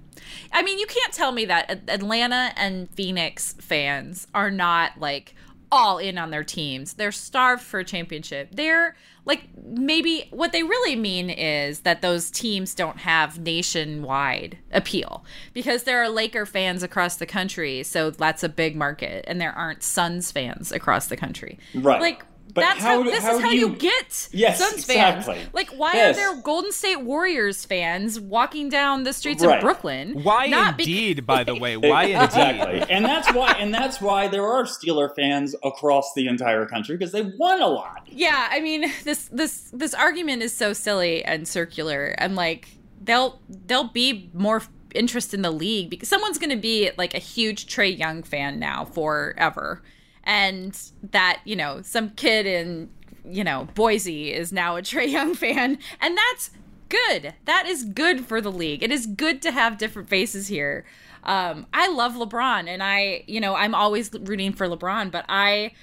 i 0.54 0.62
mean 0.62 0.78
you 0.80 0.86
can't 0.86 1.14
tell 1.14 1.32
me 1.32 1.46
that 1.46 1.82
atlanta 1.88 2.52
and 2.58 2.90
phoenix 2.94 3.54
fans 3.60 4.28
are 4.36 4.52
not 4.52 5.00
like 5.00 5.34
all 5.72 5.98
in 5.98 6.18
on 6.18 6.32
their 6.32 6.44
teams. 6.44 6.94
They're 6.94 7.12
starved 7.12 7.64
for 7.64 7.80
a 7.80 7.86
championship. 7.86 8.50
They're 8.52 8.96
like 9.26 9.44
maybe 9.64 10.28
what 10.32 10.52
they 10.52 10.64
really 10.64 10.96
mean 10.96 11.30
is 11.30 11.82
that 11.82 12.02
those 12.02 12.32
teams 12.32 12.74
don't 12.74 12.98
have 12.98 13.40
nationwide 13.40 14.58
appeal 14.72 15.24
because 15.54 15.84
there 15.84 16.02
are 16.02 16.10
laker 16.10 16.46
fans 16.46 16.82
across 16.82 17.18
the 17.18 17.26
country 17.28 17.84
so 17.84 18.10
that's 18.10 18.44
a 18.44 18.50
big 18.50 18.76
market 18.76 19.24
and 19.28 19.40
there 19.40 19.52
aren't 19.52 19.84
suns 19.84 20.32
fans 20.32 20.72
across 20.72 21.08
the 21.08 21.18
country. 21.18 21.60
Right. 21.76 22.02
like 22.02 22.26
But 22.54 22.62
that's 22.62 22.80
how 22.82 23.04
how, 23.04 23.04
this 23.04 23.24
how 23.24 23.36
is 23.38 23.42
how 23.44 23.50
you, 23.52 23.70
you- 23.70 23.76
get 23.76 24.30
Yes, 24.32 24.60
Suns 24.60 24.74
exactly. 24.84 25.36
fans. 25.36 25.50
Like, 25.54 25.70
why 25.72 25.92
Yes. 25.94 26.18
are 26.18 26.20
there 26.34 26.42
Golden 26.42 26.72
State 26.72 27.02
Warriors 27.02 27.64
fans 27.66 28.20
walking 28.20 28.68
down 28.70 29.04
the 29.04 29.14
streets 29.14 29.44
Right. 29.44 29.56
of 29.58 29.62
Brooklyn? 29.62 30.22
Why 30.24 30.48
Not 30.48 30.78
bec- 30.78 30.88
indeed, 30.88 31.26
by 31.26 31.44
the 31.44 31.56
way? 31.56 31.78
Why 31.78 32.04
indeed? 32.06 32.24
exactly, 32.26 32.84
and 32.90 33.06
that's 33.06 33.32
why, 33.34 33.52
and 33.60 33.74
that's 33.74 34.02
why 34.02 34.28
there 34.28 34.46
are 34.46 34.64
Steeler 34.64 35.14
fans 35.16 35.56
across 35.64 36.14
the 36.14 36.28
entire 36.28 36.66
country 36.66 36.98
because 36.98 37.12
they 37.12 37.22
won 37.38 37.62
a 37.62 37.68
lot. 37.68 38.08
Yeah, 38.08 38.48
I 38.52 38.60
mean 38.60 38.92
this 39.04 39.30
this 39.32 39.70
this 39.72 39.94
argument 39.94 40.42
is 40.44 40.54
so 40.56 40.74
silly 40.74 41.24
and 41.24 41.48
circular, 41.48 42.16
and 42.18 42.36
like 42.36 42.68
they'll 43.02 43.40
they'll 43.68 43.86
be 43.90 44.30
more 44.34 44.62
interest 44.94 45.34
in 45.34 45.42
the 45.42 45.52
league 45.52 45.90
because 45.90 46.10
someone's 46.10 46.38
going 46.38 46.50
to 46.50 46.58
be 46.58 46.92
like 46.98 47.14
a 47.14 47.20
huge 47.20 47.66
Trae 47.66 47.98
Young 47.98 48.24
fan 48.24 48.60
now 48.60 48.84
forever, 48.84 49.82
and 50.24 50.78
that 51.12 51.42
you 51.46 51.56
know 51.56 51.82
some 51.82 52.12
kid 52.12 52.46
in 52.46 52.90
you 53.26 53.44
know 53.44 53.68
Boise 53.76 54.34
is 54.34 54.52
now 54.52 54.78
a 54.78 54.82
Trae 54.82 55.10
Young 55.10 55.36
fan, 55.36 55.78
and 56.00 56.18
that's 56.18 56.52
good. 56.90 57.34
That 57.46 57.66
is 57.68 57.84
good 57.86 58.26
for 58.26 58.42
the 58.42 58.52
league. 58.52 58.84
It 58.84 58.92
is 58.92 59.06
good 59.06 59.42
to 59.44 59.52
have 59.52 59.78
different 59.78 60.10
faces 60.10 60.48
here. 60.48 60.86
Um, 61.24 61.68
I 61.74 61.88
love 61.88 62.14
LeBron, 62.14 62.68
and 62.68 62.82
I, 62.82 63.24
you 63.28 63.40
know, 63.40 63.56
I'm 63.56 63.76
always 63.76 64.12
rooting 64.14 64.54
for 64.54 64.68
LeBron, 64.68 65.12
but 65.12 65.26
I 65.30 65.74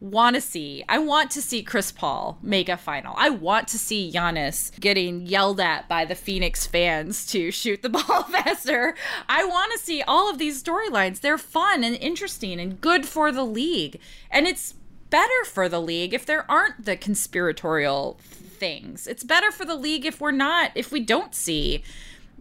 want 0.00 0.34
to 0.36 0.40
see. 0.40 0.84
I 0.88 0.98
want 0.98 1.30
to 1.32 1.42
see 1.42 1.62
Chris 1.62 1.90
Paul 1.90 2.38
make 2.42 2.68
a 2.68 2.76
final. 2.76 3.14
I 3.16 3.30
want 3.30 3.68
to 3.68 3.78
see 3.78 4.12
Giannis 4.12 4.78
getting 4.78 5.26
yelled 5.26 5.60
at 5.60 5.88
by 5.88 6.04
the 6.04 6.14
Phoenix 6.14 6.66
fans 6.66 7.26
to 7.26 7.50
shoot 7.50 7.82
the 7.82 7.88
ball 7.90 8.24
faster. 8.24 8.94
I 9.28 9.44
want 9.44 9.72
to 9.72 9.78
see 9.78 10.02
all 10.02 10.30
of 10.30 10.38
these 10.38 10.62
storylines. 10.62 11.20
They're 11.20 11.38
fun 11.38 11.84
and 11.84 11.96
interesting 11.96 12.60
and 12.60 12.80
good 12.80 13.06
for 13.06 13.32
the 13.32 13.44
league. 13.44 14.00
And 14.30 14.46
it's 14.46 14.74
better 15.10 15.44
for 15.44 15.68
the 15.68 15.80
league 15.80 16.12
if 16.12 16.26
there 16.26 16.50
aren't 16.50 16.84
the 16.84 16.96
conspiratorial 16.96 18.18
things. 18.20 19.06
It's 19.06 19.24
better 19.24 19.50
for 19.50 19.64
the 19.64 19.76
league 19.76 20.04
if 20.04 20.20
we're 20.20 20.30
not 20.30 20.72
if 20.74 20.90
we 20.92 21.00
don't 21.00 21.34
see 21.34 21.82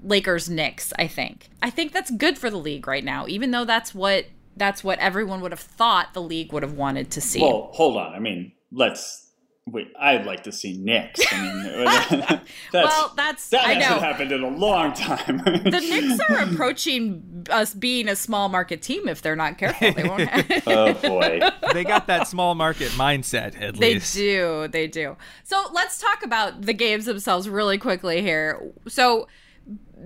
Lakers 0.03 0.49
Knicks, 0.49 0.93
I 0.97 1.07
think. 1.07 1.49
I 1.61 1.69
think 1.69 1.91
that's 1.91 2.11
good 2.11 2.37
for 2.37 2.49
the 2.49 2.57
league 2.57 2.87
right 2.87 3.03
now, 3.03 3.25
even 3.27 3.51
though 3.51 3.65
that's 3.65 3.95
what 3.95 4.25
that's 4.55 4.83
what 4.83 4.99
everyone 4.99 5.41
would 5.41 5.51
have 5.51 5.59
thought 5.59 6.13
the 6.13 6.21
league 6.21 6.51
would 6.53 6.63
have 6.63 6.73
wanted 6.73 7.11
to 7.11 7.21
see. 7.21 7.41
Well, 7.41 7.69
hold 7.73 7.97
on. 7.97 8.13
I 8.13 8.19
mean, 8.19 8.53
let's 8.71 9.21
wait. 9.67 9.91
I'd 9.99 10.25
like 10.25 10.43
to 10.43 10.51
see 10.51 10.77
Knicks. 10.77 11.21
I 11.31 11.41
mean, 11.41 11.85
that's, 12.71 12.95
well, 12.95 13.13
that's 13.17 13.49
that 13.49 13.65
I 13.65 13.73
hasn't 13.73 13.95
know. 14.01 14.07
happened 14.07 14.31
in 14.31 14.43
a 14.43 14.49
long 14.49 14.93
time. 14.93 15.37
The 15.45 15.81
Knicks 15.81 16.19
are 16.29 16.37
approaching 16.51 17.45
us 17.49 17.73
being 17.73 18.07
a 18.07 18.15
small 18.15 18.49
market 18.49 18.81
team 18.81 19.07
if 19.07 19.21
they're 19.21 19.35
not 19.35 19.57
careful. 19.57 19.91
They 19.91 20.03
won't. 20.07 20.21
Have- 20.29 20.63
oh 20.67 20.93
boy. 20.93 21.39
they 21.73 21.83
got 21.83 22.07
that 22.07 22.27
small 22.27 22.55
market 22.55 22.91
mindset 22.91 23.59
at 23.61 23.75
They 23.77 23.95
least. 23.95 24.13
They 24.15 24.19
do. 24.21 24.67
They 24.69 24.87
do. 24.87 25.17
So 25.43 25.65
let's 25.73 25.99
talk 25.99 26.23
about 26.23 26.61
the 26.63 26.73
games 26.73 27.05
themselves 27.05 27.49
really 27.49 27.77
quickly 27.77 28.21
here. 28.21 28.71
So, 28.87 29.27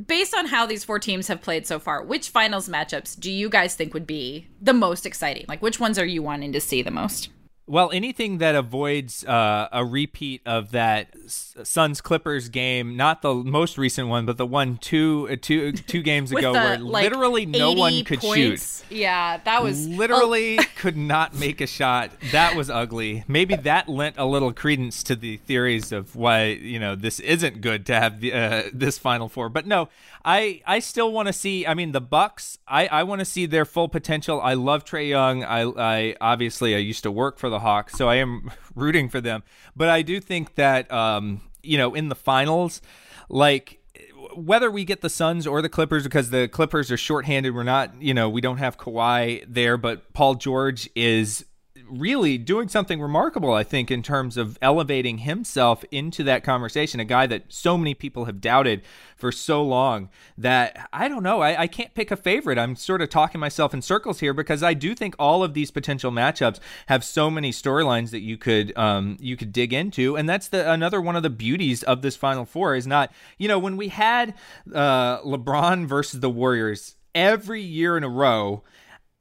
based 0.07 0.33
on 0.35 0.47
how 0.47 0.65
these 0.65 0.83
four 0.83 0.99
teams 0.99 1.27
have 1.27 1.41
played 1.41 1.65
so 1.67 1.79
far, 1.79 2.03
which 2.03 2.29
finals 2.29 2.69
matchups 2.69 3.19
do 3.19 3.31
you 3.31 3.49
guys 3.49 3.75
think 3.75 3.93
would 3.93 4.07
be 4.07 4.47
the 4.61 4.73
most 4.73 5.05
exciting? 5.05 5.45
Like, 5.47 5.61
which 5.61 5.79
ones 5.79 5.97
are 5.99 6.05
you 6.05 6.21
wanting 6.21 6.51
to 6.53 6.61
see 6.61 6.81
the 6.81 6.91
most? 6.91 7.29
Well, 7.69 7.91
anything 7.93 8.39
that 8.39 8.55
avoids 8.55 9.23
uh, 9.23 9.67
a 9.71 9.85
repeat 9.85 10.41
of 10.43 10.71
that 10.71 11.15
Suns 11.27 12.01
Clippers 12.01 12.49
game, 12.49 12.97
not 12.97 13.21
the 13.21 13.31
most 13.31 13.77
recent 13.77 14.07
one, 14.07 14.25
but 14.25 14.37
the 14.37 14.45
one 14.47 14.77
two 14.77 15.27
uh, 15.31 15.35
two 15.39 15.73
two 15.73 16.01
games 16.01 16.31
ago 16.35 16.51
the, 16.51 16.59
where 16.59 16.79
like, 16.79 17.03
literally 17.03 17.45
no 17.45 17.73
one 17.73 18.03
could 18.05 18.21
points. 18.21 18.83
Yeah, 18.89 19.37
that 19.45 19.61
was 19.61 19.87
literally 19.87 20.57
could 20.77 20.97
not 20.97 21.35
make 21.35 21.61
a 21.61 21.67
shot. 21.67 22.09
That 22.31 22.55
was 22.55 22.71
ugly. 22.71 23.23
Maybe 23.27 23.55
that 23.55 23.87
lent 23.87 24.15
a 24.17 24.25
little 24.25 24.51
credence 24.51 25.03
to 25.03 25.15
the 25.15 25.37
theories 25.37 25.91
of 25.91 26.15
why 26.15 26.45
you 26.45 26.79
know 26.79 26.95
this 26.95 27.19
isn't 27.19 27.61
good 27.61 27.85
to 27.85 27.93
have 27.93 28.19
the, 28.19 28.33
uh, 28.33 28.63
this 28.73 28.97
Final 28.97 29.29
Four. 29.29 29.49
But 29.49 29.67
no, 29.67 29.89
I 30.25 30.63
I 30.65 30.79
still 30.79 31.11
want 31.11 31.27
to 31.27 31.33
see. 31.33 31.67
I 31.67 31.75
mean, 31.75 31.91
the 31.91 32.01
Bucks. 32.01 32.57
I 32.67 32.87
I 32.87 33.03
want 33.03 33.19
to 33.19 33.25
see 33.25 33.45
their 33.45 33.65
full 33.65 33.89
potential. 33.89 34.41
I 34.41 34.55
love 34.55 34.85
Trae 34.85 35.09
Young. 35.09 35.43
I 35.43 35.65
I 35.65 36.15
obviously 36.19 36.73
I 36.73 36.79
used 36.79 37.03
to 37.03 37.11
work 37.11 37.37
for 37.37 37.51
the 37.51 37.58
Hawks, 37.59 37.93
so 37.93 38.09
I 38.09 38.15
am 38.15 38.51
rooting 38.75 39.09
for 39.09 39.21
them. 39.21 39.43
But 39.75 39.89
I 39.89 40.01
do 40.01 40.19
think 40.19 40.55
that 40.55 40.91
um 40.91 41.41
you 41.61 41.77
know 41.77 41.93
in 41.93 42.09
the 42.09 42.15
finals, 42.15 42.81
like 43.29 43.79
whether 44.33 44.69
we 44.69 44.85
get 44.85 45.01
the 45.01 45.09
Suns 45.09 45.47
or 45.47 45.61
the 45.61 45.69
Clippers, 45.69 46.03
because 46.03 46.29
the 46.29 46.47
Clippers 46.47 46.91
are 46.91 46.97
shorthanded, 46.97 47.53
we're 47.53 47.63
not, 47.63 48.01
you 48.01 48.13
know, 48.13 48.29
we 48.29 48.41
don't 48.41 48.57
have 48.57 48.77
Kawhi 48.77 49.43
there, 49.47 49.77
but 49.77 50.13
Paul 50.13 50.35
George 50.35 50.89
is 50.95 51.45
really 51.89 52.37
doing 52.37 52.67
something 52.67 53.01
remarkable, 53.01 53.53
I 53.53 53.63
think, 53.63 53.91
in 53.91 54.03
terms 54.03 54.37
of 54.37 54.57
elevating 54.61 55.19
himself 55.19 55.83
into 55.91 56.23
that 56.23 56.43
conversation. 56.43 56.99
A 56.99 57.05
guy 57.05 57.27
that 57.27 57.45
so 57.49 57.77
many 57.77 57.93
people 57.93 58.25
have 58.25 58.41
doubted 58.41 58.81
for 59.15 59.31
so 59.31 59.61
long 59.61 60.09
that 60.37 60.87
I 60.93 61.07
don't 61.07 61.23
know. 61.23 61.41
I, 61.41 61.61
I 61.61 61.67
can't 61.67 61.93
pick 61.93 62.09
a 62.09 62.15
favorite. 62.15 62.57
I'm 62.57 62.75
sort 62.75 63.01
of 63.01 63.09
talking 63.09 63.39
myself 63.39 63.73
in 63.73 63.81
circles 63.81 64.19
here 64.19 64.33
because 64.33 64.63
I 64.63 64.73
do 64.73 64.95
think 64.95 65.15
all 65.19 65.43
of 65.43 65.53
these 65.53 65.71
potential 65.71 66.11
matchups 66.11 66.59
have 66.87 67.03
so 67.03 67.29
many 67.29 67.51
storylines 67.51 68.11
that 68.11 68.21
you 68.21 68.37
could 68.37 68.75
um, 68.77 69.17
you 69.19 69.35
could 69.35 69.51
dig 69.51 69.73
into, 69.73 70.15
and 70.15 70.27
that's 70.27 70.47
the 70.47 70.71
another 70.71 71.01
one 71.01 71.15
of 71.15 71.23
the 71.23 71.29
beauties 71.29 71.83
of 71.83 72.01
this 72.01 72.15
Final 72.15 72.45
Four 72.45 72.75
is 72.75 72.87
not 72.87 73.11
you 73.37 73.47
know 73.47 73.59
when 73.59 73.77
we 73.77 73.89
had 73.89 74.33
uh, 74.73 75.19
LeBron 75.21 75.85
versus 75.85 76.21
the 76.21 76.29
Warriors 76.29 76.95
every 77.13 77.61
year 77.61 77.97
in 77.97 78.03
a 78.03 78.09
row, 78.09 78.63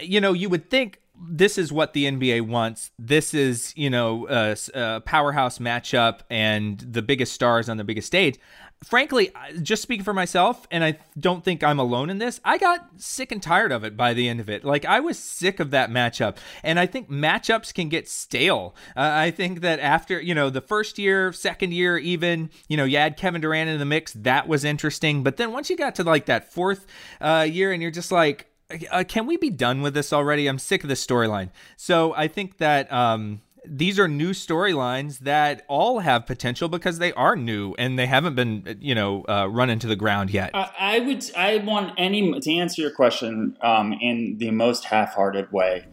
you 0.00 0.20
know 0.20 0.32
you 0.32 0.48
would 0.48 0.70
think 0.70 1.00
this 1.20 1.58
is 1.58 1.72
what 1.72 1.92
the 1.92 2.04
NBA 2.04 2.42
wants. 2.42 2.90
This 2.98 3.34
is, 3.34 3.72
you 3.76 3.90
know, 3.90 4.26
a, 4.28 4.56
a, 4.74 5.00
powerhouse 5.00 5.58
matchup 5.58 6.20
and 6.30 6.78
the 6.78 7.02
biggest 7.02 7.32
stars 7.32 7.68
on 7.68 7.76
the 7.76 7.84
biggest 7.84 8.06
stage. 8.06 8.38
Frankly, 8.84 9.32
just 9.60 9.82
speaking 9.82 10.04
for 10.04 10.14
myself, 10.14 10.64
and 10.70 10.84
I 10.84 10.98
don't 11.18 11.44
think 11.44 11.64
I'm 11.64 11.80
alone 11.80 12.10
in 12.10 12.18
this, 12.18 12.40
I 12.44 12.58
got 12.58 12.88
sick 12.96 13.32
and 13.32 13.42
tired 13.42 13.72
of 13.72 13.82
it 13.82 13.96
by 13.96 14.14
the 14.14 14.28
end 14.28 14.38
of 14.38 14.48
it. 14.48 14.64
Like, 14.64 14.84
I 14.84 15.00
was 15.00 15.18
sick 15.18 15.58
of 15.58 15.72
that 15.72 15.90
matchup. 15.90 16.36
And 16.62 16.78
I 16.78 16.86
think 16.86 17.10
matchups 17.10 17.74
can 17.74 17.88
get 17.88 18.08
stale. 18.08 18.76
Uh, 18.96 19.10
I 19.12 19.32
think 19.32 19.62
that 19.62 19.80
after, 19.80 20.20
you 20.20 20.32
know, 20.32 20.48
the 20.48 20.60
first 20.60 20.96
year, 20.96 21.32
second 21.32 21.72
year, 21.74 21.98
even, 21.98 22.50
you 22.68 22.76
know, 22.76 22.84
you 22.84 22.98
add 22.98 23.16
Kevin 23.16 23.40
Durant 23.40 23.68
in 23.68 23.80
the 23.80 23.84
mix, 23.84 24.12
that 24.12 24.46
was 24.46 24.62
interesting. 24.62 25.24
But 25.24 25.38
then 25.38 25.50
once 25.50 25.68
you 25.68 25.76
got 25.76 25.96
to 25.96 26.04
like 26.04 26.26
that 26.26 26.52
fourth 26.52 26.86
uh, 27.20 27.48
year 27.50 27.72
and 27.72 27.82
you're 27.82 27.90
just 27.90 28.12
like, 28.12 28.48
uh, 28.90 29.04
can 29.06 29.26
we 29.26 29.36
be 29.36 29.50
done 29.50 29.82
with 29.82 29.94
this 29.94 30.12
already? 30.12 30.46
I'm 30.46 30.58
sick 30.58 30.82
of 30.82 30.88
this 30.88 31.04
storyline. 31.04 31.50
So 31.76 32.14
I 32.14 32.28
think 32.28 32.58
that 32.58 32.92
um, 32.92 33.40
these 33.64 33.98
are 33.98 34.08
new 34.08 34.30
storylines 34.30 35.20
that 35.20 35.64
all 35.68 36.00
have 36.00 36.26
potential 36.26 36.68
because 36.68 36.98
they 36.98 37.12
are 37.14 37.34
new 37.34 37.74
and 37.78 37.98
they 37.98 38.06
haven't 38.06 38.34
been, 38.34 38.78
you 38.80 38.94
know, 38.94 39.24
uh, 39.28 39.46
run 39.50 39.70
into 39.70 39.86
the 39.86 39.96
ground 39.96 40.30
yet. 40.30 40.50
I, 40.54 40.70
I 40.78 40.98
would. 41.00 41.24
I 41.36 41.58
want 41.58 41.94
any 41.96 42.38
to 42.40 42.52
answer 42.54 42.82
your 42.82 42.90
question 42.90 43.56
um, 43.62 43.94
in 43.94 44.36
the 44.38 44.50
most 44.50 44.84
half-hearted 44.84 45.50
way. 45.50 45.86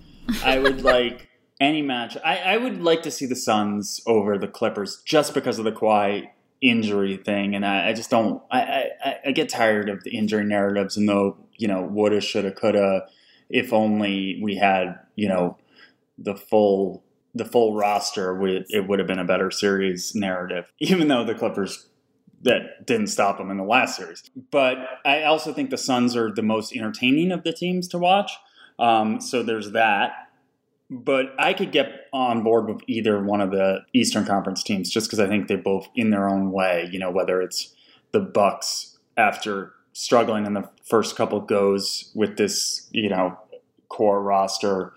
I 0.43 0.59
would 0.59 0.81
like 0.83 1.29
any 1.61 1.81
match. 1.81 2.17
I, 2.25 2.37
I 2.37 2.57
would 2.57 2.81
like 2.81 3.03
to 3.03 3.11
see 3.11 3.25
the 3.25 3.35
Suns 3.35 4.01
over 4.05 4.37
the 4.37 4.47
Clippers 4.47 5.01
just 5.05 5.33
because 5.33 5.59
of 5.59 5.65
the 5.65 5.71
Kawhi 5.71 6.29
injury 6.61 7.17
thing, 7.17 7.55
and 7.55 7.65
I, 7.65 7.89
I 7.89 7.93
just 7.93 8.09
don't. 8.09 8.41
I, 8.51 8.89
I, 9.03 9.15
I 9.27 9.31
get 9.31 9.49
tired 9.49 9.89
of 9.89 10.03
the 10.03 10.17
injury 10.17 10.45
narratives, 10.45 10.97
and 10.97 11.07
though 11.07 11.37
you 11.57 11.67
know, 11.67 11.81
woulda, 11.81 12.21
shoulda, 12.21 12.51
coulda. 12.51 13.07
If 13.49 13.73
only 13.73 14.39
we 14.41 14.55
had, 14.55 14.99
you 15.15 15.27
know, 15.27 15.57
the 16.17 16.35
full 16.35 17.03
the 17.33 17.45
full 17.45 17.75
roster, 17.75 18.39
it 18.69 18.87
would 18.87 18.99
have 18.99 19.07
been 19.07 19.19
a 19.19 19.25
better 19.25 19.51
series 19.51 20.15
narrative. 20.15 20.71
Even 20.79 21.07
though 21.07 21.23
the 21.23 21.35
Clippers 21.35 21.87
that 22.41 22.85
didn't 22.85 23.07
stop 23.07 23.37
them 23.37 23.49
in 23.49 23.57
the 23.57 23.63
last 23.63 23.97
series, 23.97 24.23
but 24.51 24.77
I 25.05 25.23
also 25.23 25.53
think 25.53 25.69
the 25.69 25.77
Suns 25.77 26.15
are 26.15 26.31
the 26.31 26.43
most 26.43 26.75
entertaining 26.75 27.31
of 27.31 27.43
the 27.43 27.53
teams 27.53 27.87
to 27.89 27.97
watch. 27.97 28.31
Um, 28.77 29.21
so 29.21 29.41
there's 29.41 29.71
that. 29.71 30.11
But 30.89 31.33
I 31.39 31.53
could 31.53 31.71
get 31.71 32.07
on 32.13 32.43
board 32.43 32.67
with 32.67 32.83
either 32.87 33.21
one 33.21 33.41
of 33.41 33.51
the 33.51 33.79
Eastern 33.93 34.25
Conference 34.25 34.61
teams 34.61 34.89
just 34.89 35.07
because 35.07 35.19
I 35.19 35.27
think 35.27 35.47
they 35.47 35.55
both, 35.55 35.87
in 35.95 36.11
their 36.11 36.29
own 36.29 36.51
way, 36.51 36.87
you 36.91 36.99
know, 36.99 37.09
whether 37.09 37.41
it's 37.41 37.73
the 38.11 38.19
Bucks 38.19 38.97
after 39.17 39.73
struggling 39.93 40.45
in 40.45 40.53
the 40.53 40.69
first 40.83 41.15
couple 41.15 41.39
goes 41.39 42.11
with 42.13 42.37
this, 42.37 42.87
you 42.91 43.09
know, 43.09 43.37
core 43.89 44.21
roster 44.21 44.93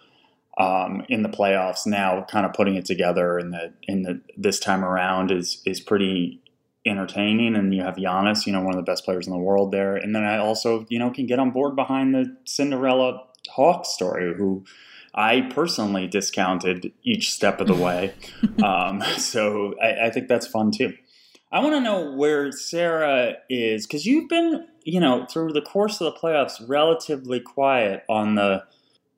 um, 0.59 1.05
in 1.09 1.23
the 1.23 1.29
playoffs. 1.29 1.87
Now, 1.87 2.27
kind 2.31 2.45
of 2.45 2.53
putting 2.53 2.75
it 2.75 2.85
together 2.85 3.39
in 3.39 3.51
the 3.51 3.73
in 3.85 4.03
the 4.03 4.21
this 4.37 4.59
time 4.59 4.85
around 4.85 5.31
is 5.31 5.63
is 5.65 5.81
pretty 5.81 6.43
entertaining. 6.85 7.57
And 7.57 7.75
you 7.75 7.83
have 7.83 7.97
Giannis, 7.97 8.47
you 8.47 8.53
know, 8.53 8.61
one 8.61 8.75
of 8.75 8.77
the 8.77 8.91
best 8.91 9.05
players 9.05 9.27
in 9.27 9.33
the 9.33 9.39
world 9.39 9.73
there. 9.73 9.97
And 9.97 10.15
then 10.15 10.25
I 10.25 10.39
also, 10.39 10.85
you 10.89 10.99
know, 10.99 11.11
can 11.11 11.27
get 11.27 11.39
on 11.39 11.51
board 11.51 11.77
behind 11.77 12.15
the 12.15 12.37
Cinderella 12.45 13.25
Hawk 13.51 13.87
story, 13.87 14.35
who 14.37 14.65
I 15.15 15.43
personally 15.43 16.07
discounted 16.07 16.93
each 17.03 17.33
step 17.33 17.61
of 17.61 17.67
the 17.67 17.75
way. 17.87 18.15
um, 18.63 19.03
so 19.19 19.75
I, 19.83 20.07
I 20.07 20.11
think 20.11 20.29
that's 20.29 20.47
fun 20.47 20.71
too. 20.71 20.95
I 21.51 21.61
want 21.61 21.75
to 21.77 21.81
know 21.81 22.13
where 22.13 22.53
Sara 22.53 23.37
is 23.49 23.87
because 23.87 24.05
you've 24.05 24.29
been, 24.29 24.67
you 24.85 25.01
know, 25.01 25.25
through 25.31 25.53
the 25.53 25.63
course 25.63 26.01
of 26.01 26.13
the 26.13 26.19
playoffs, 26.21 26.63
relatively 26.69 27.41
quiet 27.41 28.05
on 28.09 28.35
the 28.35 28.65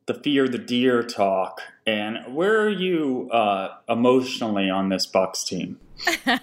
the 0.07 0.15
fear 0.15 0.49
the 0.49 0.59
deer 0.59 1.03
talk. 1.03 1.61
And 1.87 2.35
where 2.35 2.61
are 2.63 2.71
you 2.71 3.29
uh, 3.33 3.75
emotionally 3.89 4.69
on 4.71 4.89
this 4.89 5.07
Bucks 5.07 5.45
team? 5.45 5.79
and 6.27 6.35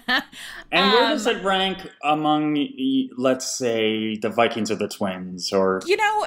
where 0.70 1.08
does 1.08 1.26
Um, 1.26 1.36
it 1.36 1.44
rank 1.44 1.90
among, 2.02 2.68
let's 3.16 3.50
say, 3.58 4.16
the 4.16 4.28
Vikings 4.30 4.70
or 4.70 4.76
the 4.76 4.88
Twins? 4.88 5.52
Or 5.52 5.80
You 5.86 5.96
know, 5.96 6.26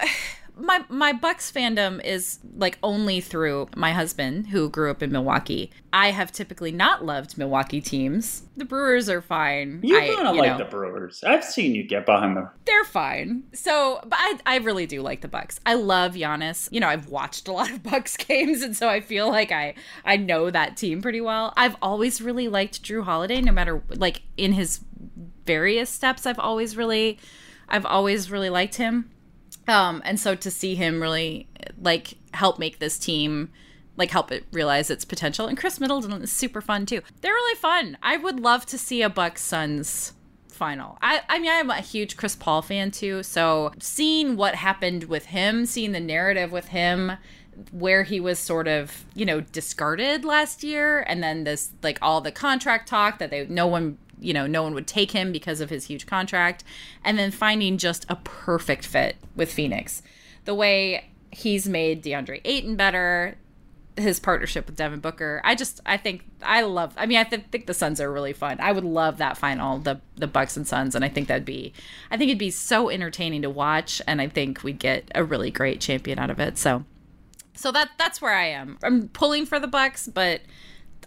my 0.62 0.84
my 0.90 1.14
Bucks 1.14 1.52
fandom 1.52 2.04
is 2.04 2.40
like 2.56 2.78
only 2.84 3.22
through 3.22 3.70
my 3.76 3.92
husband 3.92 4.48
who 4.48 4.70
grew 4.70 4.92
up 4.92 5.02
in 5.04 5.12
Milwaukee. 5.12 5.72
I 5.94 6.12
have 6.12 6.32
typically 6.32 6.72
not 6.72 7.06
loved 7.06 7.38
Milwaukee 7.38 7.82
teams. 7.82 8.44
The 8.56 8.66
Brewers 8.66 9.10
are 9.10 9.22
fine. 9.22 9.82
you 9.84 9.98
I, 9.98 10.06
you 10.06 10.24
like 10.24 10.52
know, 10.52 10.58
the 10.58 10.66
Brewers. 10.66 11.24
I've 11.26 11.44
seen 11.44 11.76
you 11.76 11.84
get 11.84 12.06
behind 12.06 12.38
them. 12.38 12.50
they're 12.66 12.86
fine. 12.86 13.44
So, 13.54 14.00
but 14.04 14.18
I 14.20 14.40
I 14.46 14.58
really 14.58 14.86
do 14.86 15.02
like 15.02 15.22
the 15.22 15.28
Bucks. 15.28 15.60
I 15.66 15.74
love 15.74 16.14
Giannis. 16.14 16.70
You 16.72 16.80
know, 16.80 16.88
I've 16.88 17.10
watched 17.10 17.48
a 17.48 17.52
lot 17.52 17.72
of 17.72 17.84
Bucks 17.92 18.16
games, 18.18 18.62
and 18.62 18.76
so 18.76 18.88
I 18.88 19.02
feel 19.02 19.28
like 19.30 19.52
I 19.52 19.76
I 20.06 20.18
know 20.18 20.50
that 20.50 20.78
team 20.78 21.02
pretty 21.02 21.22
well. 21.22 21.54
I've 21.58 21.76
always 21.82 22.22
really 22.22 22.48
liked 22.48 22.84
Jrue 22.84 23.04
Holiday, 23.04 23.42
no 23.42 23.52
matter 23.52 23.84
like 23.90 24.22
in 24.38 24.54
his 24.54 24.82
various 25.46 25.90
steps. 25.90 26.26
I've 26.26 26.40
always 26.40 26.78
really, 26.78 27.20
I've 27.68 27.86
always 27.86 28.30
really 28.32 28.50
liked 28.50 28.76
him. 28.76 29.10
Um, 29.72 30.02
and 30.04 30.20
so 30.20 30.36
to 30.36 30.52
see 30.52 30.76
him 30.76 31.02
really 31.02 31.48
like 31.82 32.16
help 32.34 32.60
make 32.60 32.80
this 32.80 33.00
team 33.00 33.50
like 33.98 34.12
help 34.12 34.32
it 34.32 34.46
realize 34.52 34.90
its 34.90 35.06
potential. 35.06 35.48
And 35.48 35.58
Khris 35.58 35.80
Middleton 35.80 36.22
is 36.22 36.32
super 36.32 36.62
fun 36.62 36.86
too. 36.86 37.02
They're 37.22 37.34
really 37.34 37.58
fun. 37.58 37.98
I 38.02 38.18
would 38.18 38.40
love 38.40 38.66
to 38.68 38.78
see 38.78 39.02
a 39.02 39.10
Bucks 39.10 39.42
Suns 39.42 40.14
final. 40.48 40.98
I 41.02 41.22
I 41.30 41.40
mean 41.40 41.52
I'm 41.52 41.70
a 41.70 41.82
huge 41.82 42.18
Chris 42.18 42.36
Paul 42.36 42.62
fan 42.62 42.92
too, 42.92 43.24
so 43.24 43.72
seeing 43.80 44.36
what 44.36 44.56
happened 44.56 45.06
with 45.06 45.28
him, 45.28 45.66
seeing 45.66 45.92
the 45.92 46.00
narrative 46.00 46.52
with 46.52 46.68
him 46.68 47.14
where 47.72 48.04
he 48.04 48.20
was 48.20 48.40
sort 48.40 48.68
of, 48.68 49.06
you 49.14 49.26
know, 49.26 49.42
discarded 49.42 50.24
last 50.24 50.64
year 50.64 51.02
and 51.02 51.22
then 51.22 51.44
this 51.44 51.72
like 51.82 52.00
all 52.02 52.22
the 52.22 52.32
contract 52.32 52.88
talk 52.88 53.20
that 53.20 53.30
they 53.30 53.46
no 53.48 53.68
one 53.68 53.98
you 54.22 54.34
know, 54.34 54.48
no 54.48 54.64
one 54.64 54.74
would 54.74 54.88
take 54.88 55.12
him 55.12 55.32
because 55.32 55.60
of 55.60 55.70
his 55.70 55.86
huge 55.86 56.06
contract. 56.06 56.64
And 57.04 57.18
then 57.18 57.32
finding 57.32 57.78
just 57.78 58.06
a 58.08 58.16
perfect 58.16 58.86
fit 58.86 59.18
with 59.36 59.52
Phoenix. 59.52 60.02
The 60.46 60.56
way 60.56 61.12
he's 61.32 61.68
made 61.68 62.04
DeAndre 62.04 62.42
Ayton 62.46 62.76
better, 62.76 63.38
his 63.98 64.20
partnership 64.20 64.68
with 64.68 64.76
Devin 64.76 65.00
Booker. 65.00 65.42
I 65.44 65.56
just 65.56 65.82
I 65.86 65.98
think 65.98 66.24
I 66.42 66.62
love 66.62 66.94
I 66.98 67.06
mean 67.06 67.18
I 67.18 67.24
th- 67.24 67.46
think 67.52 67.68
the 67.68 67.74
Suns 67.74 68.00
are 68.00 68.12
really 68.12 68.34
fun. 68.34 68.58
I 68.60 68.72
would 68.72 68.84
love 68.84 69.18
that 69.18 69.38
final 69.38 69.80
the 69.80 70.00
the 70.16 70.28
Bucks 70.28 70.56
and 70.56 70.68
Suns 70.68 70.96
and 70.96 71.04
I 71.04 71.10
think 71.10 71.28
that'd 71.28 71.46
be 71.46 71.74
I 72.10 72.18
think 72.18 72.30
it'd 72.30 72.40
be 72.40 72.52
so 72.52 72.90
entertaining 72.90 73.42
to 73.42 73.50
watch 73.50 74.02
and 74.08 74.22
I 74.22 74.28
think 74.28 74.64
we'd 74.64 74.80
get 74.80 75.12
a 75.14 75.24
really 75.24 75.52
great 75.52 75.82
champion 75.82 76.20
out 76.20 76.30
of 76.30 76.40
it. 76.40 76.58
So 76.58 76.86
so 77.54 77.72
that 77.72 77.92
that's 77.98 78.22
where 78.22 78.34
I 78.34 78.46
am. 78.46 78.78
I'm 78.84 79.10
pulling 79.10 79.46
for 79.46 79.60
the 79.60 79.68
Bucks, 79.68 80.08
but 80.08 80.42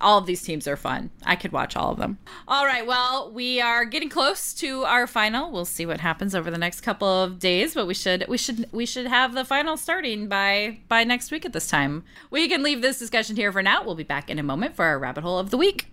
all 0.00 0.18
of 0.18 0.26
these 0.26 0.42
teams 0.42 0.66
are 0.66 0.76
fun. 0.76 1.10
I 1.24 1.36
could 1.36 1.52
watch 1.52 1.76
all 1.76 1.92
of 1.92 1.98
them. 1.98 2.18
All 2.48 2.66
right, 2.66 2.86
well, 2.86 3.30
we 3.32 3.60
are 3.60 3.84
getting 3.84 4.08
close 4.08 4.52
to 4.54 4.84
our 4.84 5.06
final. 5.06 5.50
We'll 5.50 5.64
see 5.64 5.86
what 5.86 6.00
happens 6.00 6.34
over 6.34 6.50
the 6.50 6.58
next 6.58 6.80
couple 6.80 7.08
of 7.08 7.38
days, 7.38 7.74
but 7.74 7.86
we 7.86 7.94
should 7.94 8.24
we 8.28 8.38
should 8.38 8.66
we 8.72 8.86
should 8.86 9.06
have 9.06 9.34
the 9.34 9.44
final 9.44 9.76
starting 9.76 10.28
by 10.28 10.78
by 10.88 11.04
next 11.04 11.30
week 11.30 11.44
at 11.44 11.52
this 11.52 11.68
time. 11.68 12.04
We 12.30 12.48
can 12.48 12.62
leave 12.62 12.82
this 12.82 12.98
discussion 12.98 13.36
here 13.36 13.52
for 13.52 13.62
now. 13.62 13.84
We'll 13.84 13.94
be 13.94 14.02
back 14.02 14.28
in 14.28 14.38
a 14.38 14.42
moment 14.42 14.76
for 14.76 14.84
our 14.84 14.98
rabbit 14.98 15.22
hole 15.24 15.38
of 15.38 15.50
the 15.50 15.56
week. 15.56 15.86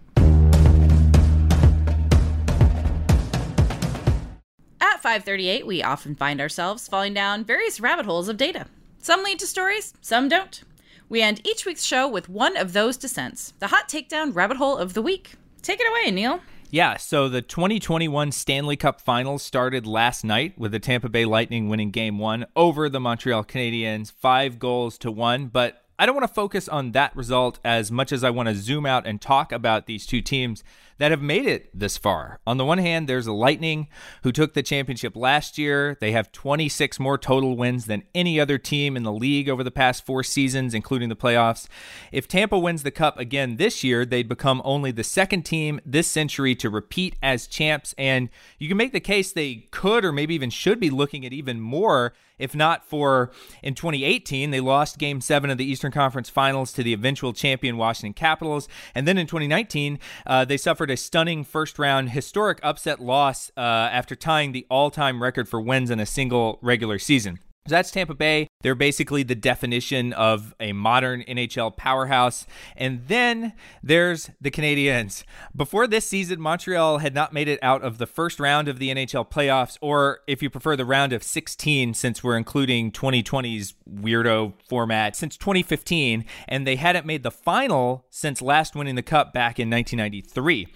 At 4.80 5.00
538, 5.02 5.68
we 5.68 5.84
often 5.84 6.16
find 6.16 6.42
ourselves 6.42 6.88
falling 6.88 7.14
down 7.14 7.46
various 7.46 7.80
rabbit 7.80 8.06
holes 8.06 8.28
of 8.28 8.38
data. 8.38 8.66
Some 9.00 9.24
lead 9.24 9.40
to 9.40 9.48
stories, 9.48 9.94
some 10.02 10.28
don't. 10.28 10.64
We 11.12 11.22
end 11.22 11.46
each 11.46 11.66
week's 11.66 11.84
show 11.84 12.08
with 12.08 12.30
one 12.30 12.56
of 12.56 12.72
those 12.72 12.96
descents, 12.96 13.54
the 13.60 13.68
hot 13.68 13.90
takedown 13.90 14.34
rabbit 14.34 14.56
hole 14.56 14.78
of 14.78 14.94
the 14.94 15.02
week. 15.02 15.34
Take 15.62 15.82
it 15.82 15.92
away, 15.92 16.10
Neil. 16.10 16.40
Yeah, 16.70 16.96
so 16.96 17.28
the 17.28 17.42
2021 17.42 18.32
Stanley 18.32 18.78
Cup 18.78 19.02
Finals 19.02 19.44
started 19.44 19.86
last 19.86 20.24
night 20.24 20.58
with 20.58 20.72
the 20.72 20.80
Tampa 20.80 21.10
Bay 21.10 21.26
Lightning 21.26 21.68
winning 21.68 21.92
game 21.92 22.18
one 22.18 22.46
over 22.56 22.88
the 22.88 23.02
Montreal 23.02 23.44
Canadiens, 23.44 24.10
five 24.10 24.58
goals 24.58 24.98
to 25.00 25.12
one. 25.12 25.48
But 25.48 25.84
I 26.00 26.06
don't 26.06 26.16
want 26.16 26.30
to 26.30 26.34
focus 26.34 26.70
on 26.70 26.94
that 26.94 27.14
result 27.14 27.60
as 27.66 27.92
much 27.92 28.14
as 28.14 28.24
I 28.24 28.30
want 28.30 28.48
to 28.48 28.56
zoom 28.56 28.86
out 28.86 29.06
and 29.06 29.20
talk 29.20 29.52
about 29.52 29.88
these 29.88 30.06
two 30.06 30.22
teams 30.22 30.64
that 31.02 31.10
have 31.10 31.22
made 31.24 31.48
it 31.48 31.68
this 31.74 31.98
far. 31.98 32.40
On 32.46 32.58
the 32.58 32.66
one 32.66 32.78
hand, 32.78 33.10
there's 33.10 33.26
the 33.26 33.34
Lightning, 33.34 33.88
who 34.22 34.32
took 34.32 34.54
the 34.54 34.62
championship 34.62 35.16
last 35.16 35.58
year. 35.58 35.98
They 36.00 36.12
have 36.12 36.32
26 36.32 37.00
more 37.00 37.18
total 37.18 37.58
wins 37.58 37.88
than 37.88 38.04
any 38.14 38.40
other 38.40 38.60
team 38.60 38.96
in 38.96 39.02
the 39.02 39.12
league 39.12 39.50
over 39.50 39.64
the 39.64 39.72
past 39.72 40.06
four 40.06 40.22
seasons, 40.22 40.76
including 40.76 41.10
the 41.10 41.16
playoffs. 41.16 41.68
If 42.12 42.28
Tampa 42.28 42.60
wins 42.60 42.84
the 42.84 42.92
Cup 42.92 43.18
again 43.18 43.56
this 43.56 43.84
year, 43.84 44.06
they'd 44.06 44.30
become 44.30 44.62
only 44.64 44.92
the 44.92 45.04
second 45.04 45.42
team 45.42 45.82
this 45.84 46.06
century 46.06 46.54
to 46.58 46.70
repeat 46.70 47.16
as 47.24 47.48
champs. 47.48 47.96
And 47.98 48.30
you 48.60 48.68
can 48.68 48.78
make 48.78 48.94
the 48.94 49.00
case 49.00 49.32
they 49.32 49.68
could 49.72 50.06
or 50.06 50.12
maybe 50.12 50.36
even 50.36 50.52
should 50.52 50.80
be 50.80 50.92
looking 50.92 51.26
at 51.26 51.34
even 51.34 51.60
more 51.60 52.14
if 52.42 52.56
not 52.56 52.84
for 52.84 53.32
in 53.62 53.76
2018, 53.76 54.50
they 54.50 54.60
lost 54.60 54.98
game 54.98 55.22
seven 55.22 55.52
of 55.52 55.60
the 55.60 55.66
Eastern 55.66 55.92
Conference 55.92 56.28
Finals 56.28 56.74
to 56.74 56.84
the 56.84 56.92
eventual 56.92 57.34
champion 57.34 57.78
Washington 57.78 58.14
Capitals. 58.14 58.68
And 58.96 59.08
then 59.08 59.20
in 59.20 59.28
2019, 59.28 60.00
uh, 60.26 60.44
they 60.44 60.58
suffered 60.58 60.90
a 60.92 60.98
stunning 60.98 61.44
first 61.44 61.80
round 61.80 62.12
historic 62.12 62.60
upset 62.62 63.00
loss 63.00 63.50
uh, 63.58 63.60
after 63.60 64.16
tying 64.16 64.52
the 64.52 64.68
all 64.70 64.92
time 64.92 65.24
record 65.24 65.50
for 65.50 65.60
wins 65.60 65.90
in 65.90 66.00
a 66.00 66.06
single 66.06 66.60
regular 66.62 67.00
season. 67.00 67.40
So 67.68 67.76
that's 67.76 67.92
Tampa 67.92 68.16
Bay. 68.16 68.48
They're 68.64 68.74
basically 68.74 69.22
the 69.22 69.36
definition 69.36 70.14
of 70.14 70.56
a 70.60 70.74
modern 70.74 71.22
NHL 71.24 71.78
powerhouse. 71.78 72.48
And 72.76 73.08
then 73.08 73.54
there's 73.84 74.32
the 74.42 74.50
Canadiens. 74.50 75.24
Before 75.56 75.86
this 75.86 76.08
season, 76.08 76.42
Montreal 76.42 76.98
had 76.98 77.14
not 77.14 77.34
made 77.34 77.48
it 77.48 77.60
out 77.62 77.84
of 77.84 78.00
the 78.00 78.08
first 78.08 78.40
round 78.40 78.68
of 78.68 78.80
the 78.80 78.90
NHL 78.90 79.30
playoffs, 79.30 79.78
or 79.80 80.22
if 80.26 80.42
you 80.42 80.50
prefer, 80.50 80.76
the 80.76 80.86
round 80.86 81.14
of 81.14 81.22
16, 81.22 81.94
since 81.94 82.24
we're 82.24 82.38
including 82.38 82.92
2020's 82.92 83.76
weirdo 83.88 84.54
format, 84.68 85.16
since 85.16 85.38
2015. 85.38 86.26
And 86.48 86.66
they 86.66 86.78
hadn't 86.78 87.06
made 87.06 87.22
the 87.22 87.30
final 87.30 88.06
since 88.10 88.42
last 88.42 88.76
winning 88.76 88.96
the 88.96 89.04
Cup 89.04 89.34
back 89.34 89.60
in 89.60 89.70
1993. 89.70 90.68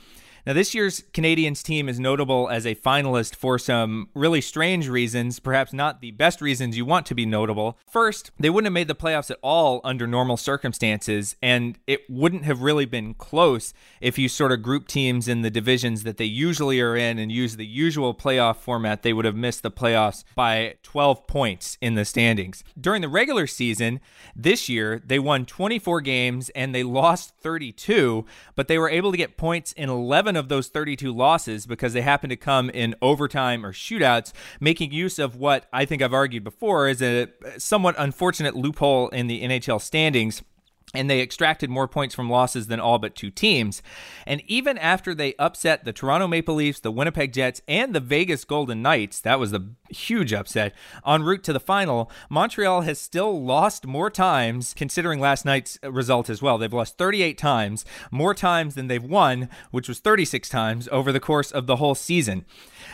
Now, 0.46 0.54
this 0.54 0.76
year's 0.76 1.02
Canadiens 1.12 1.64
team 1.64 1.90
is 1.90 2.00
notable 2.00 2.50
as 2.50 2.68
a 2.68 2.76
finalist 2.76 3.36
for 3.36 3.58
some 3.58 4.10
really 4.14 4.42
strange 4.42 4.88
reasons, 4.88 5.40
perhaps 5.40 5.74
not 5.74 6.02
the 6.02 6.12
best 6.12 6.40
reasons 6.40 6.78
you 6.78 6.86
want 6.86 7.08
to 7.08 7.16
be 7.16 7.26
notable. 7.26 7.80
First, 7.90 8.30
they 8.40 8.52
wouldn't 8.52 8.68
have 8.68 8.74
made 8.74 8.88
the 8.88 8.94
playoffs 8.94 9.32
at 9.32 9.40
all 9.42 9.82
under 9.84 10.06
normal 10.06 10.38
circumstances, 10.38 11.36
and 11.42 11.80
it 11.88 12.02
wouldn't 12.08 12.46
have 12.46 12.62
really 12.62 12.86
been 12.86 13.16
close 13.16 13.74
if 14.02 14.20
you 14.20 14.30
sort 14.30 14.52
of 14.52 14.62
group 14.62 14.88
teams 14.88 15.28
in 15.28 15.42
the 15.42 15.50
divisions 15.50 16.04
that 16.04 16.18
they 16.18 16.26
usually 16.26 16.80
are 16.80 16.96
in 16.96 17.18
and 17.18 17.32
use 17.32 17.56
the 17.56 17.66
usual 17.66 18.14
playoff 18.14 18.58
format. 18.58 19.02
They 19.02 19.14
would 19.14 19.26
have 19.26 19.36
missed 19.36 19.64
the 19.64 19.72
playoffs 19.72 20.26
by 20.36 20.76
12 20.84 21.26
points 21.26 21.80
in 21.82 21.96
the 21.96 22.06
standings. 22.06 22.64
During 22.80 23.02
the 23.02 23.10
regular 23.10 23.48
season 23.48 24.00
this 24.36 24.70
year, 24.70 25.02
they 25.04 25.18
won 25.18 25.48
24 25.48 26.02
games 26.02 26.50
and 26.50 26.76
they 26.76 26.84
lost 26.84 27.34
32, 27.42 28.28
but 28.54 28.68
they 28.68 28.78
were 28.78 28.90
able 28.92 29.10
to 29.10 29.18
get 29.18 29.38
points 29.38 29.72
in 29.72 29.90
11 29.90 30.35
of 30.36 30.50
those 30.50 30.68
32 30.68 31.14
losses 31.14 31.66
because 31.66 31.94
they 31.94 32.02
happen 32.02 32.30
to 32.30 32.36
come 32.36 32.70
in 32.70 32.96
overtime 33.02 33.66
or 33.66 33.74
shootouts, 33.74 34.34
making 34.60 34.92
use 34.92 35.20
of 35.20 35.36
what 35.36 35.68
I 35.72 35.86
think 35.86 36.02
I've 36.02 36.14
argued 36.14 36.44
before 36.44 36.88
is 36.88 37.02
a 37.02 37.28
somewhat 37.58 37.96
unfortunate 37.98 38.56
loophole 38.56 39.10
in 39.10 39.28
the 39.28 39.44
NHL 39.44 39.82
standings 39.82 40.42
and 40.96 41.10
they 41.10 41.22
extracted 41.22 41.70
more 41.70 41.88
points 41.88 42.16
from 42.16 42.30
losses 42.30 42.68
than 42.68 42.80
all 42.80 42.98
but 42.98 43.16
two 43.16 43.30
teams. 43.30 43.82
And 44.26 44.42
even 44.48 44.78
after 44.78 45.14
they 45.14 45.36
upset 45.38 45.84
the 45.84 45.94
Toronto 45.94 46.28
Maple 46.28 46.56
Leafs, 46.56 46.80
the 46.80 46.92
Winnipeg 46.92 47.34
Jets, 47.34 47.62
and 47.68 47.94
the 47.94 48.00
Vegas 48.00 48.46
Golden 48.46 48.82
Knights, 48.82 49.20
that 49.22 49.40
was 49.40 49.52
the 49.52 49.72
huge 49.96 50.34
upset, 50.34 50.74
en 51.06 51.24
route 51.24 51.44
to 51.44 51.54
the 51.54 51.60
final, 51.60 52.12
Montreal 52.30 52.82
has 52.82 53.00
still 53.00 53.44
lost 53.44 53.86
more 53.86 54.10
times, 54.10 54.74
considering 54.74 55.20
last 55.20 55.46
night's 55.46 55.80
result 55.84 56.30
as 56.30 56.42
well. 56.42 56.58
They've 56.58 56.72
lost 56.72 56.98
38 56.98 57.38
times, 57.38 57.86
more 58.12 58.34
times 58.34 58.76
than 58.76 58.88
they've 58.88 59.04
won, 59.04 59.50
which 59.72 59.88
was 59.88 60.00
36 60.00 60.50
times 60.50 60.88
over 60.92 61.12
the 61.12 61.20
course 61.20 61.52
of 61.52 61.68
the 61.68 61.78
whole 61.78 61.96
season. 61.96 62.46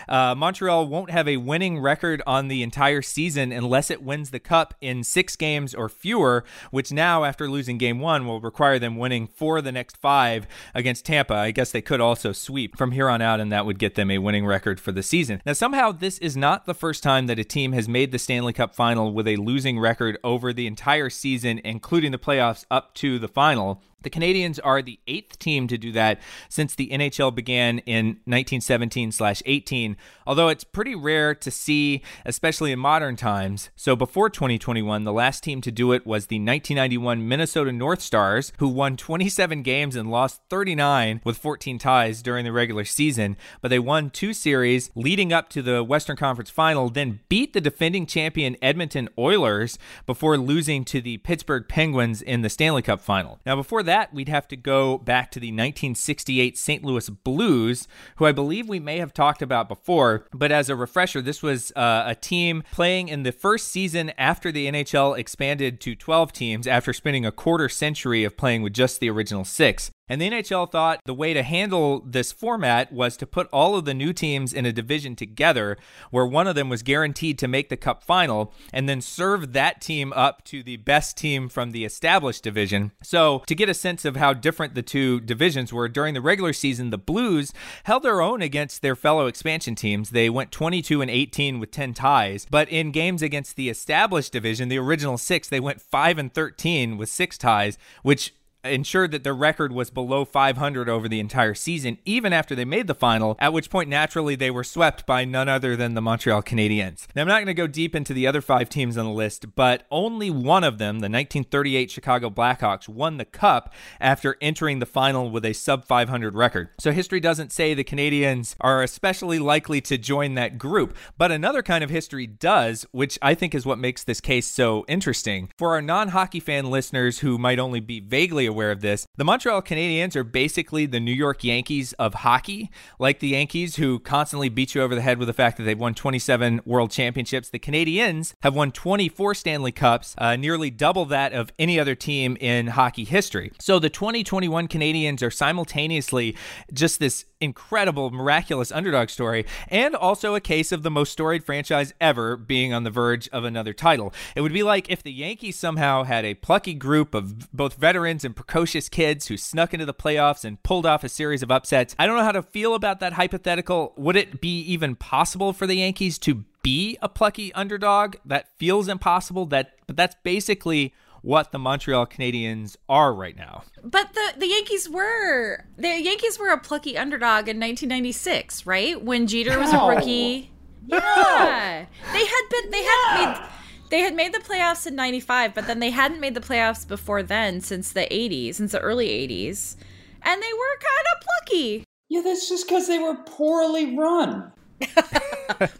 Uh, 0.08 0.36
Montreal 0.36 0.88
won't 0.88 1.12
have 1.12 1.28
a 1.28 1.38
winning 1.38 1.80
record 1.80 2.22
on 2.26 2.47
the 2.47 2.64
entire 2.64 3.02
season 3.02 3.52
unless 3.52 3.89
it 3.89 4.04
wins 4.04 4.32
the 4.32 4.39
cup 4.39 4.74
in 4.82 5.04
six 5.04 5.36
games 5.36 5.74
or 5.74 5.89
fewer, 5.89 6.43
which 6.72 6.91
now, 6.91 7.24
after 7.24 7.49
losing 7.49 7.78
game 7.78 7.99
one, 7.99 8.26
will 8.26 8.41
require 8.41 8.80
them 8.80 8.97
winning 8.97 9.28
four 9.28 9.62
the 9.62 9.72
next 9.72 9.97
five 9.97 10.47
against 10.74 11.06
Tampa. 11.06 11.34
I 11.34 11.52
guess 11.52 11.72
they 11.72 11.82
could 11.82 12.02
also 12.02 12.32
sweep 12.32 12.78
from 12.78 12.91
here 12.91 13.10
on 13.10 13.22
out, 13.22 13.39
and 13.39 13.52
that 13.52 13.66
would 13.66 13.80
get 13.80 13.95
them 13.95 14.12
a 14.12 14.18
winning 14.18 14.45
record 14.45 14.80
for 14.80 14.91
the 14.91 15.04
season. 15.04 15.41
Now, 15.45 15.54
somehow, 15.54 15.91
this 15.91 16.18
is 16.20 16.36
not 16.36 16.66
the 16.66 16.74
first 16.74 16.91
time 17.00 17.28
that 17.28 17.39
a 17.39 17.44
team 17.44 17.72
has 17.72 17.88
made 17.88 18.12
the 18.12 18.20
Stanley 18.20 18.52
Cup 18.52 18.76
final 18.76 19.14
with 19.14 19.28
a 19.28 19.38
losing 19.38 19.80
record 19.80 20.18
over 20.24 20.52
the 20.52 20.68
entire 20.68 21.10
season, 21.10 21.62
including 21.64 22.12
the 22.12 22.18
playoffs 22.18 22.66
up 22.70 22.94
to 22.96 23.18
the 23.18 23.30
final. 23.30 23.82
The 24.04 24.10
Canadiens 24.10 24.60
are 24.64 24.82
the 24.82 24.99
eighth 25.08 25.39
team 25.39 25.68
to 25.68 25.78
do 25.78 25.91
that 25.91 26.20
since 26.49 26.76
the 26.76 26.89
NHL 26.89 27.34
began 27.34 27.80
in 27.80 28.20
1917/18, 28.28 29.95
although 30.26 30.47
it's 30.47 30.64
pretty 30.64 30.95
rare 30.95 31.36
to 31.36 31.52
see, 31.52 32.02
especially 32.26 32.72
in 32.72 32.80
modern 32.80 33.16
times. 33.16 33.70
So 33.76 33.95
before 33.95 34.30
2021, 34.30 35.04
the 35.04 35.14
last 35.14 35.43
team 35.43 35.62
to 35.62 35.72
do 35.72 35.91
it 35.91 36.06
was 36.06 36.28
the 36.28 36.39
1991 36.39 37.28
Minnesota 37.28 37.72
North 37.72 38.02
Stars, 38.02 38.54
who 38.58 38.68
won 38.68 38.97
27 38.97 39.62
games 39.62 39.95
and 39.95 40.10
lost 40.10 40.41
39 40.49 41.22
with 41.24 41.38
14 41.38 41.78
ties 41.78 42.22
during 42.22 42.45
the 42.45 42.52
regular 42.52 42.86
season. 42.86 43.38
But 43.62 43.70
they 43.70 43.80
won 43.80 44.10
two 44.10 44.34
series 44.34 44.89
leading 44.95 45.32
up 45.32 45.49
to 45.49 45.62
the 45.62 45.84
Western 45.84 46.18
Conference 46.18 46.49
Final, 46.49 46.89
then 46.89 47.20
beat 47.30 47.54
the 47.54 47.62
defending 47.62 48.06
champion 48.06 48.56
Edmonton 48.62 49.10
Oilers 49.18 49.78
before 50.06 50.38
losing 50.38 50.84
to 50.86 51.02
the 51.02 51.18
Pittsburgh 51.18 51.68
Penguins 51.68 52.22
in 52.22 52.41
the 52.41 52.49
Stanley 52.49 52.82
Cup 52.82 53.02
Final. 53.02 53.39
Now, 53.45 53.56
before 53.56 53.84
that 53.84 53.91
that, 53.92 54.14
we'd 54.14 54.30
have 54.30 54.48
to 54.48 54.56
go 54.56 54.98
back 54.98 55.32
to 55.32 55.39
the 55.39 55.48
1968 55.48 56.58
St. 56.58 56.84
Louis 56.84 57.10
Blues, 57.10 57.89
who 58.16 58.26
I 58.26 58.32
believe 58.32 58.70
we 58.70 58.80
may 58.80 59.00
have 59.00 59.14
talked 59.14 59.42
about 59.42 59.68
before. 59.68 60.26
But 60.34 60.50
as 60.50 60.70
a 60.70 60.78
refresher, 60.78 61.22
this 61.22 61.44
was 61.44 61.74
uh, 61.76 62.04
a 62.08 62.16
team 62.16 62.64
playing 62.72 63.10
in 63.10 63.24
the 63.24 63.34
first 63.34 63.68
season 63.68 64.12
after 64.18 64.50
the 64.50 64.72
NHL 64.72 65.18
expanded 65.18 65.82
to 65.82 65.94
12 65.94 66.32
teams 66.32 66.68
after 66.68 66.94
spending 66.94 67.26
a 67.26 67.34
quarter 67.34 67.68
century 67.68 68.24
of 68.24 68.38
playing 68.38 68.62
with 68.62 68.74
just 68.74 69.02
the 69.02 69.10
original 69.10 69.44
six. 69.44 69.92
And 70.12 70.22
the 70.22 70.30
NHL 70.30 70.70
thought 70.70 70.99
the 71.05 71.14
way 71.14 71.34
to 71.34 71.41
handle 71.41 72.01
this 72.01 72.34
format 72.34 72.91
was 72.91 73.16
to 73.16 73.26
put 73.26 73.47
all 73.47 73.78
of 73.78 73.86
the 73.86 73.93
new 73.93 74.12
teams 74.12 74.51
in 74.51 74.66
a 74.66 74.74
division 74.74 75.16
together 75.16 75.78
where 76.09 76.26
one 76.26 76.47
of 76.47 76.55
them 76.55 76.68
was 76.68 76.84
guaranteed 76.84 77.39
to 77.39 77.47
make 77.47 77.70
the 77.70 77.78
cup 77.78 78.03
final 78.03 78.53
and 78.74 78.89
then 78.89 78.99
serve 78.99 79.53
that 79.53 79.80
team 79.80 80.12
up 80.12 80.43
to 80.43 80.64
the 80.64 80.76
best 80.76 81.16
team 81.16 81.47
from 81.47 81.72
the 81.72 81.86
established 81.86 82.43
division. 82.43 82.91
So, 83.01 83.41
to 83.47 83.55
get 83.55 83.70
a 83.70 83.74
sense 83.74 84.03
of 84.03 84.18
how 84.18 84.34
different 84.34 84.76
the 84.76 84.82
two 84.82 85.22
divisions 85.22 85.72
were 85.72 85.88
during 85.88 86.14
the 86.14 86.20
regular 86.20 86.51
season, 86.51 86.89
the 86.89 86.97
Blues 86.97 87.53
held 87.86 88.03
their 88.03 88.20
own 88.22 88.41
against 88.41 88.82
their 88.82 88.97
fellow 88.97 89.28
expansion 89.28 89.76
teams. 89.76 90.09
They 90.09 90.30
went 90.30 90.51
22 90.51 91.01
and 91.01 91.09
18 91.09 91.57
with 91.57 91.72
10 91.72 91.93
ties, 91.93 92.45
but 92.49 92.68
in 92.68 92.91
games 92.91 93.22
against 93.22 93.55
the 93.55 93.70
established 93.70 94.34
division, 94.34 94.68
the 94.68 94.78
original 94.78 95.18
6, 95.18 95.47
they 95.47 95.62
went 95.62 95.80
5 95.80 96.18
and 96.18 96.34
13 96.34 96.97
with 96.97 97.07
6 97.07 97.38
ties, 97.38 97.78
which 98.03 98.34
ensured 98.64 99.12
that 99.12 99.24
their 99.24 99.34
record 99.34 99.72
was 99.72 99.89
below 99.89 100.26
500 100.26 100.89
over 100.89 101.07
the 101.07 101.20
entire 101.20 101.53
season, 101.53 101.97
even 102.05 102.34
after 102.34 102.55
they 102.55 102.66
made 102.66 102.88
the 102.88 102.95
final, 102.95 103.36
at 103.39 103.53
which 103.53 103.70
point 103.70 103.89
naturally 103.89 104.36
they 104.36 104.51
were 104.51 104.64
swept 104.64 105.05
by 105.05 105.26
none 105.26 105.49
other 105.49 105.76
than 105.76 105.93
the 105.93 106.01
Montreal 106.01 106.43
Canadiens. 106.43 107.07
Now, 107.16 107.24
I'm 107.24 107.28
not 107.28 107.38
going 107.38 107.47
to 107.47 107.53
go 107.53 107.68
deep 107.68 107.95
into 107.95 108.14
the 108.14 108.28
other 108.28 108.41
five 108.41 108.70
teams 108.70 108.97
on 108.97 109.05
the 109.05 109.12
list, 109.12 109.55
but 109.55 109.86
only 109.91 110.30
one 110.30 110.64
of 110.64 110.78
them, 110.78 110.99
the 110.99 111.09
1938 111.09 111.91
Chicago 111.91 112.30
Blackhawks, 112.30 112.88
won 112.88 113.18
the 113.18 113.26
Cup 113.26 113.74
after 113.99 114.38
entering 114.41 114.80
the 114.80 114.86
final 114.86 115.30
with 115.30 115.45
a 115.45 115.53
sub 115.53 115.86
500 115.86 116.36
record. 116.36 116.70
So 116.80 116.91
history 116.91 117.20
doesn't 117.20 117.51
say 117.51 117.74
the 117.74 117.84
Canadiens 117.84 118.55
are 118.62 118.84
especially 118.84 119.39
likely 119.39 119.82
to 119.82 119.97
join 119.97 120.36
that 120.36 120.57
group, 120.57 120.95
but 121.18 121.32
another 121.32 121.64
kind 121.64 121.84
of 121.84 121.89
history 121.89 122.28
does, 122.28 122.86
which 122.91 123.18
I 123.22 123.36
think 123.36 123.55
is 123.55 123.66
what 123.66 123.80
makes 123.80 124.03
this 124.03 124.22
case 124.22 124.47
so 124.47 124.86
interesting. 124.88 125.49
For 125.57 125.74
our 125.74 125.82
non 125.82 126.09
hockey 126.09 126.39
fan 126.39 126.70
listeners 126.70 127.20
who 127.20 127.38
might 127.38 127.59
only 127.59 127.80
be 127.80 127.99
vaguely 127.99 128.45
aware 128.52 128.72
of 128.72 128.82
this. 128.82 129.08
The 129.18 129.24
Montreal 129.24 129.62
Canadiens 129.64 130.16
are 130.16 130.24
basically 130.24 130.86
the 130.86 130.99
New 130.99 131.14
York 131.14 131.43
Yankees 131.43 131.93
of 131.93 132.14
hockey, 132.14 132.70
like 132.99 133.20
the 133.20 133.30
Yankees 133.30 133.78
who 133.78 133.99
constantly 133.99 134.49
beat 134.49 134.76
you 134.76 134.82
over 134.82 134.93
the 134.93 135.02
head 135.02 135.18
with 135.18 135.28
the 135.28 135.34
fact 135.34 135.58
that 135.58 135.64
they've 135.64 135.80
won 135.80 135.93
27 135.93 136.62
world 136.66 136.91
championships. 136.91 137.49
The 137.49 137.60
Canadiens 137.60 138.34
have 138.43 138.54
won 138.54 138.72
24 138.72 139.34
Stanley 139.34 139.72
Cups, 139.72 140.14
uh, 140.18 140.36
nearly 140.36 140.70
double 140.70 141.06
that 141.06 141.34
of 141.34 141.52
any 141.58 141.80
other 141.80 141.95
team 141.95 142.38
in 142.39 142.68
hockey 142.68 143.06
history. 143.06 143.52
So 143.60 143.80
the 143.80 143.89
2021 143.89 144.68
Canadiens 144.68 145.24
are 145.24 145.32
simultaneously 145.32 146.36
just 146.72 146.99
this 146.99 147.26
incredible, 147.41 148.12
miraculous 148.12 148.72
underdog 148.72 149.10
story, 149.10 149.45
and 149.68 149.95
also 149.95 150.36
a 150.36 150.39
case 150.39 150.72
of 150.72 150.84
the 150.84 150.91
most 150.91 151.12
storied 151.12 151.43
franchise 151.43 151.93
ever 151.99 152.38
being 152.38 152.74
on 152.74 152.84
the 152.84 152.91
verge 152.91 153.28
of 153.30 153.43
another 153.43 153.74
title. 153.74 154.14
It 154.36 154.41
would 154.41 154.54
be 154.54 154.64
like 154.64 154.89
if 154.89 155.04
the 155.04 155.12
Yankees 155.12 155.58
somehow 155.58 156.04
had 156.04 156.24
a 156.24 156.36
plucky 156.36 156.74
group 156.74 157.14
of 157.14 157.52
both 157.52 157.76
veterans 157.76 158.24
and 158.24 158.36
precocious 158.42 158.89
kids 158.89 159.28
who 159.28 159.38
snuck 159.38 159.72
into 159.72 159.86
the 159.86 159.94
playoffs 159.94 160.44
and 160.44 160.62
pulled 160.64 160.84
off 160.84 161.04
a 161.04 161.10
series 161.10 161.44
of 161.44 161.52
upsets. 161.52 161.96
I 162.00 162.08
don't 162.08 162.18
know 162.18 162.24
how 162.24 162.32
to 162.32 162.42
feel 162.42 162.74
about 162.74 163.00
that 163.00 163.14
hypothetical. 163.14 163.94
Would 163.98 164.16
it 164.16 164.42
be 164.42 164.62
even 164.62 164.96
possible 164.96 165.54
for 165.54 165.68
the 165.68 165.76
Yankees 165.76 166.18
to 166.20 166.44
be 166.64 166.98
a 167.04 167.10
plucky 167.10 167.54
underdog? 167.54 168.16
That 168.26 168.48
feels 168.58 168.88
impossible. 168.88 169.46
That 169.46 169.74
but 169.86 169.96
that's 169.96 170.16
basically 170.24 170.94
what 171.22 171.52
the 171.52 171.60
Montreal 171.60 172.08
Canadiens 172.08 172.78
are 172.89 173.14
right 173.14 173.38
now. 173.38 173.64
But 173.84 174.14
the 174.14 174.34
the 174.39 174.48
Yankees 174.48 174.89
were 174.89 175.66
the 175.78 176.02
Yankees 176.02 176.39
were 176.39 176.50
a 176.50 176.58
plucky 176.58 176.98
underdog 176.98 177.48
in 177.48 177.60
1996, 177.60 178.66
right? 178.66 179.00
When 179.00 179.28
Jeter 179.28 179.60
was 179.60 179.72
a 179.72 179.88
rookie. 179.88 180.52
Yeah. 180.88 181.86
They 182.12 182.26
had 182.26 182.42
been 182.50 182.72
they 182.72 182.84
had 182.84 183.38
made 183.38 183.50
they 183.92 184.00
had 184.00 184.16
made 184.16 184.34
the 184.34 184.39
playoffs 184.39 184.88
in 184.88 184.96
95, 184.96 185.54
but 185.54 185.68
then 185.68 185.80
they 185.80 185.92
hadn't 185.92 186.22
made 186.22 186.34
the 186.34 186.42
playoffs 186.42 186.88
before 186.88 187.22
then 187.22 187.60
since 187.62 187.92
the 187.92 188.08
80s, 188.10 188.56
since 188.56 188.72
the 188.72 188.80
early 188.80 189.10
80s. 189.10 189.76
And 190.24 190.42
they 190.42 190.54
were 190.54 190.80
kind 190.80 191.08
of 191.14 191.28
plucky. 191.28 191.84
Yeah, 192.10 192.22
that's 192.22 192.50
just 192.50 192.68
cuz 192.68 192.88
they 192.88 193.00
were 193.00 193.16
poorly 193.26 193.96
run. 193.96 194.52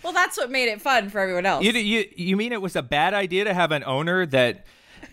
well, 0.04 0.14
that's 0.14 0.38
what 0.38 0.52
made 0.52 0.70
it 0.70 0.82
fun 0.82 1.10
for 1.10 1.20
everyone 1.20 1.46
else. 1.46 1.64
You, 1.64 1.72
you 1.72 2.06
you 2.16 2.38
mean 2.38 2.52
it 2.52 2.62
was 2.62 2.76
a 2.76 2.84
bad 2.84 3.14
idea 3.14 3.46
to 3.46 3.54
have 3.54 3.72
an 3.72 3.84
owner 3.86 4.26
that 4.28 4.66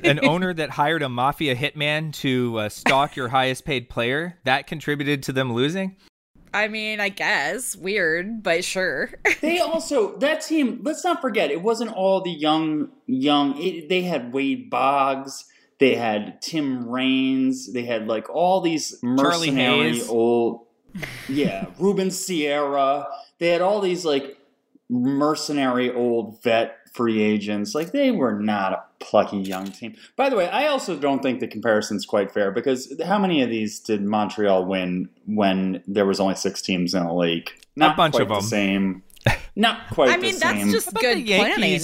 an 0.02 0.20
owner 0.24 0.52
that 0.52 0.70
hired 0.70 1.02
a 1.02 1.08
mafia 1.08 1.54
hitman 1.54 2.12
to 2.14 2.58
uh, 2.58 2.68
stalk 2.68 3.16
your 3.16 3.28
highest 3.28 3.64
paid 3.64 3.88
player 3.88 4.38
that 4.44 4.66
contributed 4.66 5.22
to 5.24 5.32
them 5.32 5.52
losing 5.52 5.96
I 6.52 6.68
mean, 6.68 7.00
I 7.00 7.08
guess 7.08 7.76
weird, 7.76 8.42
but 8.42 8.64
sure. 8.64 9.10
they 9.40 9.60
also 9.60 10.16
that 10.18 10.42
team. 10.42 10.80
Let's 10.82 11.04
not 11.04 11.20
forget, 11.20 11.50
it 11.50 11.62
wasn't 11.62 11.92
all 11.92 12.20
the 12.20 12.30
young, 12.30 12.90
young. 13.06 13.60
It, 13.60 13.88
they 13.88 14.02
had 14.02 14.32
Wade 14.32 14.70
Boggs, 14.70 15.44
they 15.78 15.94
had 15.94 16.40
Tim 16.42 16.88
Raines, 16.88 17.72
they 17.72 17.84
had 17.84 18.06
like 18.06 18.28
all 18.30 18.60
these 18.60 18.98
mercenary 19.02 20.02
old, 20.02 20.66
yeah, 21.28 21.66
Ruben 21.78 22.10
Sierra. 22.10 23.06
They 23.38 23.48
had 23.48 23.60
all 23.60 23.80
these 23.80 24.04
like 24.04 24.38
mercenary 24.88 25.92
old 25.92 26.42
vet 26.42 26.76
free 26.94 27.22
agents. 27.22 27.74
Like 27.74 27.92
they 27.92 28.10
were 28.10 28.38
not 28.38 28.72
a 28.72 28.82
plucky 29.00 29.38
young 29.38 29.66
team. 29.66 29.94
By 30.16 30.28
the 30.30 30.36
way, 30.36 30.48
I 30.48 30.66
also 30.66 30.96
don't 30.96 31.22
think 31.22 31.40
the 31.40 31.48
comparison's 31.48 32.04
quite 32.06 32.32
fair 32.32 32.50
because 32.50 32.92
how 33.04 33.18
many 33.18 33.42
of 33.42 33.50
these 33.50 33.80
did 33.80 34.02
Montreal 34.02 34.64
win 34.66 35.08
when 35.26 35.82
there 35.86 36.06
was 36.06 36.20
only 36.20 36.34
six 36.34 36.60
teams 36.62 36.94
in 36.94 37.04
the 37.04 37.14
league? 37.14 37.50
Not 37.76 37.94
a 37.94 37.96
bunch 37.96 38.12
quite 38.14 38.22
of 38.22 38.28
them. 38.28 38.36
The 38.36 38.42
same. 38.42 39.02
Not 39.56 39.90
quite. 39.90 40.10
I 40.10 40.16
mean, 40.16 40.34
the 40.34 40.40
that's 40.40 40.58
same. 40.60 40.70
just 40.70 40.94
good 40.94 41.26
planning. 41.26 41.80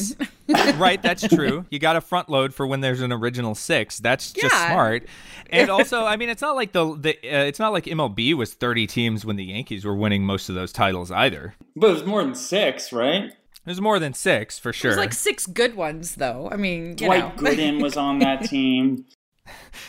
right, 0.78 1.02
that's 1.02 1.26
true. 1.34 1.64
You 1.70 1.78
got 1.80 1.96
a 1.96 2.00
front 2.00 2.28
load 2.28 2.54
for 2.54 2.66
when 2.66 2.80
there's 2.80 3.00
an 3.00 3.12
original 3.12 3.54
six. 3.56 3.98
That's 3.98 4.32
just 4.32 4.54
Yeah. 4.54 4.70
smart. 4.70 5.06
And 5.50 5.68
also, 5.70 6.04
I 6.04 6.16
mean, 6.16 6.28
it's 6.28 6.42
not 6.42 6.54
like 6.54 6.72
the 6.72 6.96
the 6.96 7.10
uh, 7.16 7.44
it's 7.44 7.58
not 7.58 7.72
like 7.72 7.84
MLB 7.84 8.34
was 8.34 8.54
30 8.54 8.86
teams 8.86 9.24
when 9.24 9.36
the 9.36 9.44
Yankees 9.44 9.84
were 9.84 9.94
winning 9.94 10.24
most 10.24 10.48
of 10.48 10.54
those 10.54 10.72
titles 10.72 11.10
either. 11.10 11.54
But 11.74 11.90
it 11.90 11.94
was 11.94 12.04
more 12.06 12.22
than 12.22 12.34
six, 12.36 12.92
right? 12.92 13.32
There's 13.64 13.80
more 13.80 13.98
than 13.98 14.12
six 14.12 14.58
for 14.58 14.72
sure. 14.72 14.90
There's 14.90 14.98
like 14.98 15.14
six 15.14 15.46
good 15.46 15.74
ones, 15.74 16.16
though. 16.16 16.48
I 16.52 16.56
mean, 16.56 16.90
you 16.90 17.06
Dwight 17.06 17.36
know. 17.36 17.50
Gooden 17.50 17.82
was 17.82 17.96
on 17.96 18.18
that 18.18 18.44
team. 18.48 19.06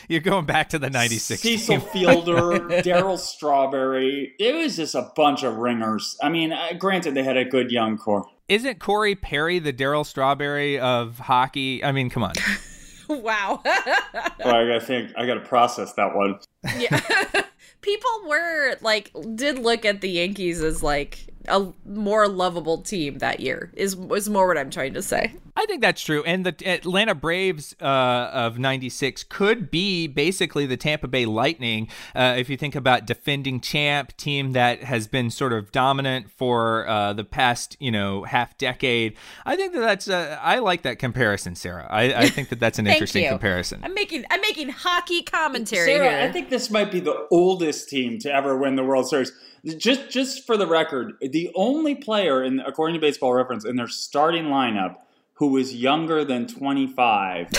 You're 0.10 0.22
going 0.22 0.46
back 0.46 0.70
to 0.70 0.80
the 0.80 0.90
96 0.90 1.42
Cecil 1.42 1.80
team. 1.80 1.90
Fielder, 1.90 2.60
Darryl 2.82 3.18
Strawberry. 3.18 4.34
It 4.40 4.54
was 4.56 4.76
just 4.76 4.96
a 4.96 5.10
bunch 5.16 5.44
of 5.44 5.56
ringers. 5.58 6.18
I 6.22 6.30
mean, 6.30 6.52
uh, 6.52 6.74
granted, 6.78 7.14
they 7.16 7.24
had 7.24 7.38
a 7.38 7.46
good 7.46 7.72
young 7.72 7.98
core. 7.98 8.26
Isn't 8.48 8.80
Corey 8.80 9.16
Perry 9.16 9.60
the 9.60 9.74
Darryl 9.74 10.06
Strawberry 10.06 10.78
of 10.80 11.20
hockey? 11.20 11.84
I 11.84 11.92
mean, 11.92 12.10
come 12.10 12.24
on. 12.24 12.34
wow. 13.10 13.62
Well, 13.64 14.56
I 14.56 14.68
gotta 14.68 14.82
think. 14.82 15.12
I 15.18 15.26
gotta 15.26 15.42
process 15.42 15.94
that 15.94 16.16
one. 16.16 16.40
yeah. 16.78 17.00
People 17.82 18.12
were 18.28 18.76
like 18.82 19.12
did 19.36 19.60
look 19.60 19.86
at 19.86 20.02
the 20.02 20.10
Yankees 20.10 20.62
as 20.62 20.84
like 20.84 21.28
a 21.48 21.72
more 21.86 22.28
lovable 22.28 22.82
team 22.82 23.20
that 23.20 23.40
year. 23.40 23.72
Is 23.76 23.96
was 23.96 24.30
more 24.30 24.48
what 24.48 24.58
I'm 24.58 24.70
trying 24.70 24.94
to 24.94 25.02
say. 25.02 25.34
I 25.58 25.66
think 25.66 25.82
that's 25.82 26.02
true. 26.02 26.22
And 26.24 26.46
the 26.46 26.56
Atlanta 26.68 27.16
Braves 27.16 27.76
uh, 27.82 27.86
of 27.86 28.60
96 28.60 29.24
could 29.24 29.72
be 29.72 30.06
basically 30.06 30.66
the 30.66 30.76
Tampa 30.76 31.08
Bay 31.08 31.26
Lightning. 31.26 31.88
Uh, 32.14 32.36
if 32.38 32.50
you 32.50 32.58
think 32.58 32.76
about 32.76 33.06
defending 33.06 33.62
champ, 33.62 34.16
team 34.18 34.52
that 34.52 34.84
has 34.84 35.08
been 35.08 35.30
sort 35.30 35.54
of 35.54 35.72
dominant 35.72 36.30
for 36.30 36.86
uh, 36.90 37.14
the 37.14 37.24
past, 37.24 37.78
you 37.80 37.90
know, 37.90 38.24
half 38.24 38.58
decade. 38.58 39.16
I 39.46 39.56
think 39.56 39.74
that 39.74 39.80
that's, 39.80 40.10
uh, 40.10 40.38
I 40.42 40.60
like 40.60 40.82
that 40.82 41.00
comparison, 41.00 41.56
Sara. 41.56 41.88
I, 41.90 42.24
I 42.24 42.28
think 42.28 42.50
that 42.50 42.60
that's 42.60 42.78
an 42.78 42.88
interesting 42.96 43.24
you. 43.24 43.30
comparison. 43.30 43.80
I'm 43.84 43.94
making 43.94 44.26
I'm 44.30 44.42
making 44.42 44.70
hockey 44.70 45.22
commentary 45.24 45.86
Sara, 45.86 46.10
here. 46.10 46.20
I 46.20 46.32
think 46.32 46.50
this 46.50 46.70
might 46.70 46.92
be 46.92 47.00
the 47.00 47.28
oldest 47.32 47.88
team 47.88 48.20
to 48.20 48.34
ever 48.34 48.58
win 48.58 48.76
the 48.76 48.84
World 48.84 49.08
Series. 49.08 49.32
Just, 49.66 50.12
just 50.12 50.46
for 50.46 50.58
the 50.58 50.68
record, 50.68 51.14
the 51.22 51.50
only 51.56 51.96
player, 51.96 52.44
in 52.44 52.60
according 52.60 52.94
to 52.94 53.00
Baseball 53.00 53.34
Reference, 53.34 53.66
in 53.66 53.76
their 53.76 53.88
starting 53.88 54.46
lineup 54.46 54.98
who 55.34 55.48
was 55.48 55.76
younger 55.76 56.24
than 56.24 56.48
25 56.48 57.50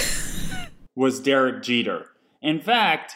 was 0.95 1.21
Derek 1.21 1.63
Jeter. 1.63 2.07
In 2.41 2.61
fact, 2.61 3.15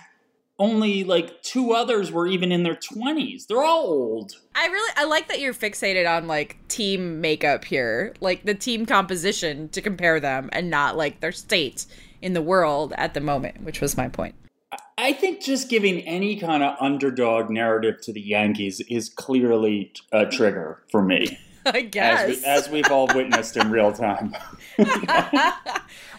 only 0.59 1.05
like 1.05 1.43
two 1.43 1.72
others 1.72 2.12
were 2.12 2.26
even 2.26 2.53
in 2.53 2.62
their 2.62 2.74
20s. 2.74 3.47
They're 3.47 3.62
all 3.62 3.86
old. 3.86 4.32
I 4.55 4.66
really 4.66 4.93
I 4.97 5.05
like 5.05 5.28
that 5.28 5.41
you're 5.41 5.55
fixated 5.55 6.09
on 6.09 6.26
like 6.26 6.59
team 6.68 7.20
makeup 7.20 7.64
here, 7.64 8.14
like 8.20 8.45
the 8.45 8.55
team 8.55 8.84
composition 8.86 9.70
to 9.70 9.80
compare 9.80 10.20
them 10.20 10.51
and 10.53 10.68
not 10.68 10.97
like 10.97 11.20
their 11.20 11.32
state 11.32 11.86
in 12.20 12.34
the 12.34 12.43
world 12.43 12.93
at 12.97 13.14
the 13.14 13.20
moment, 13.20 13.62
which 13.62 13.80
was 13.80 13.97
my 13.97 14.09
point. 14.09 14.34
I 15.01 15.14
think 15.14 15.40
just 15.40 15.70
giving 15.70 16.01
any 16.01 16.36
kind 16.36 16.62
of 16.62 16.76
underdog 16.78 17.48
narrative 17.48 18.03
to 18.03 18.12
the 18.12 18.20
Yankees 18.20 18.80
is 18.88 19.09
clearly 19.09 19.92
a 20.12 20.26
trigger 20.26 20.82
for 20.90 21.03
me, 21.03 21.38
I 21.66 21.80
guess. 21.80 22.20
as, 22.20 22.28
we, 22.28 22.44
as 22.44 22.68
we've 22.68 22.90
all 22.90 23.09
witnessed 23.14 23.57
in 23.57 23.70
real 23.70 23.92
time. 23.92 24.36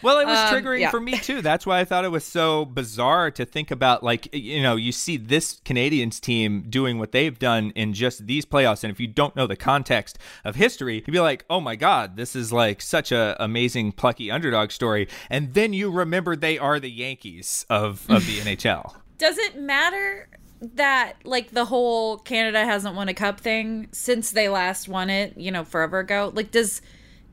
Well, 0.04 0.18
it 0.20 0.26
was 0.26 0.40
Um, 0.40 0.48
triggering 0.56 0.80
yeah. 0.80 0.90
for 0.90 1.00
me 1.00 1.16
too. 1.20 1.44
That's 1.44 1.64
why 1.64 1.80
I 1.80 1.86
thought 1.86 2.06
it 2.06 2.12
was 2.12 2.24
so 2.24 2.66
bizarre 2.66 3.30
to 3.32 3.46
think 3.46 3.70
about. 3.70 4.02
Like, 4.04 4.34
you 4.34 4.60
know, 4.62 4.76
you 4.76 4.92
see 4.92 5.16
this 5.16 5.62
Canadiens 5.64 6.20
team 6.20 6.66
doing 6.68 6.98
what 6.98 7.12
they've 7.12 7.38
done 7.38 7.72
in 7.76 7.94
just 7.94 8.26
these 8.26 8.44
playoffs, 8.44 8.84
and 8.84 8.92
if 8.92 9.00
you 9.00 9.06
don't 9.06 9.36
know 9.36 9.46
the 9.46 9.56
context 9.56 10.18
of 10.44 10.56
history, 10.56 10.96
you'd 11.06 11.12
be 11.12 11.20
like, 11.20 11.46
"Oh 11.52 11.60
my 11.62 11.76
God, 11.76 12.16
this 12.18 12.36
is 12.36 12.52
like 12.52 12.82
such 12.82 13.12
a 13.12 13.36
amazing 13.40 13.92
plucky 13.92 14.32
underdog 14.32 14.72
story." 14.72 15.08
And 15.30 15.54
then 15.54 15.72
you 15.72 15.92
remember 15.92 16.36
they 16.36 16.58
are 16.58 16.80
the 16.80 16.90
Yankees 16.92 17.68
of 17.70 18.10
of 18.10 18.26
the 18.26 18.40
NHL. 18.56 18.96
Does 19.20 19.38
it 19.38 19.56
matter 19.62 20.30
that 20.62 21.14
like 21.24 21.52
the 21.52 21.66
whole 21.66 22.18
Canada 22.18 22.66
hasn't 22.66 22.96
won 22.96 23.08
a 23.08 23.14
cup 23.14 23.40
thing 23.40 23.88
since 23.92 24.32
they 24.32 24.50
last 24.50 24.88
won 24.90 25.12
it, 25.12 25.38
you 25.38 25.52
know, 25.52 25.64
forever 25.64 26.00
ago? 26.00 26.32
Like 26.34 26.50
does 26.50 26.82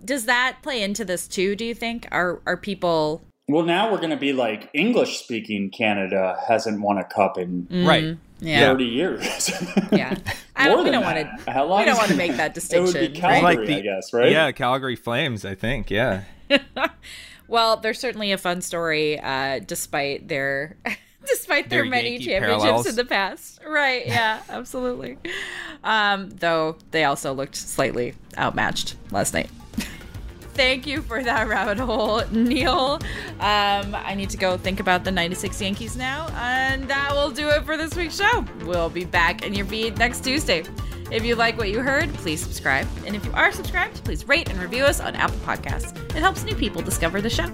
does 0.04 0.24
that 0.26 0.58
play 0.62 0.82
into 0.82 1.04
this 1.04 1.26
too, 1.28 1.56
do 1.56 1.64
you 1.64 1.74
think? 1.74 2.06
Are 2.12 2.40
are 2.46 2.56
people 2.56 3.22
Well, 3.48 3.64
now 3.64 3.90
we're 3.90 3.98
going 3.98 4.10
to 4.10 4.16
be 4.16 4.32
like 4.32 4.68
English 4.74 5.18
speaking 5.22 5.70
Canada 5.70 6.38
hasn't 6.48 6.80
won 6.80 6.98
a 6.98 7.04
cup 7.04 7.38
in 7.38 7.66
Right. 7.70 8.16
yeah. 8.40 8.60
30 8.68 8.84
years. 8.84 9.50
Yeah. 9.92 10.16
I 10.56 10.64
More 10.68 10.76
don't, 10.76 10.84
we 10.84 10.90
than 10.90 11.00
don't 11.00 11.14
want 11.16 11.44
to. 11.44 11.50
How 11.52 11.64
long 11.64 11.78
we 11.80 11.84
don't 11.86 11.96
want 11.96 12.10
to 12.10 12.16
make 12.16 12.32
that 12.32 12.46
It 12.46 12.48
would 12.48 12.54
distinction. 12.54 13.12
be 13.12 13.20
right? 13.20 13.42
Like 13.42 13.64
the- 13.64 13.76
I 13.76 13.80
guess, 13.80 14.12
right? 14.12 14.30
Yeah, 14.32 14.50
Calgary 14.52 14.96
Flames, 14.96 15.44
I 15.44 15.54
think. 15.54 15.90
Yeah. 15.90 16.22
Well, 17.50 17.78
there's 17.78 17.98
certainly 17.98 18.32
a 18.32 18.36
fun 18.36 18.60
story, 18.60 19.18
uh, 19.18 19.60
despite 19.66 20.28
their 20.28 20.76
despite 21.26 21.70
their, 21.70 21.80
Their 21.82 21.90
many 21.90 22.10
Yankee 22.10 22.24
championships 22.26 22.62
parallels. 22.62 22.86
in 22.88 22.96
the 22.96 23.04
past. 23.06 23.60
Right? 23.66 24.06
Yeah, 24.06 24.42
absolutely. 24.50 25.16
Um, 25.82 26.28
though 26.28 26.76
they 26.90 27.04
also 27.04 27.32
looked 27.32 27.56
slightly 27.56 28.12
outmatched 28.36 28.96
last 29.10 29.32
night. 29.32 29.48
Thank 30.58 30.88
you 30.88 31.02
for 31.02 31.22
that 31.22 31.46
rabbit 31.46 31.78
hole, 31.78 32.24
Neil. 32.32 32.98
Um, 33.38 33.94
I 33.94 34.16
need 34.16 34.28
to 34.30 34.36
go 34.36 34.58
think 34.58 34.80
about 34.80 35.04
the 35.04 35.12
96 35.12 35.62
Yankees 35.62 35.96
now, 35.96 36.26
and 36.34 36.88
that 36.88 37.12
will 37.12 37.30
do 37.30 37.48
it 37.48 37.64
for 37.64 37.76
this 37.76 37.94
week's 37.94 38.16
show. 38.16 38.44
We'll 38.64 38.90
be 38.90 39.04
back 39.04 39.46
in 39.46 39.54
your 39.54 39.66
feed 39.66 39.98
next 39.98 40.24
Tuesday. 40.24 40.64
If 41.12 41.24
you 41.24 41.36
like 41.36 41.58
what 41.58 41.70
you 41.70 41.78
heard, 41.78 42.12
please 42.14 42.40
subscribe. 42.40 42.88
And 43.06 43.14
if 43.14 43.24
you 43.24 43.30
are 43.34 43.52
subscribed, 43.52 44.02
please 44.02 44.26
rate 44.26 44.50
and 44.50 44.58
review 44.60 44.82
us 44.82 44.98
on 44.98 45.14
Apple 45.14 45.38
Podcasts. 45.38 45.96
It 46.16 46.18
helps 46.18 46.42
new 46.42 46.56
people 46.56 46.82
discover 46.82 47.20
the 47.20 47.30
show. 47.30 47.46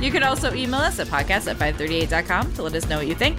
You 0.00 0.10
can 0.10 0.22
also 0.22 0.54
email 0.54 0.80
us 0.80 0.98
at 0.98 1.08
podcast 1.08 1.46
at 1.46 1.58
538.com 1.58 2.54
to 2.54 2.62
let 2.62 2.74
us 2.74 2.88
know 2.88 2.96
what 2.96 3.06
you 3.06 3.14
think. 3.14 3.38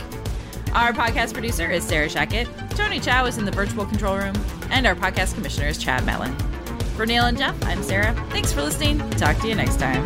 Our 0.76 0.94
podcast 0.94 1.34
producer 1.34 1.68
is 1.72 1.84
Sarah 1.84 2.08
Shackett. 2.08 2.76
Tony 2.76 3.00
Chow 3.00 3.26
is 3.26 3.40
in 3.40 3.46
the 3.46 3.52
virtual 3.52 3.88
control 3.88 4.18
room. 4.18 4.36
And 4.70 4.86
our 4.86 4.94
podcast 4.94 5.34
commissioner 5.34 5.70
is 5.70 5.80
Chad 5.80 6.04
Matlin. 6.04 6.61
For 7.02 7.08
Neil 7.08 7.26
and 7.26 7.36
Jeff, 7.36 7.58
I'm 7.66 7.82
Sara. 7.82 8.14
Thanks 8.30 8.54
for 8.54 8.62
listening. 8.62 9.00
Talk 9.18 9.36
to 9.40 9.48
you 9.48 9.56
next 9.56 9.80
time. 9.80 10.06